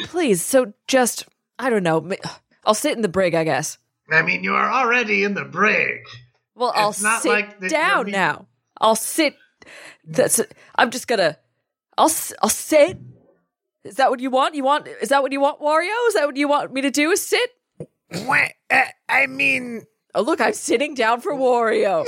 please. 0.05 0.45
So 0.45 0.73
just, 0.87 1.27
I 1.59 1.71
don't 1.71 1.83
know. 1.83 2.09
I'll 2.65 2.75
sit 2.75 2.95
in 2.95 3.03
the 3.03 3.09
brig, 3.09 3.35
I 3.35 3.45
guess. 3.45 3.79
I 4.11 4.23
mean, 4.23 4.45
you 4.45 4.55
are 4.55 4.71
already 4.71 5.25
in 5.25 5.35
the 5.35 5.45
brig. 5.45 6.01
Well, 6.55 6.73
I'll 6.75 6.95
not 7.01 7.23
sit 7.23 7.29
like 7.29 7.69
down 7.69 8.11
now. 8.11 8.47
I'll 8.81 8.97
sit. 8.97 9.37
That's. 10.05 10.41
I'm 10.75 10.91
just 10.91 11.07
gonna. 11.07 11.39
I'll. 11.97 12.11
I'll 12.43 12.49
sit. 12.49 12.99
Is 13.85 13.95
that 13.97 14.11
what 14.11 14.21
you 14.21 14.31
want? 14.31 14.55
You 14.55 14.65
want? 14.65 14.87
Is 15.01 15.09
that 15.09 15.23
what 15.23 15.33
you 15.33 15.41
want, 15.41 15.61
Wario? 15.61 16.09
Is 16.09 16.15
that 16.15 16.27
what 16.27 16.37
you 16.37 16.49
want 16.49 16.73
me 16.73 16.81
to 16.83 16.91
do? 16.91 17.11
Is 17.11 17.25
sit? 17.27 17.51
Wha- 18.27 18.49
uh, 18.71 18.83
I 19.09 19.27
mean, 19.27 19.85
Oh, 20.15 20.23
look, 20.23 20.41
I'm 20.41 20.53
sitting 20.53 20.95
down 20.95 21.21
for 21.21 21.33
Wario. 21.33 22.05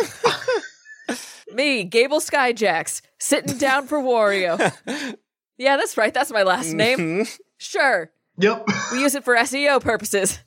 me, 1.55 1.85
Gable 1.85 2.21
Skyjacks, 2.21 3.01
sitting 3.19 3.59
down 3.59 3.87
for 3.87 3.99
Wario. 3.99 4.59
yeah, 5.59 5.77
that's 5.77 5.97
right. 5.97 6.13
That's 6.13 6.31
my 6.33 6.43
last 6.43 6.73
name. 6.73 7.27
Sure, 7.59 8.11
Yep. 8.39 8.67
we 8.93 9.01
use 9.01 9.15
it 9.15 9.25
for 9.25 9.37
SEO 9.37 9.81
purposes. 9.81 10.41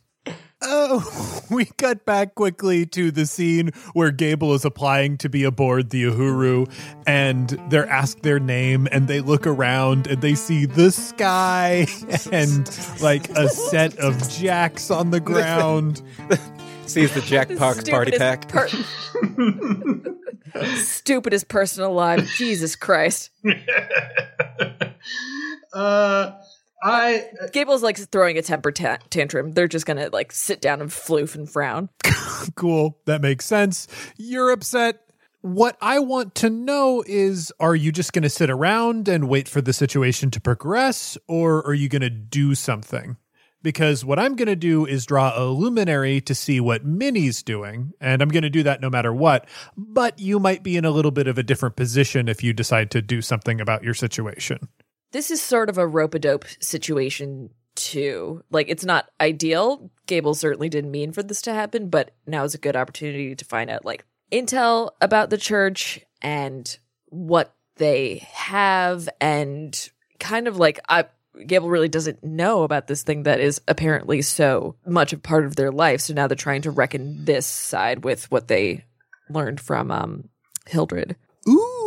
Oh, 0.68 1.42
we 1.52 1.66
cut 1.66 2.06
back 2.06 2.36
quickly 2.36 2.86
to 2.88 3.12
the 3.12 3.26
scene 3.26 3.72
where 3.94 4.12
Gable 4.12 4.54
is 4.54 4.66
applying 4.66 5.18
to 5.20 5.30
be 5.30 5.44
aboard 5.44 5.92
the 5.92 6.04
Uhuru, 6.06 6.70
and 7.06 7.50
they're 7.70 7.88
asked 7.88 8.24
their 8.24 8.40
name, 8.40 8.88
and 8.92 9.08
they 9.08 9.22
look 9.22 9.46
around 9.46 10.08
and 10.08 10.22
they 10.22 10.34
see 10.36 10.66
the 10.66 10.92
sky 10.92 11.88
and 12.32 12.68
like 13.02 13.30
a 13.30 13.48
set 13.50 13.98
of 14.00 14.28
jacks 14.30 14.90
on 14.90 15.12
the 15.12 15.20
ground. 15.20 16.02
Sees 16.88 17.14
the 17.16 17.22
Jack 17.22 17.50
Park 17.58 17.88
party 17.90 18.12
pack. 18.12 18.48
per- 18.48 18.68
Stupidest 20.76 21.48
person 21.48 21.84
alive. 21.84 22.26
Jesus 22.38 22.76
Christ. 22.76 23.32
uh, 25.74 26.32
I 26.86 27.32
Gable's 27.52 27.82
like 27.82 27.98
throwing 27.98 28.38
a 28.38 28.44
temper 28.44 28.72
ta- 28.72 29.00
tantrum. 29.10 29.54
They're 29.54 29.68
just 29.68 29.88
gonna 29.88 30.10
like 30.14 30.32
sit 30.32 30.62
down 30.62 30.82
and 30.82 30.92
floof 30.92 31.34
and 31.34 31.50
frown. 31.50 31.90
cool, 32.56 33.00
that 33.06 33.22
makes 33.22 33.46
sense. 33.46 33.88
You're 34.18 34.52
upset. 34.52 35.02
What 35.42 35.78
I 35.82 35.98
want 36.00 36.36
to 36.36 36.50
know 36.52 37.04
is 37.06 37.52
are 37.60 37.76
you 37.76 37.92
just 37.92 38.14
going 38.14 38.24
to 38.24 38.32
sit 38.32 38.50
around 38.50 39.08
and 39.08 39.30
wait 39.30 39.48
for 39.48 39.62
the 39.62 39.74
situation 39.74 40.32
to 40.32 40.42
progress, 40.42 41.20
or 41.28 41.66
are 41.68 41.74
you 41.74 41.88
going 41.88 42.02
to 42.02 42.10
do 42.10 42.56
something? 42.56 43.18
Because 43.62 44.04
what 44.04 44.18
I'm 44.18 44.36
going 44.36 44.48
to 44.48 44.56
do 44.56 44.88
is 44.88 45.06
draw 45.06 45.34
a 45.36 45.46
luminary 45.46 46.20
to 46.22 46.34
see 46.34 46.60
what 46.60 46.84
Minnie's 46.84 47.44
doing, 47.44 47.94
and 48.02 48.24
I'm 48.24 48.30
going 48.30 48.42
to 48.42 48.50
do 48.50 48.64
that 48.64 48.82
no 48.82 48.90
matter 48.90 49.14
what. 49.14 49.48
But 49.78 50.18
you 50.18 50.40
might 50.40 50.64
be 50.64 50.78
in 50.78 50.86
a 50.86 50.92
little 50.92 51.12
bit 51.12 51.28
of 51.28 51.38
a 51.38 51.44
different 51.44 51.76
position 51.76 52.28
if 52.28 52.44
you 52.44 52.52
decide 52.52 52.90
to 52.92 53.02
do 53.04 53.22
something 53.22 53.62
about 53.62 53.84
your 53.84 53.94
situation. 53.94 54.68
This 55.16 55.32
is 55.32 55.42
sort 55.42 55.70
of 55.70 55.78
a 55.78 55.88
rope 55.88 56.14
a 56.14 56.20
dope 56.20 56.44
situation 56.60 57.52
too. 57.76 58.44
Like 58.52 58.68
it's 58.68 58.84
not 58.84 59.10
ideal. 59.22 59.90
Gable 60.08 60.36
certainly 60.36 60.68
didn't 60.68 60.92
mean 60.92 61.14
for 61.14 61.24
this 61.24 61.42
to 61.44 61.54
happen, 61.54 61.88
but 61.88 62.12
now 62.28 62.44
is 62.44 62.54
a 62.54 62.58
good 62.58 62.76
opportunity 62.76 63.34
to 63.34 63.46
find 63.46 63.70
out 63.70 63.86
like 63.86 64.04
intel 64.30 64.90
about 65.00 65.30
the 65.30 65.38
church 65.38 66.02
and 66.22 66.78
what 67.06 67.56
they 67.78 68.28
have 68.34 69.08
and 69.22 69.90
kind 70.20 70.50
of 70.50 70.58
like 70.58 70.82
I 70.90 71.06
Gable 71.48 71.70
really 71.70 71.88
doesn't 71.88 72.22
know 72.22 72.64
about 72.64 72.88
this 72.88 73.04
thing 73.04 73.24
that 73.24 73.40
is 73.40 73.62
apparently 73.70 74.22
so 74.22 74.76
much 74.86 75.14
a 75.14 75.18
part 75.18 75.46
of 75.46 75.56
their 75.56 75.72
life. 75.72 76.02
So 76.02 76.14
now 76.14 76.28
they're 76.28 76.36
trying 76.36 76.64
to 76.64 76.72
reckon 76.72 77.24
this 77.24 77.48
side 77.48 78.04
with 78.04 78.30
what 78.30 78.50
they 78.50 78.84
learned 79.30 79.62
from 79.62 79.92
um 79.92 80.28
Hildred. 80.68 81.16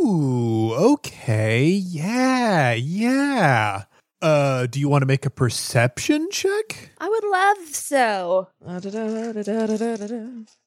Ooh, 0.00 0.72
okay. 0.74 1.66
Yeah, 1.68 2.72
yeah. 2.72 3.84
Uh, 4.22 4.66
do 4.66 4.78
you 4.80 4.88
want 4.88 5.02
to 5.02 5.06
make 5.06 5.26
a 5.26 5.30
perception 5.30 6.28
check? 6.30 6.92
I 6.98 7.08
would 7.08 7.24
love 7.24 7.68
so. 7.74 8.48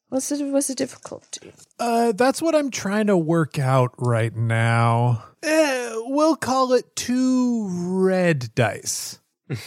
What's 0.10 0.28
the 0.28 0.50
what's 0.52 0.68
the 0.68 0.76
difficulty? 0.76 1.54
Uh, 1.80 2.12
that's 2.12 2.42
what 2.42 2.56
I'm 2.56 2.70
trying 2.72 3.08
to 3.08 3.18
work 3.18 3.58
out 3.58 3.94
right 3.98 4.36
now. 4.36 5.24
Eh, 5.44 5.92
we'll 5.96 6.36
call 6.36 6.74
it 6.74 6.96
two 6.98 7.70
red 7.70 8.54
dice. 8.54 9.20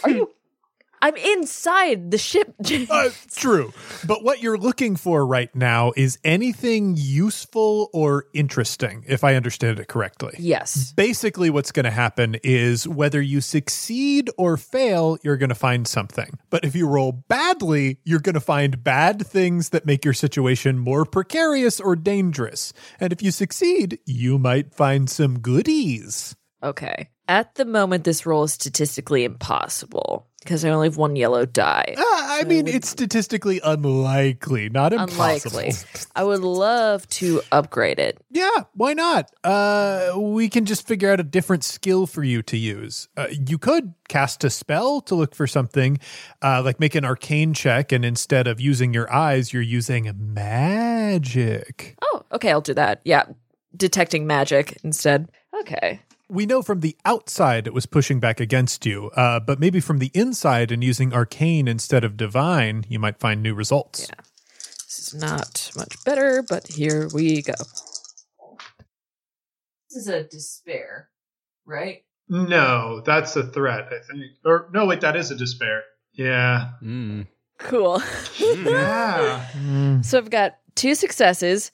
Are 0.03 0.09
you? 0.11 0.31
I'm 1.05 1.15
inside 1.17 2.09
the 2.09 2.17
ship. 2.17 2.55
Uh, 2.89 3.09
true. 3.35 3.71
But 4.05 4.23
what 4.23 4.41
you're 4.41 4.57
looking 4.57 4.95
for 4.95 5.25
right 5.25 5.53
now 5.55 5.91
is 5.95 6.17
anything 6.23 6.95
useful 6.97 7.89
or 7.93 8.25
interesting, 8.33 9.03
if 9.07 9.23
I 9.23 9.35
understand 9.35 9.79
it 9.79 9.87
correctly. 9.87 10.35
yes. 10.39 10.93
Basically, 10.93 11.49
what's 11.49 11.71
going 11.71 11.83
to 11.83 11.91
happen 11.91 12.37
is 12.43 12.87
whether 12.87 13.21
you 13.21 13.41
succeed 13.41 14.29
or 14.37 14.57
fail, 14.57 15.17
you're 15.23 15.37
going 15.37 15.49
to 15.49 15.55
find 15.55 15.87
something. 15.87 16.39
But 16.49 16.65
if 16.65 16.75
you 16.75 16.87
roll 16.87 17.11
badly, 17.11 17.99
you're 18.03 18.19
going 18.19 18.33
to 18.33 18.39
find 18.39 18.83
bad 18.83 19.25
things 19.25 19.69
that 19.69 19.85
make 19.85 20.05
your 20.05 20.13
situation 20.13 20.79
more 20.79 21.05
precarious 21.05 21.79
or 21.79 21.95
dangerous. 21.95 22.73
And 22.99 23.13
if 23.13 23.21
you 23.21 23.31
succeed, 23.31 23.99
you 24.05 24.39
might 24.39 24.73
find 24.73 25.09
some 25.09 25.39
goodies. 25.39 26.35
Okay. 26.63 27.09
At 27.27 27.55
the 27.55 27.65
moment, 27.65 28.03
this 28.03 28.25
roll 28.25 28.43
is 28.43 28.53
statistically 28.53 29.23
impossible 29.23 30.27
because 30.45 30.63
I 30.63 30.69
only 30.69 30.87
have 30.89 30.97
one 30.97 31.15
yellow 31.15 31.43
die. 31.47 31.95
Uh, 31.97 32.03
I 32.03 32.43
mean, 32.45 32.67
it's 32.67 32.87
statistically 32.87 33.59
unlikely, 33.63 34.69
not 34.69 34.93
impossible. 34.93 35.57
Unlikely. 35.57 35.73
I 36.15 36.23
would 36.23 36.41
love 36.41 37.09
to 37.09 37.41
upgrade 37.51 37.97
it. 37.97 38.19
Yeah, 38.29 38.65
why 38.73 38.93
not? 38.93 39.31
Uh, 39.43 40.13
we 40.15 40.47
can 40.49 40.65
just 40.65 40.87
figure 40.87 41.11
out 41.11 41.19
a 41.19 41.23
different 41.23 41.63
skill 41.63 42.05
for 42.05 42.23
you 42.23 42.43
to 42.43 42.57
use. 42.57 43.07
Uh, 43.17 43.25
you 43.31 43.57
could 43.57 43.95
cast 44.07 44.43
a 44.43 44.51
spell 44.51 45.01
to 45.01 45.15
look 45.15 45.33
for 45.33 45.47
something, 45.47 45.97
uh, 46.43 46.61
like 46.63 46.79
make 46.79 46.93
an 46.93 47.05
arcane 47.05 47.55
check, 47.55 47.91
and 47.91 48.05
instead 48.05 48.45
of 48.45 48.61
using 48.61 48.93
your 48.93 49.11
eyes, 49.11 49.51
you're 49.51 49.63
using 49.63 50.11
magic. 50.15 51.95
Oh, 52.03 52.21
okay. 52.33 52.51
I'll 52.51 52.61
do 52.61 52.75
that. 52.75 53.01
Yeah. 53.03 53.23
Detecting 53.75 54.27
magic 54.27 54.77
instead. 54.83 55.31
Okay. 55.61 56.01
We 56.35 56.45
know 56.45 56.61
from 56.61 56.81
the 56.81 56.97
outside 57.05 57.65
it 57.65 57.73
was 57.73 57.85
pushing 57.85 58.19
back 58.19 58.41
against 58.41 58.85
you, 58.85 59.09
uh, 59.11 59.39
but 59.39 59.57
maybe 59.57 59.79
from 59.79 59.99
the 59.99 60.11
inside 60.13 60.69
and 60.69 60.83
using 60.83 61.13
arcane 61.13 61.65
instead 61.65 62.03
of 62.03 62.17
divine, 62.17 62.83
you 62.89 62.99
might 62.99 63.21
find 63.21 63.41
new 63.41 63.53
results. 63.53 64.09
Yeah. 64.09 64.21
This 64.59 64.99
is 64.99 65.13
not 65.13 65.71
much 65.77 65.95
better, 66.03 66.43
but 66.43 66.67
here 66.67 67.07
we 67.13 67.41
go. 67.41 67.53
This 69.89 69.95
is 69.95 70.07
a 70.09 70.25
despair, 70.25 71.07
right? 71.65 72.03
no, 72.27 73.01
that's 73.05 73.37
a 73.37 73.47
threat. 73.47 73.87
I 73.87 73.99
think. 74.05 74.33
Or 74.43 74.69
no, 74.73 74.85
wait, 74.87 74.99
that 75.01 75.15
is 75.15 75.31
a 75.31 75.35
despair. 75.35 75.83
Yeah. 76.11 76.71
Mm. 76.83 77.27
Cool. 77.59 78.01
Yeah. 78.37 79.45
So 80.01 80.17
I've 80.17 80.29
got 80.29 80.57
two 80.75 80.95
successes, 80.95 81.71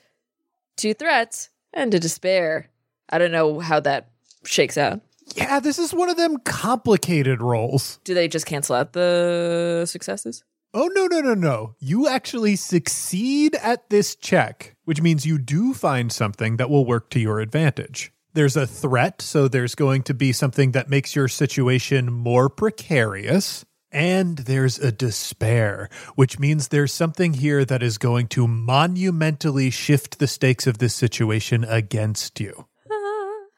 two 0.78 0.93
threats, 0.93 1.49
and 1.74 1.91
a 1.95 1.99
despair. 1.99 2.70
I 3.09 3.18
don't 3.18 3.32
know 3.32 3.59
how 3.59 3.80
that 3.80 4.11
shakes 4.46 4.78
out. 4.78 5.02
Yeah, 5.36 5.60
this 5.60 5.80
is 5.80 5.94
one 5.94 6.10
of 6.10 6.18
them 6.18 6.38
complicated 6.39 7.42
roles. 7.42 8.00
Do 8.04 8.14
they 8.14 8.28
just 8.28 8.46
cancel 8.46 8.76
out 8.76 8.94
the 8.94 9.86
successes? 9.88 10.44
Oh, 10.74 10.89
no, 10.94 11.06
no, 11.08 11.20
no, 11.20 11.34
no. 11.34 11.76
You 11.80 12.08
actually 12.08 12.56
succeed 12.56 13.56
at 13.56 13.89
this 13.89 14.16
check, 14.16 14.76
which 14.86 15.02
means 15.02 15.26
you 15.26 15.38
do 15.38 15.74
find 15.74 16.12
something 16.12 16.58
that 16.58 16.70
will 16.70 16.86
work 16.86 17.10
to 17.12 17.20
your 17.20 17.39
advantage. 17.39 18.12
There's 18.34 18.56
a 18.56 18.68
threat, 18.68 19.22
so 19.22 19.50
there's 19.50 19.76
going 19.76 20.04
to 20.04 20.14
be 20.14 20.32
something 20.32 20.72
that 20.72 20.89
makes 20.89 21.16
your 21.16 21.28
situation 21.28 22.12
more 22.12 22.50
precarious. 22.50 23.66
And 23.92 24.38
there's 24.38 24.80
a 24.80 24.94
despair, 24.94 25.89
which 26.16 26.39
means 26.39 26.70
there's 26.70 26.94
something 26.94 27.34
here 27.34 27.66
that 27.66 27.84
is 27.84 27.98
going 27.98 28.28
to 28.30 28.48
monumentally 28.48 29.70
shift 29.70 30.20
the 30.20 30.28
stakes 30.28 30.66
of 30.66 30.78
this 30.78 30.96
situation 30.96 31.66
against 31.66 32.39
you. 32.39 32.68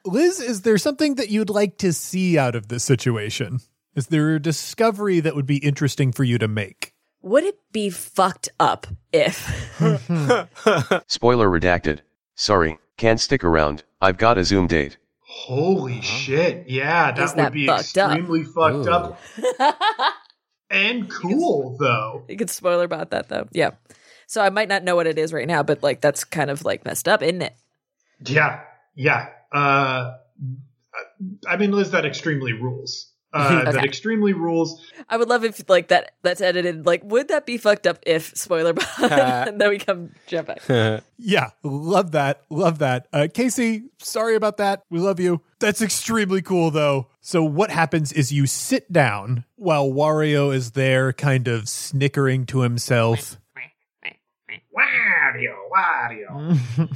Liz, 0.06 0.42
is 0.42 0.64
there 0.64 0.78
something 0.78 1.16
that 1.16 1.30
you'd 1.30 1.50
like 1.50 1.78
to 1.78 1.94
see 1.94 2.38
out 2.38 2.56
of 2.56 2.68
this 2.68 2.84
situation? 2.84 3.62
Is 3.96 4.08
there 4.08 4.36
a 4.36 4.40
discovery 4.40 5.22
that 5.22 5.34
would 5.34 5.46
be 5.46 5.58
interesting 5.58 6.12
for 6.12 6.26
you 6.26 6.38
to 6.40 6.48
make? 6.48 6.94
Would 7.22 7.46
it 7.46 7.58
be 7.72 7.90
fucked 7.90 8.50
up 8.60 8.86
if 9.14 9.48
Spoiler 11.08 11.48
redacted. 11.48 12.00
Sorry, 12.36 12.80
can't 12.98 13.20
stick 13.20 13.46
around. 13.46 13.84
I've 14.02 14.18
got 14.18 14.38
a 14.38 14.44
Zoom 14.44 14.68
date. 14.68 14.98
Holy 15.20 16.00
uh-huh. 16.00 16.02
shit. 16.02 16.68
Yeah, 16.68 17.14
that 17.14 17.38
would 17.38 17.54
be 17.54 17.68
fucked 17.68 17.98
up? 17.98 18.12
extremely 18.12 18.44
fucked 18.44 18.88
Ooh. 18.88 18.92
up 18.92 19.20
and 20.70 21.10
cool, 21.10 21.78
though. 21.80 22.26
you 22.28 22.36
could 22.36 22.50
spoiler 22.50 22.84
about 22.84 23.12
that 23.12 23.30
though? 23.30 23.48
Yeah. 23.54 23.72
So 24.28 24.42
I 24.42 24.50
might 24.50 24.68
not 24.68 24.84
know 24.84 24.98
what 24.98 25.08
it 25.08 25.18
is 25.18 25.32
right 25.32 25.48
now, 25.48 25.64
but 25.64 25.82
like 25.82 26.02
that's 26.02 26.26
kind 26.26 26.50
of 26.50 26.66
like 26.66 26.84
messed 26.84 27.08
up, 27.08 27.24
isn't 27.24 27.42
it? 27.42 27.56
Yeah, 28.26 28.62
yeah. 28.96 29.30
Uh, 29.52 30.14
I 31.48 31.58
mean, 31.58 31.72
Liz, 31.72 31.92
that 31.92 32.06
extremely 32.06 32.54
rules. 32.54 33.10
Uh, 33.34 33.64
That 33.72 33.84
extremely 33.84 34.34
rules. 34.34 34.80
I 35.10 35.18
would 35.18 35.28
love 35.28 35.44
if 35.44 35.68
like 35.68 35.88
that 35.88 36.12
that's 36.22 36.40
edited. 36.40 36.86
Like, 36.86 37.02
would 37.04 37.30
that 37.30 37.48
be 37.48 37.58
fucked 37.58 37.88
up 37.88 37.98
if 38.06 38.36
spoiler? 38.38 38.76
and 39.00 39.60
then 39.62 39.70
we 39.70 39.80
come 39.80 40.12
jump 40.28 40.48
back. 40.48 40.62
Yeah, 41.18 41.52
love 41.64 42.12
that. 42.12 42.44
Love 42.50 42.80
that. 42.80 43.08
Uh, 43.14 43.28
Casey, 43.34 43.86
sorry 43.98 44.36
about 44.36 44.58
that. 44.58 44.84
We 44.90 45.00
love 45.00 45.22
you. 45.22 45.42
That's 45.60 45.82
extremely 45.82 46.42
cool, 46.42 46.70
though. 46.70 47.08
So, 47.22 47.44
what 47.44 47.72
happens 47.72 48.12
is 48.12 48.34
you 48.34 48.46
sit 48.46 48.92
down 48.92 49.46
while 49.56 49.90
Wario 49.90 50.54
is 50.54 50.72
there, 50.72 51.14
kind 51.14 51.48
of 51.48 51.70
snickering 51.70 52.46
to 52.48 52.60
himself. 52.60 53.40
Wario, 54.76 55.56
Wario. 55.72 56.90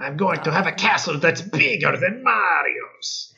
I'm 0.00 0.16
going 0.16 0.40
to 0.42 0.50
have 0.50 0.66
a 0.66 0.72
castle 0.72 1.18
that's 1.18 1.42
bigger 1.42 1.96
than 1.96 2.22
Mario's. 2.22 3.34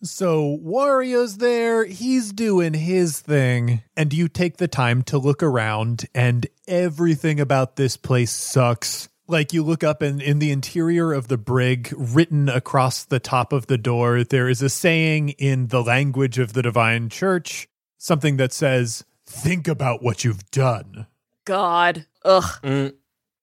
So, 0.00 0.58
Wario's 0.62 1.38
there, 1.38 1.84
he's 1.84 2.32
doing 2.32 2.72
his 2.72 3.18
thing, 3.18 3.82
and 3.96 4.14
you 4.14 4.28
take 4.28 4.58
the 4.58 4.68
time 4.68 5.02
to 5.04 5.18
look 5.18 5.42
around, 5.42 6.06
and 6.14 6.46
everything 6.68 7.40
about 7.40 7.74
this 7.74 7.96
place 7.96 8.30
sucks. 8.30 9.08
Like, 9.26 9.52
you 9.52 9.64
look 9.64 9.82
up, 9.82 10.00
and 10.00 10.22
in 10.22 10.38
the 10.38 10.52
interior 10.52 11.12
of 11.12 11.26
the 11.26 11.36
brig, 11.36 11.92
written 11.96 12.48
across 12.48 13.04
the 13.04 13.18
top 13.18 13.52
of 13.52 13.66
the 13.66 13.76
door, 13.76 14.22
there 14.22 14.48
is 14.48 14.62
a 14.62 14.68
saying 14.68 15.30
in 15.30 15.66
the 15.66 15.82
language 15.82 16.38
of 16.38 16.52
the 16.52 16.62
Divine 16.62 17.08
Church, 17.08 17.68
something 17.96 18.36
that 18.36 18.52
says, 18.52 19.04
Think 19.26 19.66
about 19.66 20.00
what 20.00 20.22
you've 20.22 20.48
done. 20.52 21.08
God, 21.44 22.06
ugh. 22.24 22.60
Mm. 22.62 22.94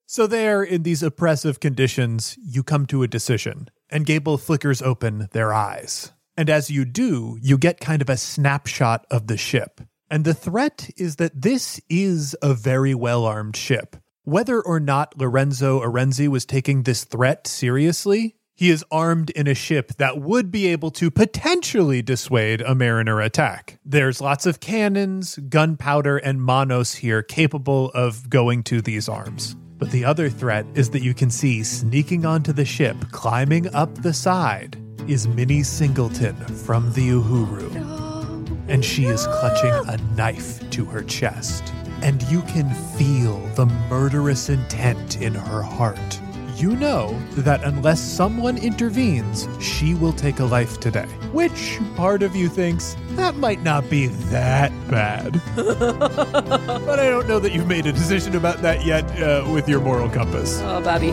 So, 0.08 0.28
there, 0.28 0.62
in 0.62 0.84
these 0.84 1.02
oppressive 1.02 1.60
conditions, 1.60 2.38
you 2.44 2.62
come 2.62 2.86
to 2.88 3.02
a 3.02 3.08
decision, 3.08 3.70
and 3.90 4.06
Gable 4.06 4.38
flickers 4.38 4.82
open 4.82 5.30
their 5.32 5.52
eyes. 5.52 6.12
And 6.38 6.48
as 6.50 6.70
you 6.70 6.86
do, 6.86 7.40
you 7.42 7.58
get 7.58 7.80
kind 7.80 8.02
of 8.02 8.10
a 8.10 8.18
snapshot 8.18 9.06
of 9.10 9.26
the 9.26 9.38
ship. 9.38 9.82
And 10.12 10.24
the 10.24 10.36
threat 10.36 10.92
is 10.98 11.16
that 11.16 11.42
this 11.42 11.82
is 11.90 12.36
a 12.42 12.54
very 12.54 12.94
well 12.94 13.26
armed 13.26 13.56
ship. 13.56 13.96
Whether 14.24 14.62
or 14.62 14.80
not 14.80 15.18
Lorenzo 15.18 15.82
Arenzi 15.82 16.28
was 16.28 16.46
taking 16.46 16.84
this 16.84 17.04
threat 17.04 17.48
seriously, 17.48 18.36
he 18.54 18.70
is 18.70 18.86
armed 18.92 19.32
in 19.32 19.48
a 19.48 19.56
ship 19.56 19.94
that 19.98 20.22
would 20.22 20.52
be 20.52 20.68
able 20.68 20.92
to 20.92 21.10
potentially 21.10 22.02
dissuade 22.02 22.62
a 22.62 22.76
mariner 22.76 23.22
attack. 23.22 23.80
There's 23.84 24.22
lots 24.22 24.46
of 24.46 24.60
cannons, 24.60 25.38
gunpowder, 25.50 26.18
and 26.18 26.42
manos 26.42 26.94
here 26.94 27.22
capable 27.22 27.92
of 27.96 28.30
going 28.30 28.64
to 28.64 28.82
these 28.82 29.10
arms. 29.10 29.56
But 29.78 29.92
the 29.92 30.06
other 30.06 30.30
threat 30.30 30.66
is 30.74 30.90
that 30.92 31.04
you 31.04 31.14
can 31.14 31.30
see 31.30 31.64
sneaking 31.64 32.26
onto 32.26 32.54
the 32.54 32.66
ship, 32.66 32.96
climbing 33.12 33.74
up 33.76 33.94
the 33.96 34.14
side, 34.14 34.78
is 35.08 35.28
Minnie 35.28 35.64
Singleton 35.64 36.36
from 36.36 36.92
the 36.94 37.10
Uhuru. 37.10 38.70
And 38.70 38.84
she 38.84 39.06
is 39.06 39.28
clutching 39.28 39.74
a 39.90 39.98
knife 40.16 40.68
to 40.72 40.86
her 40.86 41.04
chest. 41.04 41.74
And 42.02 42.24
you 42.24 42.42
can 42.44 42.74
feel 42.98 43.40
the 43.56 43.66
murderous 43.90 44.50
intent 44.50 45.22
in 45.22 45.34
her 45.34 45.62
heart. 45.62 46.20
You 46.56 46.74
know 46.78 47.20
that 47.32 47.66
unless 47.66 48.00
someone 48.00 48.58
intervenes, 48.58 49.46
she 49.60 49.94
will 49.94 50.14
take 50.14 50.40
a 50.40 50.46
life 50.46 50.80
today. 50.80 51.06
Which 51.34 51.82
part 51.98 52.24
of 52.24 52.34
you 52.34 52.48
thinks 52.48 52.96
that 53.10 53.36
might 53.36 53.62
not 53.62 53.90
be 53.90 54.08
that 54.08 54.72
bad? 54.90 55.42
but 55.58 56.98
I 56.98 57.10
don't 57.10 57.28
know 57.28 57.40
that 57.40 57.52
you've 57.52 57.68
made 57.68 57.88
a 57.88 57.92
decision 57.92 58.38
about 58.38 58.62
that 58.62 58.86
yet 58.86 59.04
uh, 59.22 59.46
with 59.52 59.68
your 59.68 59.82
moral 59.82 60.08
compass. 60.08 60.62
Oh, 60.64 60.80
Bobby. 60.80 61.12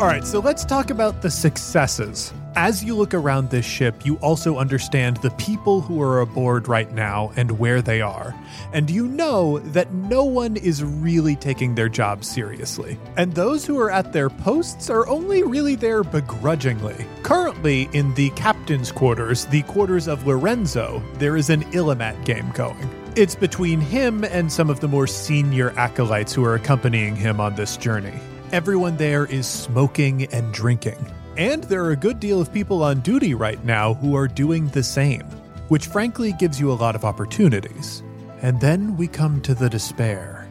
All 0.00 0.08
right, 0.08 0.26
so 0.26 0.40
let's 0.40 0.64
talk 0.64 0.90
about 0.90 1.22
the 1.22 1.30
successes. 1.30 2.32
As 2.56 2.82
you 2.82 2.96
look 2.96 3.14
around 3.14 3.48
this 3.50 3.64
ship, 3.64 4.04
you 4.04 4.16
also 4.16 4.58
understand 4.58 5.18
the 5.18 5.30
people 5.32 5.80
who 5.80 6.02
are 6.02 6.20
aboard 6.20 6.66
right 6.66 6.90
now 6.92 7.30
and 7.36 7.60
where 7.60 7.80
they 7.80 8.00
are. 8.00 8.34
And 8.72 8.90
you 8.90 9.06
know 9.06 9.60
that 9.60 9.92
no 9.92 10.24
one 10.24 10.56
is 10.56 10.82
really 10.82 11.36
taking 11.36 11.76
their 11.76 11.88
job 11.88 12.24
seriously. 12.24 12.98
And 13.16 13.32
those 13.32 13.64
who 13.64 13.78
are 13.78 13.90
at 13.90 14.12
their 14.12 14.28
posts 14.28 14.90
are 14.90 15.06
only 15.06 15.44
really 15.44 15.76
there 15.76 16.02
begrudgingly. 16.02 17.06
Currently, 17.22 17.88
in 17.92 18.12
the 18.14 18.30
captain's 18.30 18.90
quarters, 18.90 19.46
the 19.46 19.62
quarters 19.62 20.08
of 20.08 20.26
Lorenzo, 20.26 21.00
there 21.14 21.36
is 21.36 21.50
an 21.50 21.62
Illimat 21.72 22.24
game 22.24 22.50
going. 22.50 22.90
It's 23.14 23.36
between 23.36 23.80
him 23.80 24.24
and 24.24 24.52
some 24.52 24.70
of 24.70 24.80
the 24.80 24.88
more 24.88 25.06
senior 25.06 25.72
acolytes 25.76 26.32
who 26.32 26.44
are 26.44 26.56
accompanying 26.56 27.14
him 27.14 27.40
on 27.40 27.54
this 27.54 27.76
journey. 27.76 28.18
Everyone 28.50 28.96
there 28.96 29.26
is 29.26 29.46
smoking 29.46 30.24
and 30.32 30.52
drinking. 30.52 30.98
And 31.40 31.64
there 31.64 31.82
are 31.82 31.92
a 31.92 31.96
good 31.96 32.20
deal 32.20 32.38
of 32.38 32.52
people 32.52 32.82
on 32.82 33.00
duty 33.00 33.32
right 33.32 33.64
now 33.64 33.94
who 33.94 34.14
are 34.14 34.28
doing 34.28 34.68
the 34.68 34.82
same, 34.82 35.22
which 35.68 35.86
frankly 35.86 36.34
gives 36.34 36.60
you 36.60 36.70
a 36.70 36.74
lot 36.74 36.94
of 36.94 37.02
opportunities. 37.02 38.02
And 38.42 38.60
then 38.60 38.94
we 38.98 39.08
come 39.08 39.40
to 39.42 39.54
the 39.54 39.70
despair, 39.70 40.46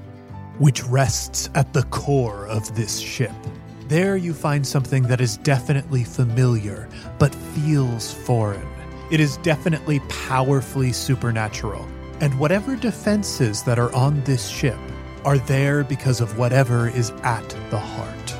which 0.57 0.83
rests 0.85 1.47
at 1.53 1.73
the 1.73 1.83
core 1.83 2.47
of 2.47 2.75
this 2.75 2.97
ship. 2.97 3.35
There 3.87 4.17
you 4.17 4.33
find 4.33 4.65
something 4.65 5.03
that 5.03 5.21
is 5.21 5.37
definitely 5.37 6.03
familiar, 6.03 6.89
but 7.19 7.35
feels 7.35 8.11
foreign. 8.11 8.67
It 9.11 9.19
is 9.19 9.37
definitely 9.37 9.99
powerfully 10.09 10.91
supernatural. 10.91 11.87
And 12.19 12.39
whatever 12.39 12.75
defenses 12.75 13.61
that 13.61 13.77
are 13.77 13.93
on 13.93 14.23
this 14.23 14.47
ship 14.47 14.79
are 15.23 15.37
there 15.37 15.83
because 15.83 16.19
of 16.19 16.39
whatever 16.39 16.89
is 16.89 17.11
at 17.21 17.47
the 17.69 17.77
heart. 17.77 18.38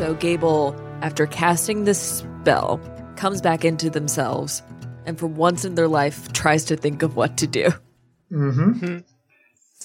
So 0.00 0.14
Gable, 0.14 0.74
after 1.02 1.26
casting 1.26 1.84
this 1.84 2.00
spell, 2.00 2.80
comes 3.16 3.42
back 3.42 3.66
into 3.66 3.90
themselves 3.90 4.62
and 5.04 5.18
for 5.18 5.26
once 5.26 5.66
in 5.66 5.74
their 5.74 5.88
life 5.88 6.32
tries 6.32 6.64
to 6.64 6.76
think 6.78 7.02
of 7.02 7.16
what 7.16 7.36
to 7.36 7.46
do. 7.46 7.68
Mm-hmm. 8.32 8.98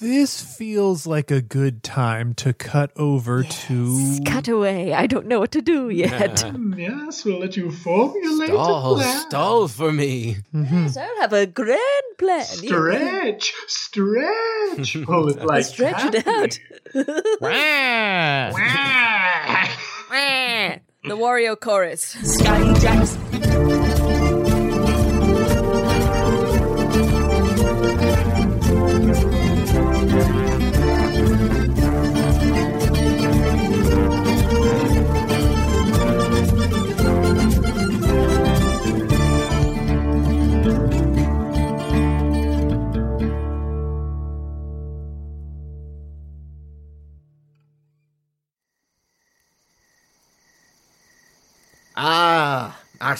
This 0.02 0.42
feels 0.58 1.08
like 1.08 1.32
a 1.32 1.42
good 1.42 1.82
time 1.82 2.34
to 2.34 2.52
cut 2.52 2.92
over 2.98 3.44
to. 3.44 4.18
Cut 4.26 4.50
away. 4.50 4.94
I 4.94 5.08
don't 5.08 5.26
know 5.26 5.40
what 5.40 5.54
to 5.54 5.62
do 5.62 5.88
yet. 5.90 6.44
Yes, 6.76 7.24
we'll 7.24 7.40
let 7.40 7.56
you 7.56 7.72
formulate 7.72 8.50
Stall, 8.50 8.96
a 8.96 8.98
plan. 8.98 9.20
stall 9.22 9.68
for 9.70 9.94
me. 9.94 10.36
Yes, 10.54 10.98
I 10.98 11.06
have 11.22 11.32
a 11.32 11.46
grand 11.48 11.80
plan. 12.18 12.44
Stretch, 12.44 13.54
stretch. 13.68 14.98
Pull 15.06 15.30
it 15.30 15.46
like 15.46 15.64
Stretch 15.64 16.14
it 16.14 16.26
happy. 16.26 16.60
out. 16.98 17.12
Wah. 17.40 18.52
The 21.08 21.16
Wario 21.16 21.60
chorus. 21.60 22.02
Scotty 22.24 22.74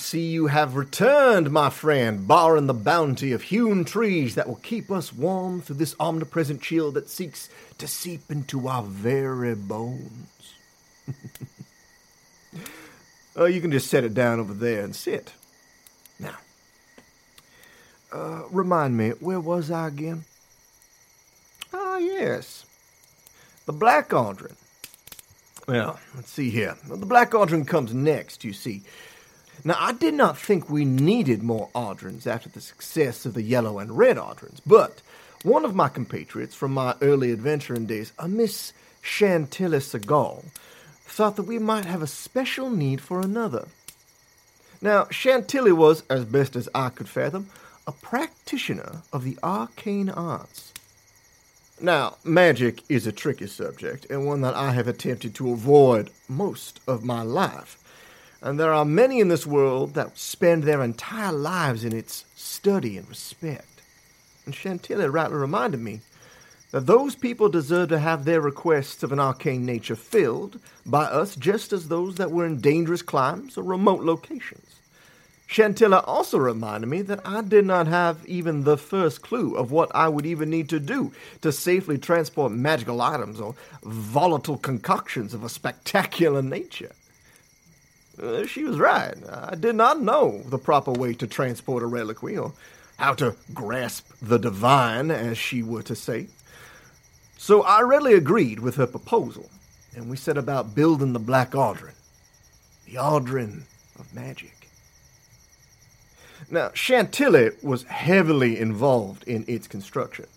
see 0.06 0.28
you 0.28 0.48
have 0.48 0.76
returned, 0.76 1.52
my 1.52 1.70
friend, 1.70 2.28
barring 2.28 2.68
the 2.68 2.74
bounty 2.74 3.32
of 3.32 3.44
hewn 3.44 3.84
trees 3.84 4.36
that 4.36 4.48
will 4.48 4.56
keep 4.58 4.92
us 4.92 5.12
warm 5.12 5.62
through 5.62 5.78
this 5.78 5.96
omnipresent 6.00 6.62
chill 6.62 6.92
that 6.92 7.10
seeks 7.10 7.50
to 7.80 7.88
seep 7.88 8.30
into 8.30 8.68
our 8.68 8.84
very 8.84 9.56
bones. 9.56 10.54
uh, 13.36 13.46
you 13.46 13.60
can 13.60 13.72
just 13.72 13.90
set 13.90 14.04
it 14.04 14.14
down 14.14 14.40
over 14.40 14.54
there 14.54 14.84
and 14.84 14.96
sit. 14.96 15.34
Now, 16.20 16.38
uh, 18.14 18.44
remind 18.52 18.96
me, 18.96 19.10
where 19.20 19.40
was 19.40 19.72
I 19.72 19.88
again? 19.88 20.24
Ah, 21.74 21.98
yes. 21.98 22.66
The 23.66 23.74
Black 23.74 24.10
Aldrin. 24.10 24.56
Well, 25.68 26.00
let's 26.16 26.32
see 26.32 26.52
here. 26.52 26.78
The 26.88 27.06
Black 27.08 27.32
Aldrin 27.32 27.68
comes 27.68 27.92
next, 27.92 28.44
you 28.44 28.54
see. 28.54 28.84
Now, 29.64 29.76
I 29.80 29.94
did 29.94 30.14
not 30.14 30.38
think 30.38 30.70
we 30.70 30.86
needed 30.86 31.42
more 31.42 31.70
Aldrins 31.74 32.28
after 32.28 32.50
the 32.50 32.62
success 32.62 33.26
of 33.26 33.34
the 33.34 33.42
Yellow 33.42 33.80
and 33.80 33.98
Red 33.98 34.18
Aldrins, 34.18 34.62
but 34.66 35.02
one 35.44 35.66
of 35.66 35.76
my 35.76 35.90
compatriots 35.90 36.56
from 36.56 36.74
my 36.74 36.96
early 37.02 37.32
adventuring 37.32 37.86
days, 37.86 38.12
a 38.20 38.28
Miss 38.28 38.74
Chantilly 39.02 39.80
Segal, 39.80 40.46
thought 41.06 41.36
that 41.36 41.44
we 41.44 41.60
might 41.60 41.86
have 41.86 42.02
a 42.02 42.08
special 42.08 42.70
need 42.70 43.02
for 43.02 43.22
another. 43.22 43.68
Now, 44.82 45.08
Chantilly 45.10 45.72
was, 45.72 46.04
as 46.10 46.26
best 46.26 46.56
as 46.56 46.68
I 46.76 46.90
could 46.90 47.08
fathom, 47.08 47.50
a 47.88 47.92
practitioner 47.92 49.04
of 49.14 49.24
the 49.24 49.38
arcane 49.44 50.10
arts. 50.10 50.74
Now, 51.80 52.16
magic 52.24 52.84
is 52.90 53.06
a 53.06 53.12
tricky 53.12 53.48
subject, 53.48 54.08
and 54.10 54.26
one 54.26 54.42
that 54.42 54.56
I 54.56 54.72
have 54.72 54.88
attempted 54.88 55.36
to 55.36 55.52
avoid 55.52 56.10
most 56.28 56.80
of 56.88 57.04
my 57.04 57.22
life. 57.22 57.78
And 58.46 58.60
there 58.60 58.74
are 58.74 58.86
many 58.86 59.20
in 59.20 59.30
this 59.30 59.48
world 59.48 59.96
that 59.96 60.20
spend 60.20 60.64
their 60.64 60.84
entire 60.84 61.32
lives 61.32 61.84
in 61.84 61.94
its 61.94 62.26
study 62.36 62.96
and 62.96 63.10
respect. 63.10 63.82
And 64.46 64.54
Chantilly 64.54 65.08
rightly 65.08 65.36
reminded 65.36 65.80
me 65.80 66.02
that 66.70 66.86
those 66.86 67.16
people 67.16 67.50
deserve 67.50 67.90
to 67.90 67.98
have 67.98 68.24
their 68.24 68.40
requests 68.40 69.02
of 69.02 69.12
an 69.12 69.20
arcane 69.20 69.66
nature 69.66 69.96
filled 69.96 70.60
by 70.86 71.06
us 71.06 71.36
just 71.36 71.74
as 71.74 71.88
those 71.88 72.16
that 72.16 72.30
were 72.30 72.46
in 72.46 72.62
dangerous 72.62 73.02
climes 73.02 73.58
or 73.58 73.64
remote 73.64 74.04
locations. 74.04 74.76
Chantilla 75.50 76.04
also 76.06 76.38
reminded 76.38 76.86
me 76.86 77.02
that 77.02 77.22
I 77.26 77.42
did 77.42 77.66
not 77.66 77.88
have 77.88 78.24
even 78.28 78.64
the 78.64 78.78
first 78.78 79.24
clue 79.24 79.56
of 79.56 79.72
what 79.72 79.90
I 79.96 80.08
would 80.08 80.28
even 80.28 80.52
need 80.52 80.70
to 80.70 80.80
do 80.80 81.12
to 81.42 81.52
safely 81.52 81.98
transport 81.98 82.52
magical 82.52 83.02
items 83.02 83.42
or 83.42 83.56
volatile 83.82 84.58
concoctions 84.58 85.34
of 85.34 85.44
a 85.44 85.50
spectacular 85.50 86.44
nature. 86.44 86.92
Uh, 88.22 88.46
she 88.46 88.64
was 88.64 88.78
right. 88.78 89.16
I 89.30 89.56
did 89.56 89.76
not 89.76 90.02
know 90.02 90.42
the 90.46 90.58
proper 90.58 90.92
way 90.92 91.14
to 91.16 91.28
transport 91.28 91.84
a 91.84 91.88
reliquary 91.88 92.38
or 92.38 92.54
how 92.98 93.14
to 93.16 93.36
grasp 93.54 94.10
the 94.22 94.38
divine, 94.38 95.12
as 95.12 95.38
she 95.38 95.62
were 95.62 95.84
to 95.84 95.96
say. 95.96 96.28
So 97.38 97.62
I 97.64 97.82
readily 97.82 98.14
agreed 98.14 98.60
with 98.60 98.76
her 98.78 98.88
proposal, 98.88 99.50
and 99.96 100.10
we 100.10 100.16
set 100.16 100.38
about 100.38 100.76
building 100.76 101.12
the 101.12 101.20
Black 101.20 101.52
Aldrin, 101.52 101.94
the 102.86 102.96
Aldrin 102.96 103.64
of 104.00 104.14
magic. 104.16 104.70
Now, 106.50 106.72
Chantilly 106.74 107.52
was 107.62 107.84
heavily 107.84 108.58
involved 108.58 109.28
in 109.28 109.44
its 109.48 109.68
construction, 109.68 110.28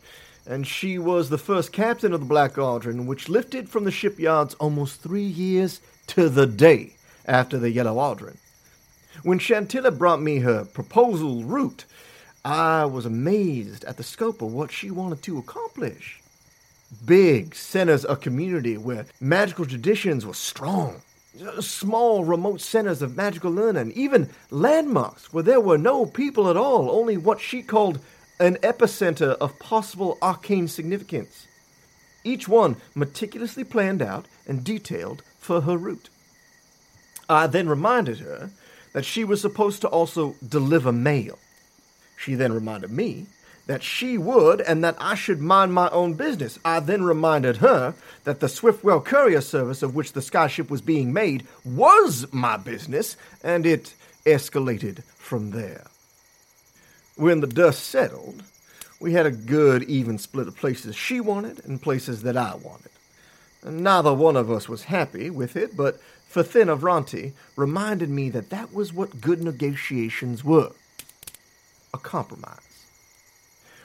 and 0.47 0.67
she 0.67 0.99
was 0.99 1.29
the 1.29 1.39
first 1.39 1.73
captain 1.73 2.13
of 2.13 2.21
the 2.21 2.27
Black 2.27 2.55
Aldrin, 2.55 3.07
which 3.07 3.29
lifted 3.29 3.69
from 3.69 3.85
the 3.85 3.93
shipyards 3.93 4.55
almost 4.55 5.01
three 5.01 5.23
years 5.23 5.81
to 6.09 6.29
the 6.29 6.47
day 6.47 6.95
after 7.29 7.59
the 7.59 7.71
Yellow 7.71 7.97
Aldrin. 7.97 8.37
When 9.23 9.39
Chantilla 9.39 9.97
brought 9.97 10.21
me 10.21 10.39
her 10.41 10.65
proposal 10.65 11.45
route, 11.45 11.85
I 12.45 12.85
was 12.85 13.07
amazed 13.07 13.85
at 13.85 13.97
the 13.97 14.03
scope 14.03 14.43
of 14.43 14.53
what 14.53 14.73
she 14.73 14.91
wanted 14.91 15.23
to 15.23 15.39
accomplish. 15.39 16.21
Big 17.05 17.55
centers 17.55 18.05
of 18.05 18.21
community 18.21 18.77
where 18.77 19.07
magical 19.21 19.67
traditions 19.67 20.25
were 20.25 20.35
strong 20.35 21.03
small 21.61 22.25
remote 22.25 22.61
centers 22.61 23.03
of 23.03 23.17
magical 23.17 23.51
learning, 23.51 23.93
even 23.93 24.31
landmarks 24.51 25.33
where 25.33 25.43
there 25.43 25.61
were 25.61 25.79
no 25.79 26.07
people 26.07 26.49
at 26.49 26.57
all, 26.57 26.91
only 26.91 27.17
what 27.17 27.41
she 27.41 27.63
called 27.63 28.01
an 28.41 28.57
epicenter 28.57 29.33
of 29.39 29.59
possible 29.59 30.19
arcane 30.23 30.69
significance. 30.69 31.47
Each 32.25 32.49
one 32.49 32.77
meticulously 32.95 33.65
planned 33.65 34.03
out 34.03 34.27
and 34.47 34.65
detailed 34.65 35.23
for 35.39 35.63
her 35.63 35.77
route. 35.77 36.09
I 37.29 37.47
then 37.47 37.69
reminded 37.69 38.21
her 38.21 38.51
that 38.93 39.05
she 39.05 39.25
was 39.25 39.41
supposed 39.41 39.81
to 39.83 39.89
also 39.89 40.35
deliver 40.47 40.93
mail. 40.93 41.39
She 42.17 42.35
then 42.35 42.53
reminded 42.53 42.91
me 42.91 43.27
that 43.67 43.83
she 43.83 44.17
would 44.17 44.63
and 44.63 44.83
that 44.83 44.97
I 44.99 45.15
should 45.15 45.41
mind 45.41 45.75
my 45.75 45.89
own 45.91 46.15
business. 46.15 46.59
I 46.65 46.81
then 46.81 47.05
reminded 47.05 47.59
her 47.59 47.95
that 48.25 48.41
the 48.41 48.49
Swiftwell 48.49 49.05
courier 49.05 49.43
service 49.43 49.83
of 49.83 49.95
which 49.95 50.15
the 50.15 50.21
skyship 50.21 50.71
was 50.71 50.81
being 50.81 51.13
made 51.13 51.47
was 51.65 52.27
my 52.33 52.57
business, 52.57 53.17
and 53.45 53.67
it 53.67 53.95
escalated 54.25 55.05
from 55.17 55.51
there. 55.51 55.85
When 57.17 57.41
the 57.41 57.47
dust 57.47 57.85
settled, 57.85 58.43
we 59.01 59.13
had 59.13 59.27
a 59.27 59.31
good 59.31 59.83
even 59.85 60.19
split 60.19 60.49
of 60.49 60.57
places 60.57 60.97
she 60.97 61.21
wanted 61.21 61.65
and 61.65 61.81
places 61.81 62.23
that 62.23 62.37
I 62.37 62.55
wanted. 62.55 62.91
Neither 63.65 64.15
one 64.15 64.37
of 64.37 64.51
us 64.51 64.69
was 64.69 64.85
happy 64.85 65.29
with 65.31 65.57
it, 65.57 65.77
but 65.77 66.01
Fathin 66.29 66.69
of 66.69 66.81
Avranti 66.81 67.33
reminded 67.57 68.11
me 68.11 68.29
that 68.31 68.51
that 68.51 68.73
was 68.73 68.93
what 68.93 69.21
good 69.21 69.43
negotiations 69.43 70.45
were 70.45 70.73
a 71.95 71.99
compromise. 71.99 72.87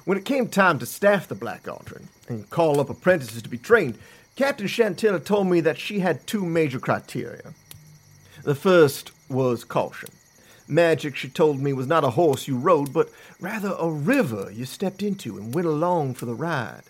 When 0.03 0.17
it 0.17 0.25
came 0.25 0.49
time 0.49 0.79
to 0.79 0.85
staff 0.85 1.27
the 1.27 1.35
Black 1.35 1.63
Aldrin 1.63 2.07
and 2.27 2.49
call 2.49 2.81
up 2.81 2.89
apprentices 2.89 3.41
to 3.41 3.49
be 3.49 3.57
trained, 3.57 3.97
Captain 4.35 4.67
Chantilly 4.67 5.21
told 5.21 5.47
me 5.47 5.61
that 5.61 5.77
she 5.77 5.99
had 5.99 6.27
two 6.27 6.45
major 6.45 6.79
criteria. 6.79 7.53
The 8.43 8.55
first 8.55 9.11
was 9.29 9.63
caution. 9.63 10.09
Magic, 10.67 11.15
she 11.15 11.29
told 11.29 11.61
me, 11.61 11.71
was 11.71 11.87
not 11.87 12.03
a 12.03 12.09
horse 12.09 12.47
you 12.47 12.57
rode, 12.57 12.91
but 12.91 13.09
rather 13.39 13.75
a 13.79 13.89
river 13.89 14.51
you 14.51 14.65
stepped 14.65 15.01
into 15.01 15.37
and 15.37 15.53
went 15.53 15.67
along 15.67 16.15
for 16.15 16.25
the 16.25 16.33
ride. 16.33 16.83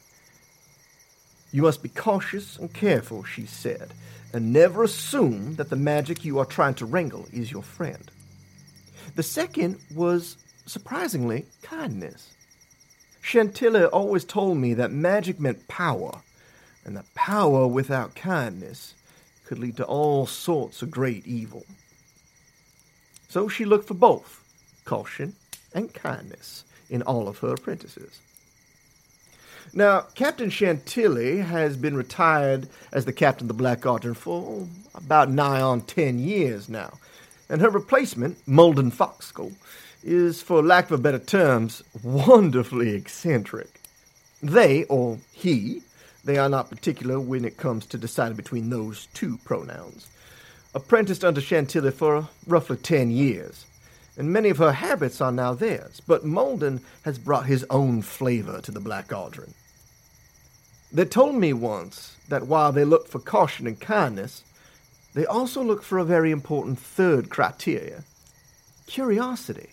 You 1.54 1.62
must 1.62 1.84
be 1.84 1.90
cautious 1.90 2.58
and 2.58 2.74
careful, 2.74 3.24
she 3.24 3.46
said, 3.46 3.94
and 4.34 4.52
never 4.52 4.84
assume 4.84 5.56
that 5.58 5.70
the 5.70 5.76
magic 5.76 6.26
you 6.26 6.40
are 6.40 6.46
trying 6.46 6.74
to 6.76 6.86
wrangle 6.86 7.28
is 7.32 7.52
your 7.52 7.62
friend. 7.62 8.10
The 9.16 9.22
second 9.22 9.78
was, 9.94 10.36
surprisingly, 10.66 11.46
kindness. 11.62 12.34
Chantilly 13.22 13.86
always 13.86 14.26
told 14.26 14.58
me 14.58 14.74
that 14.74 14.92
magic 14.92 15.40
meant 15.40 15.68
power, 15.68 16.24
and 16.86 16.98
that 16.98 17.14
power 17.14 17.68
without 17.68 18.16
kindness 18.16 18.96
could 19.46 19.60
lead 19.60 19.78
to 19.78 19.86
all 19.86 20.26
sorts 20.26 20.82
of 20.82 20.90
great 20.90 21.28
evil. 21.28 21.68
So 23.30 23.48
she 23.48 23.64
looked 23.64 23.88
for 23.88 23.94
both 23.94 24.44
caution 24.86 25.36
and 25.76 25.94
kindness 25.94 26.64
in 26.90 27.04
all 27.04 27.28
of 27.28 27.38
her 27.40 27.54
apprentices. 27.54 28.22
Now, 29.76 30.02
Captain 30.14 30.52
Chantilly 30.52 31.40
has 31.40 31.78
been 31.78 31.98
retired 31.98 32.70
as 32.92 33.06
the 33.06 33.12
captain 33.12 33.46
of 33.46 33.48
the 33.48 33.56
Black 33.56 33.82
Aldrin 33.82 34.16
for 34.16 34.68
about 34.94 35.32
nigh 35.32 35.62
on 35.62 35.82
ten 35.82 36.20
years 36.20 36.70
now, 36.70 37.00
and 37.50 37.60
her 37.60 37.72
replacement, 37.72 38.38
Molden 38.46 38.94
Foxskull, 38.94 39.54
is, 40.04 40.44
for 40.44 40.62
lack 40.62 40.92
of 40.92 41.02
better 41.02 41.18
terms, 41.18 41.82
wonderfully 42.04 42.94
eccentric. 42.94 43.82
They, 44.44 44.84
or 44.84 45.18
he, 45.32 45.82
they 46.24 46.38
are 46.38 46.50
not 46.50 46.70
particular 46.70 47.20
when 47.20 47.44
it 47.44 47.58
comes 47.58 47.88
to 47.88 47.98
deciding 47.98 48.38
between 48.38 48.70
those 48.70 49.08
two 49.16 49.40
pronouns, 49.44 50.08
apprenticed 50.76 51.26
under 51.26 51.42
Chantilly 51.42 51.90
for 51.90 52.30
roughly 52.46 52.78
ten 52.78 53.10
years, 53.10 53.66
and 54.20 54.32
many 54.32 54.50
of 54.50 54.60
her 54.60 54.74
habits 54.74 55.20
are 55.20 55.32
now 55.32 55.56
theirs, 55.56 56.00
but 56.06 56.24
Molden 56.24 56.82
has 57.06 57.18
brought 57.18 57.48
his 57.48 57.66
own 57.72 58.04
flavor 58.04 58.62
to 58.62 58.72
the 58.72 58.80
Black 58.80 59.08
Aldrin. 59.08 59.52
They 60.94 61.06
told 61.06 61.36
me 61.36 61.54
once 61.54 62.16
that 62.30 62.46
while 62.48 62.72
they 62.72 62.86
look 62.86 63.08
for 63.08 63.20
caution 63.20 63.66
and 63.66 63.80
kindness, 63.80 64.44
they 65.16 65.26
also 65.26 65.64
look 65.64 65.82
for 65.82 65.98
a 65.98 66.06
very 66.06 66.32
important 66.32 66.80
third 66.80 67.30
criteria 67.30 68.04
curiosity. 68.86 69.70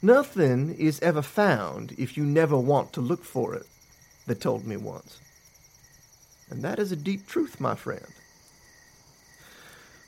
Nothing 0.00 0.74
is 0.78 1.00
ever 1.00 1.22
found 1.22 1.92
if 1.98 2.16
you 2.16 2.24
never 2.24 2.56
want 2.56 2.92
to 2.94 3.00
look 3.00 3.24
for 3.24 3.54
it, 3.54 3.66
they 4.26 4.34
told 4.34 4.66
me 4.66 4.76
once. 4.76 5.20
And 6.48 6.62
that 6.62 6.78
is 6.78 6.92
a 6.92 6.96
deep 6.96 7.26
truth, 7.26 7.60
my 7.60 7.74
friend. 7.74 8.06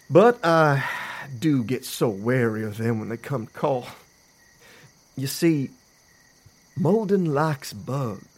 But 0.09 0.39
I 0.45 0.85
do 1.39 1.65
get 1.65 1.85
so 1.85 2.09
wary 2.09 2.65
of 2.65 2.79
them 2.79 2.99
when 2.99 3.09
they 3.09 3.17
come 3.17 3.47
to 3.47 3.53
call. 3.53 3.87
You 5.17 5.27
see, 5.27 5.71
Molden 6.79 7.27
likes 7.27 7.73
bugs, 7.73 8.38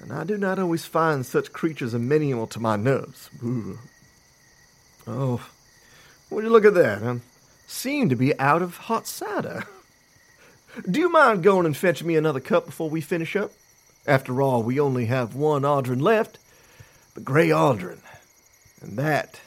and 0.00 0.12
I 0.12 0.24
do 0.24 0.36
not 0.36 0.58
always 0.58 0.84
find 0.84 1.24
such 1.24 1.52
creatures 1.52 1.94
amenable 1.94 2.46
to 2.48 2.60
my 2.60 2.76
nerves. 2.76 3.30
Ooh. 3.44 3.78
Oh, 5.06 5.46
would 6.30 6.44
you 6.44 6.50
look 6.50 6.64
at 6.64 6.74
that? 6.74 7.02
I 7.02 7.20
seem 7.66 8.08
to 8.08 8.16
be 8.16 8.38
out 8.38 8.62
of 8.62 8.76
hot 8.76 9.06
cider. 9.06 9.64
Do 10.88 11.00
you 11.00 11.10
mind 11.10 11.42
going 11.42 11.66
and 11.66 11.76
fetching 11.76 12.06
me 12.06 12.16
another 12.16 12.40
cup 12.40 12.66
before 12.66 12.88
we 12.88 13.00
finish 13.00 13.34
up? 13.34 13.52
After 14.06 14.40
all, 14.40 14.62
we 14.62 14.80
only 14.80 15.06
have 15.06 15.34
one 15.34 15.62
Aldrin 15.62 16.00
left, 16.00 16.38
the 17.14 17.20
Grey 17.20 17.48
Aldrin. 17.48 17.98
And 18.80 18.96
that 18.96 19.40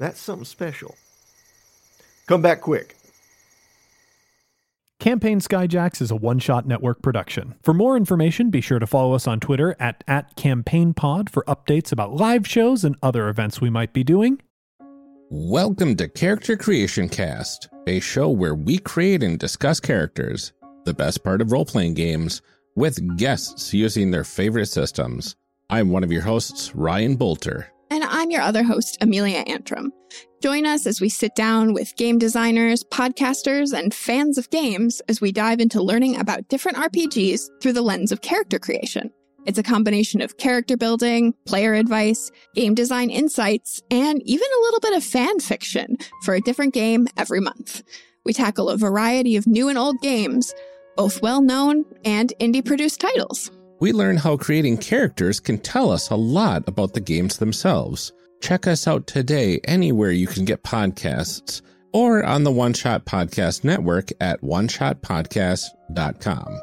That's 0.00 0.18
something 0.18 0.46
special. 0.46 0.96
Come 2.26 2.40
back 2.40 2.62
quick. 2.62 2.96
Campaign 5.00 5.40
Skyjacks 5.40 6.02
is 6.02 6.10
a 6.10 6.14
one 6.16 6.38
shot 6.38 6.66
network 6.66 7.00
production. 7.00 7.54
For 7.62 7.72
more 7.72 7.96
information, 7.96 8.50
be 8.50 8.60
sure 8.60 8.78
to 8.78 8.86
follow 8.86 9.14
us 9.14 9.26
on 9.26 9.40
Twitter 9.40 9.74
at, 9.80 10.04
at 10.06 10.36
CampaignPod 10.36 11.30
for 11.30 11.42
updates 11.44 11.90
about 11.90 12.12
live 12.12 12.46
shows 12.46 12.84
and 12.84 12.94
other 13.02 13.30
events 13.30 13.62
we 13.62 13.70
might 13.70 13.94
be 13.94 14.04
doing. 14.04 14.42
Welcome 15.30 15.96
to 15.96 16.06
Character 16.06 16.54
Creation 16.54 17.08
Cast, 17.08 17.70
a 17.86 18.00
show 18.00 18.28
where 18.28 18.54
we 18.54 18.76
create 18.76 19.22
and 19.22 19.38
discuss 19.38 19.80
characters, 19.80 20.52
the 20.84 20.92
best 20.92 21.24
part 21.24 21.40
of 21.40 21.50
role 21.50 21.64
playing 21.64 21.94
games, 21.94 22.42
with 22.76 23.16
guests 23.16 23.72
using 23.72 24.10
their 24.10 24.24
favorite 24.24 24.66
systems. 24.66 25.34
I'm 25.70 25.88
one 25.88 26.04
of 26.04 26.12
your 26.12 26.22
hosts, 26.22 26.74
Ryan 26.74 27.16
Boelter. 27.16 27.64
And 27.90 28.04
I'm 28.04 28.30
your 28.30 28.42
other 28.42 28.62
host, 28.62 28.98
Amelia 29.00 29.44
Antrim. 29.46 29.94
Join 30.40 30.64
us 30.64 30.86
as 30.86 31.02
we 31.02 31.10
sit 31.10 31.34
down 31.34 31.74
with 31.74 31.96
game 31.96 32.18
designers, 32.18 32.82
podcasters, 32.84 33.78
and 33.78 33.92
fans 33.92 34.38
of 34.38 34.48
games 34.48 35.02
as 35.06 35.20
we 35.20 35.32
dive 35.32 35.60
into 35.60 35.82
learning 35.82 36.18
about 36.18 36.48
different 36.48 36.78
RPGs 36.78 37.60
through 37.60 37.74
the 37.74 37.82
lens 37.82 38.10
of 38.10 38.22
character 38.22 38.58
creation. 38.58 39.10
It's 39.44 39.58
a 39.58 39.62
combination 39.62 40.22
of 40.22 40.38
character 40.38 40.78
building, 40.78 41.34
player 41.46 41.74
advice, 41.74 42.30
game 42.54 42.74
design 42.74 43.10
insights, 43.10 43.82
and 43.90 44.22
even 44.24 44.46
a 44.46 44.62
little 44.62 44.80
bit 44.80 44.96
of 44.96 45.04
fan 45.04 45.40
fiction 45.40 45.98
for 46.22 46.34
a 46.34 46.40
different 46.40 46.72
game 46.72 47.06
every 47.18 47.40
month. 47.40 47.82
We 48.24 48.32
tackle 48.32 48.70
a 48.70 48.78
variety 48.78 49.36
of 49.36 49.46
new 49.46 49.68
and 49.68 49.76
old 49.76 50.00
games, 50.00 50.54
both 50.96 51.20
well 51.20 51.42
known 51.42 51.84
and 52.04 52.32
indie 52.40 52.64
produced 52.64 53.00
titles 53.00 53.50
we 53.80 53.92
learn 53.92 54.18
how 54.18 54.36
creating 54.36 54.76
characters 54.76 55.40
can 55.40 55.58
tell 55.58 55.90
us 55.90 56.10
a 56.10 56.14
lot 56.14 56.68
about 56.68 56.92
the 56.92 57.00
games 57.00 57.38
themselves. 57.38 58.12
Check 58.40 58.66
us 58.66 58.88
out 58.88 59.06
today 59.06 59.60
anywhere 59.64 60.10
you 60.10 60.26
can 60.26 60.44
get 60.44 60.62
podcasts 60.62 61.62
or 61.92 62.22
on 62.24 62.44
the 62.44 62.52
One 62.52 62.72
Shot 62.72 63.04
Podcast 63.04 63.64
Network 63.64 64.10
at 64.20 64.40
oneshotpodcast.com. 64.42 66.60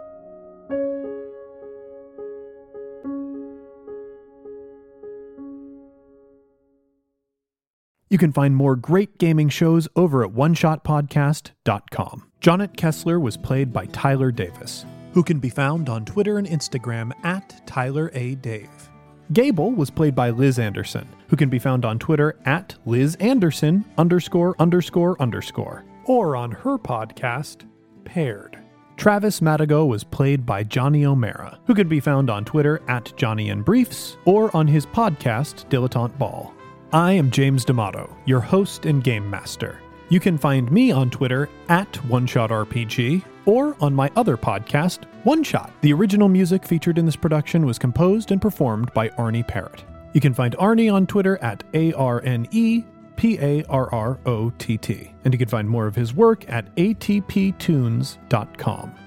You 8.09 8.17
can 8.17 8.31
find 8.31 8.55
more 8.55 8.77
great 8.77 9.17
gaming 9.17 9.49
shows 9.49 9.89
over 9.95 10.23
at 10.23 10.31
oneshotpodcast.com. 10.31 12.31
Jonnet 12.39 12.77
Kessler 12.77 13.19
was 13.19 13.35
played 13.35 13.73
by 13.73 13.87
Tyler 13.87 14.31
Davis 14.31 14.85
who 15.17 15.23
can 15.23 15.39
be 15.39 15.49
found 15.49 15.89
on 15.89 16.05
Twitter 16.05 16.37
and 16.37 16.45
Instagram 16.45 17.11
at 17.23 17.65
Tyler 17.65 18.11
A. 18.13 18.35
Dave. 18.35 18.86
Gable 19.33 19.71
was 19.71 19.89
played 19.89 20.15
by 20.15 20.29
Liz 20.29 20.57
Anderson, 20.57 21.07
who 21.27 21.35
can 21.35 21.49
be 21.49 21.59
found 21.59 21.83
on 21.83 21.99
Twitter 21.99 22.37
at 22.45 22.75
Liz 22.85 23.15
Anderson 23.15 23.83
underscore 23.97 24.55
underscore 24.57 25.21
underscore, 25.21 25.83
or 26.05 26.35
on 26.37 26.51
her 26.51 26.77
podcast, 26.77 27.67
Paired. 28.05 28.57
Travis 28.95 29.41
Madigo 29.41 29.85
was 29.85 30.03
played 30.03 30.45
by 30.45 30.63
Johnny 30.63 31.05
O'Mara, 31.05 31.59
who 31.67 31.75
can 31.75 31.89
be 31.89 31.99
found 31.99 32.29
on 32.29 32.45
Twitter 32.45 32.81
at 32.87 33.13
Johnny 33.17 33.49
and 33.49 33.63
Briefs 33.63 34.17
or 34.25 34.55
on 34.55 34.65
his 34.65 34.85
podcast, 34.85 35.69
Dilettante 35.69 36.17
Ball. 36.17 36.53
I 36.93 37.11
am 37.11 37.29
James 37.29 37.65
D'Amato, 37.65 38.15
your 38.25 38.39
host 38.39 38.85
and 38.85 39.03
game 39.03 39.29
master. 39.29 39.79
You 40.09 40.19
can 40.21 40.37
find 40.37 40.71
me 40.71 40.91
on 40.91 41.09
Twitter 41.09 41.49
at 41.67 41.91
OneShotRPG 41.93 43.25
or 43.45 43.75
on 43.81 43.93
my 43.93 44.09
other 44.15 44.37
podcast, 44.37 45.03
One 45.23 45.43
Shot. 45.43 45.73
The 45.81 45.91
original 45.91 46.29
music 46.29 46.65
featured 46.65 46.97
in 46.97 47.05
this 47.05 47.17
production 47.17 47.65
was 47.65 47.77
composed 47.77 48.31
and 48.31 48.41
performed 48.41 48.93
by 48.93 49.09
Arne 49.17 49.43
Parrott. 49.43 49.83
You 50.13 50.21
can 50.21 50.33
find 50.33 50.55
Arne 50.57 50.89
on 50.89 51.07
Twitter 51.07 51.37
at 51.43 51.63
A 51.73 51.91
R 51.93 52.21
N 52.23 52.47
E 52.51 52.85
P 53.17 53.37
A 53.39 53.65
R 53.65 53.93
R 53.93 54.17
O 54.25 54.49
T 54.51 54.77
T. 54.77 55.13
And 55.25 55.33
you 55.33 55.37
can 55.37 55.49
find 55.49 55.69
more 55.69 55.87
of 55.87 55.95
his 55.95 56.13
work 56.13 56.49
at 56.49 56.73
atptunes.com. 56.75 58.15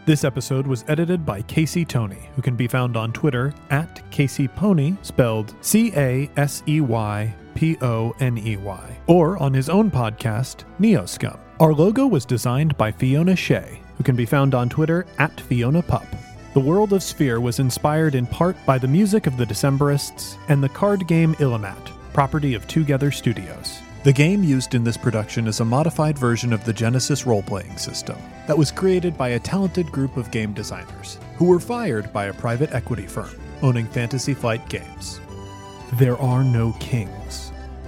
This 0.04 0.24
episode 0.24 0.66
was 0.66 0.84
edited 0.88 1.24
by 1.24 1.40
Casey 1.42 1.86
Tony, 1.86 2.28
who 2.36 2.42
can 2.42 2.56
be 2.56 2.68
found 2.68 2.98
on 2.98 3.12
Twitter 3.12 3.54
at 3.70 4.02
Casey 4.10 4.48
Pony, 4.48 4.96
spelled 5.02 5.54
C 5.62 5.92
A 5.96 6.28
S 6.36 6.62
E 6.68 6.82
Y 6.82 7.34
P 7.60 7.76
O 7.82 8.16
N 8.20 8.38
E 8.38 8.56
Y, 8.56 8.98
or 9.06 9.36
on 9.36 9.52
his 9.52 9.68
own 9.68 9.90
podcast, 9.90 10.64
Neoscum. 10.80 11.38
Our 11.60 11.74
logo 11.74 12.06
was 12.06 12.24
designed 12.24 12.74
by 12.78 12.90
Fiona 12.90 13.36
Shea, 13.36 13.82
who 13.98 14.02
can 14.02 14.16
be 14.16 14.24
found 14.24 14.54
on 14.54 14.70
Twitter 14.70 15.04
at 15.18 15.38
Fiona 15.42 15.82
Pup. 15.82 16.06
The 16.54 16.60
world 16.60 16.94
of 16.94 17.02
Sphere 17.02 17.38
was 17.38 17.58
inspired 17.58 18.14
in 18.14 18.26
part 18.26 18.56
by 18.64 18.78
the 18.78 18.88
music 18.88 19.26
of 19.26 19.36
the 19.36 19.44
Decemberists 19.44 20.38
and 20.48 20.64
the 20.64 20.70
card 20.70 21.06
game 21.06 21.34
Illimat, 21.34 21.92
property 22.14 22.54
of 22.54 22.66
Twogether 22.66 23.12
Studios. 23.12 23.80
The 24.04 24.12
game 24.14 24.42
used 24.42 24.74
in 24.74 24.82
this 24.82 24.96
production 24.96 25.46
is 25.46 25.60
a 25.60 25.64
modified 25.66 26.18
version 26.18 26.54
of 26.54 26.64
the 26.64 26.72
Genesys 26.72 27.26
role 27.26 27.42
playing 27.42 27.76
system 27.76 28.16
that 28.46 28.56
was 28.56 28.70
created 28.70 29.18
by 29.18 29.28
a 29.28 29.38
talented 29.38 29.92
group 29.92 30.16
of 30.16 30.30
game 30.30 30.54
designers 30.54 31.18
who 31.36 31.44
were 31.44 31.60
fired 31.60 32.10
by 32.10 32.24
a 32.28 32.32
private 32.32 32.72
equity 32.72 33.06
firm 33.06 33.38
owning 33.60 33.84
Fantasy 33.84 34.32
Flight 34.32 34.66
Games. 34.70 35.20
There 35.94 36.16
are 36.16 36.42
no 36.42 36.72
kings. 36.80 37.49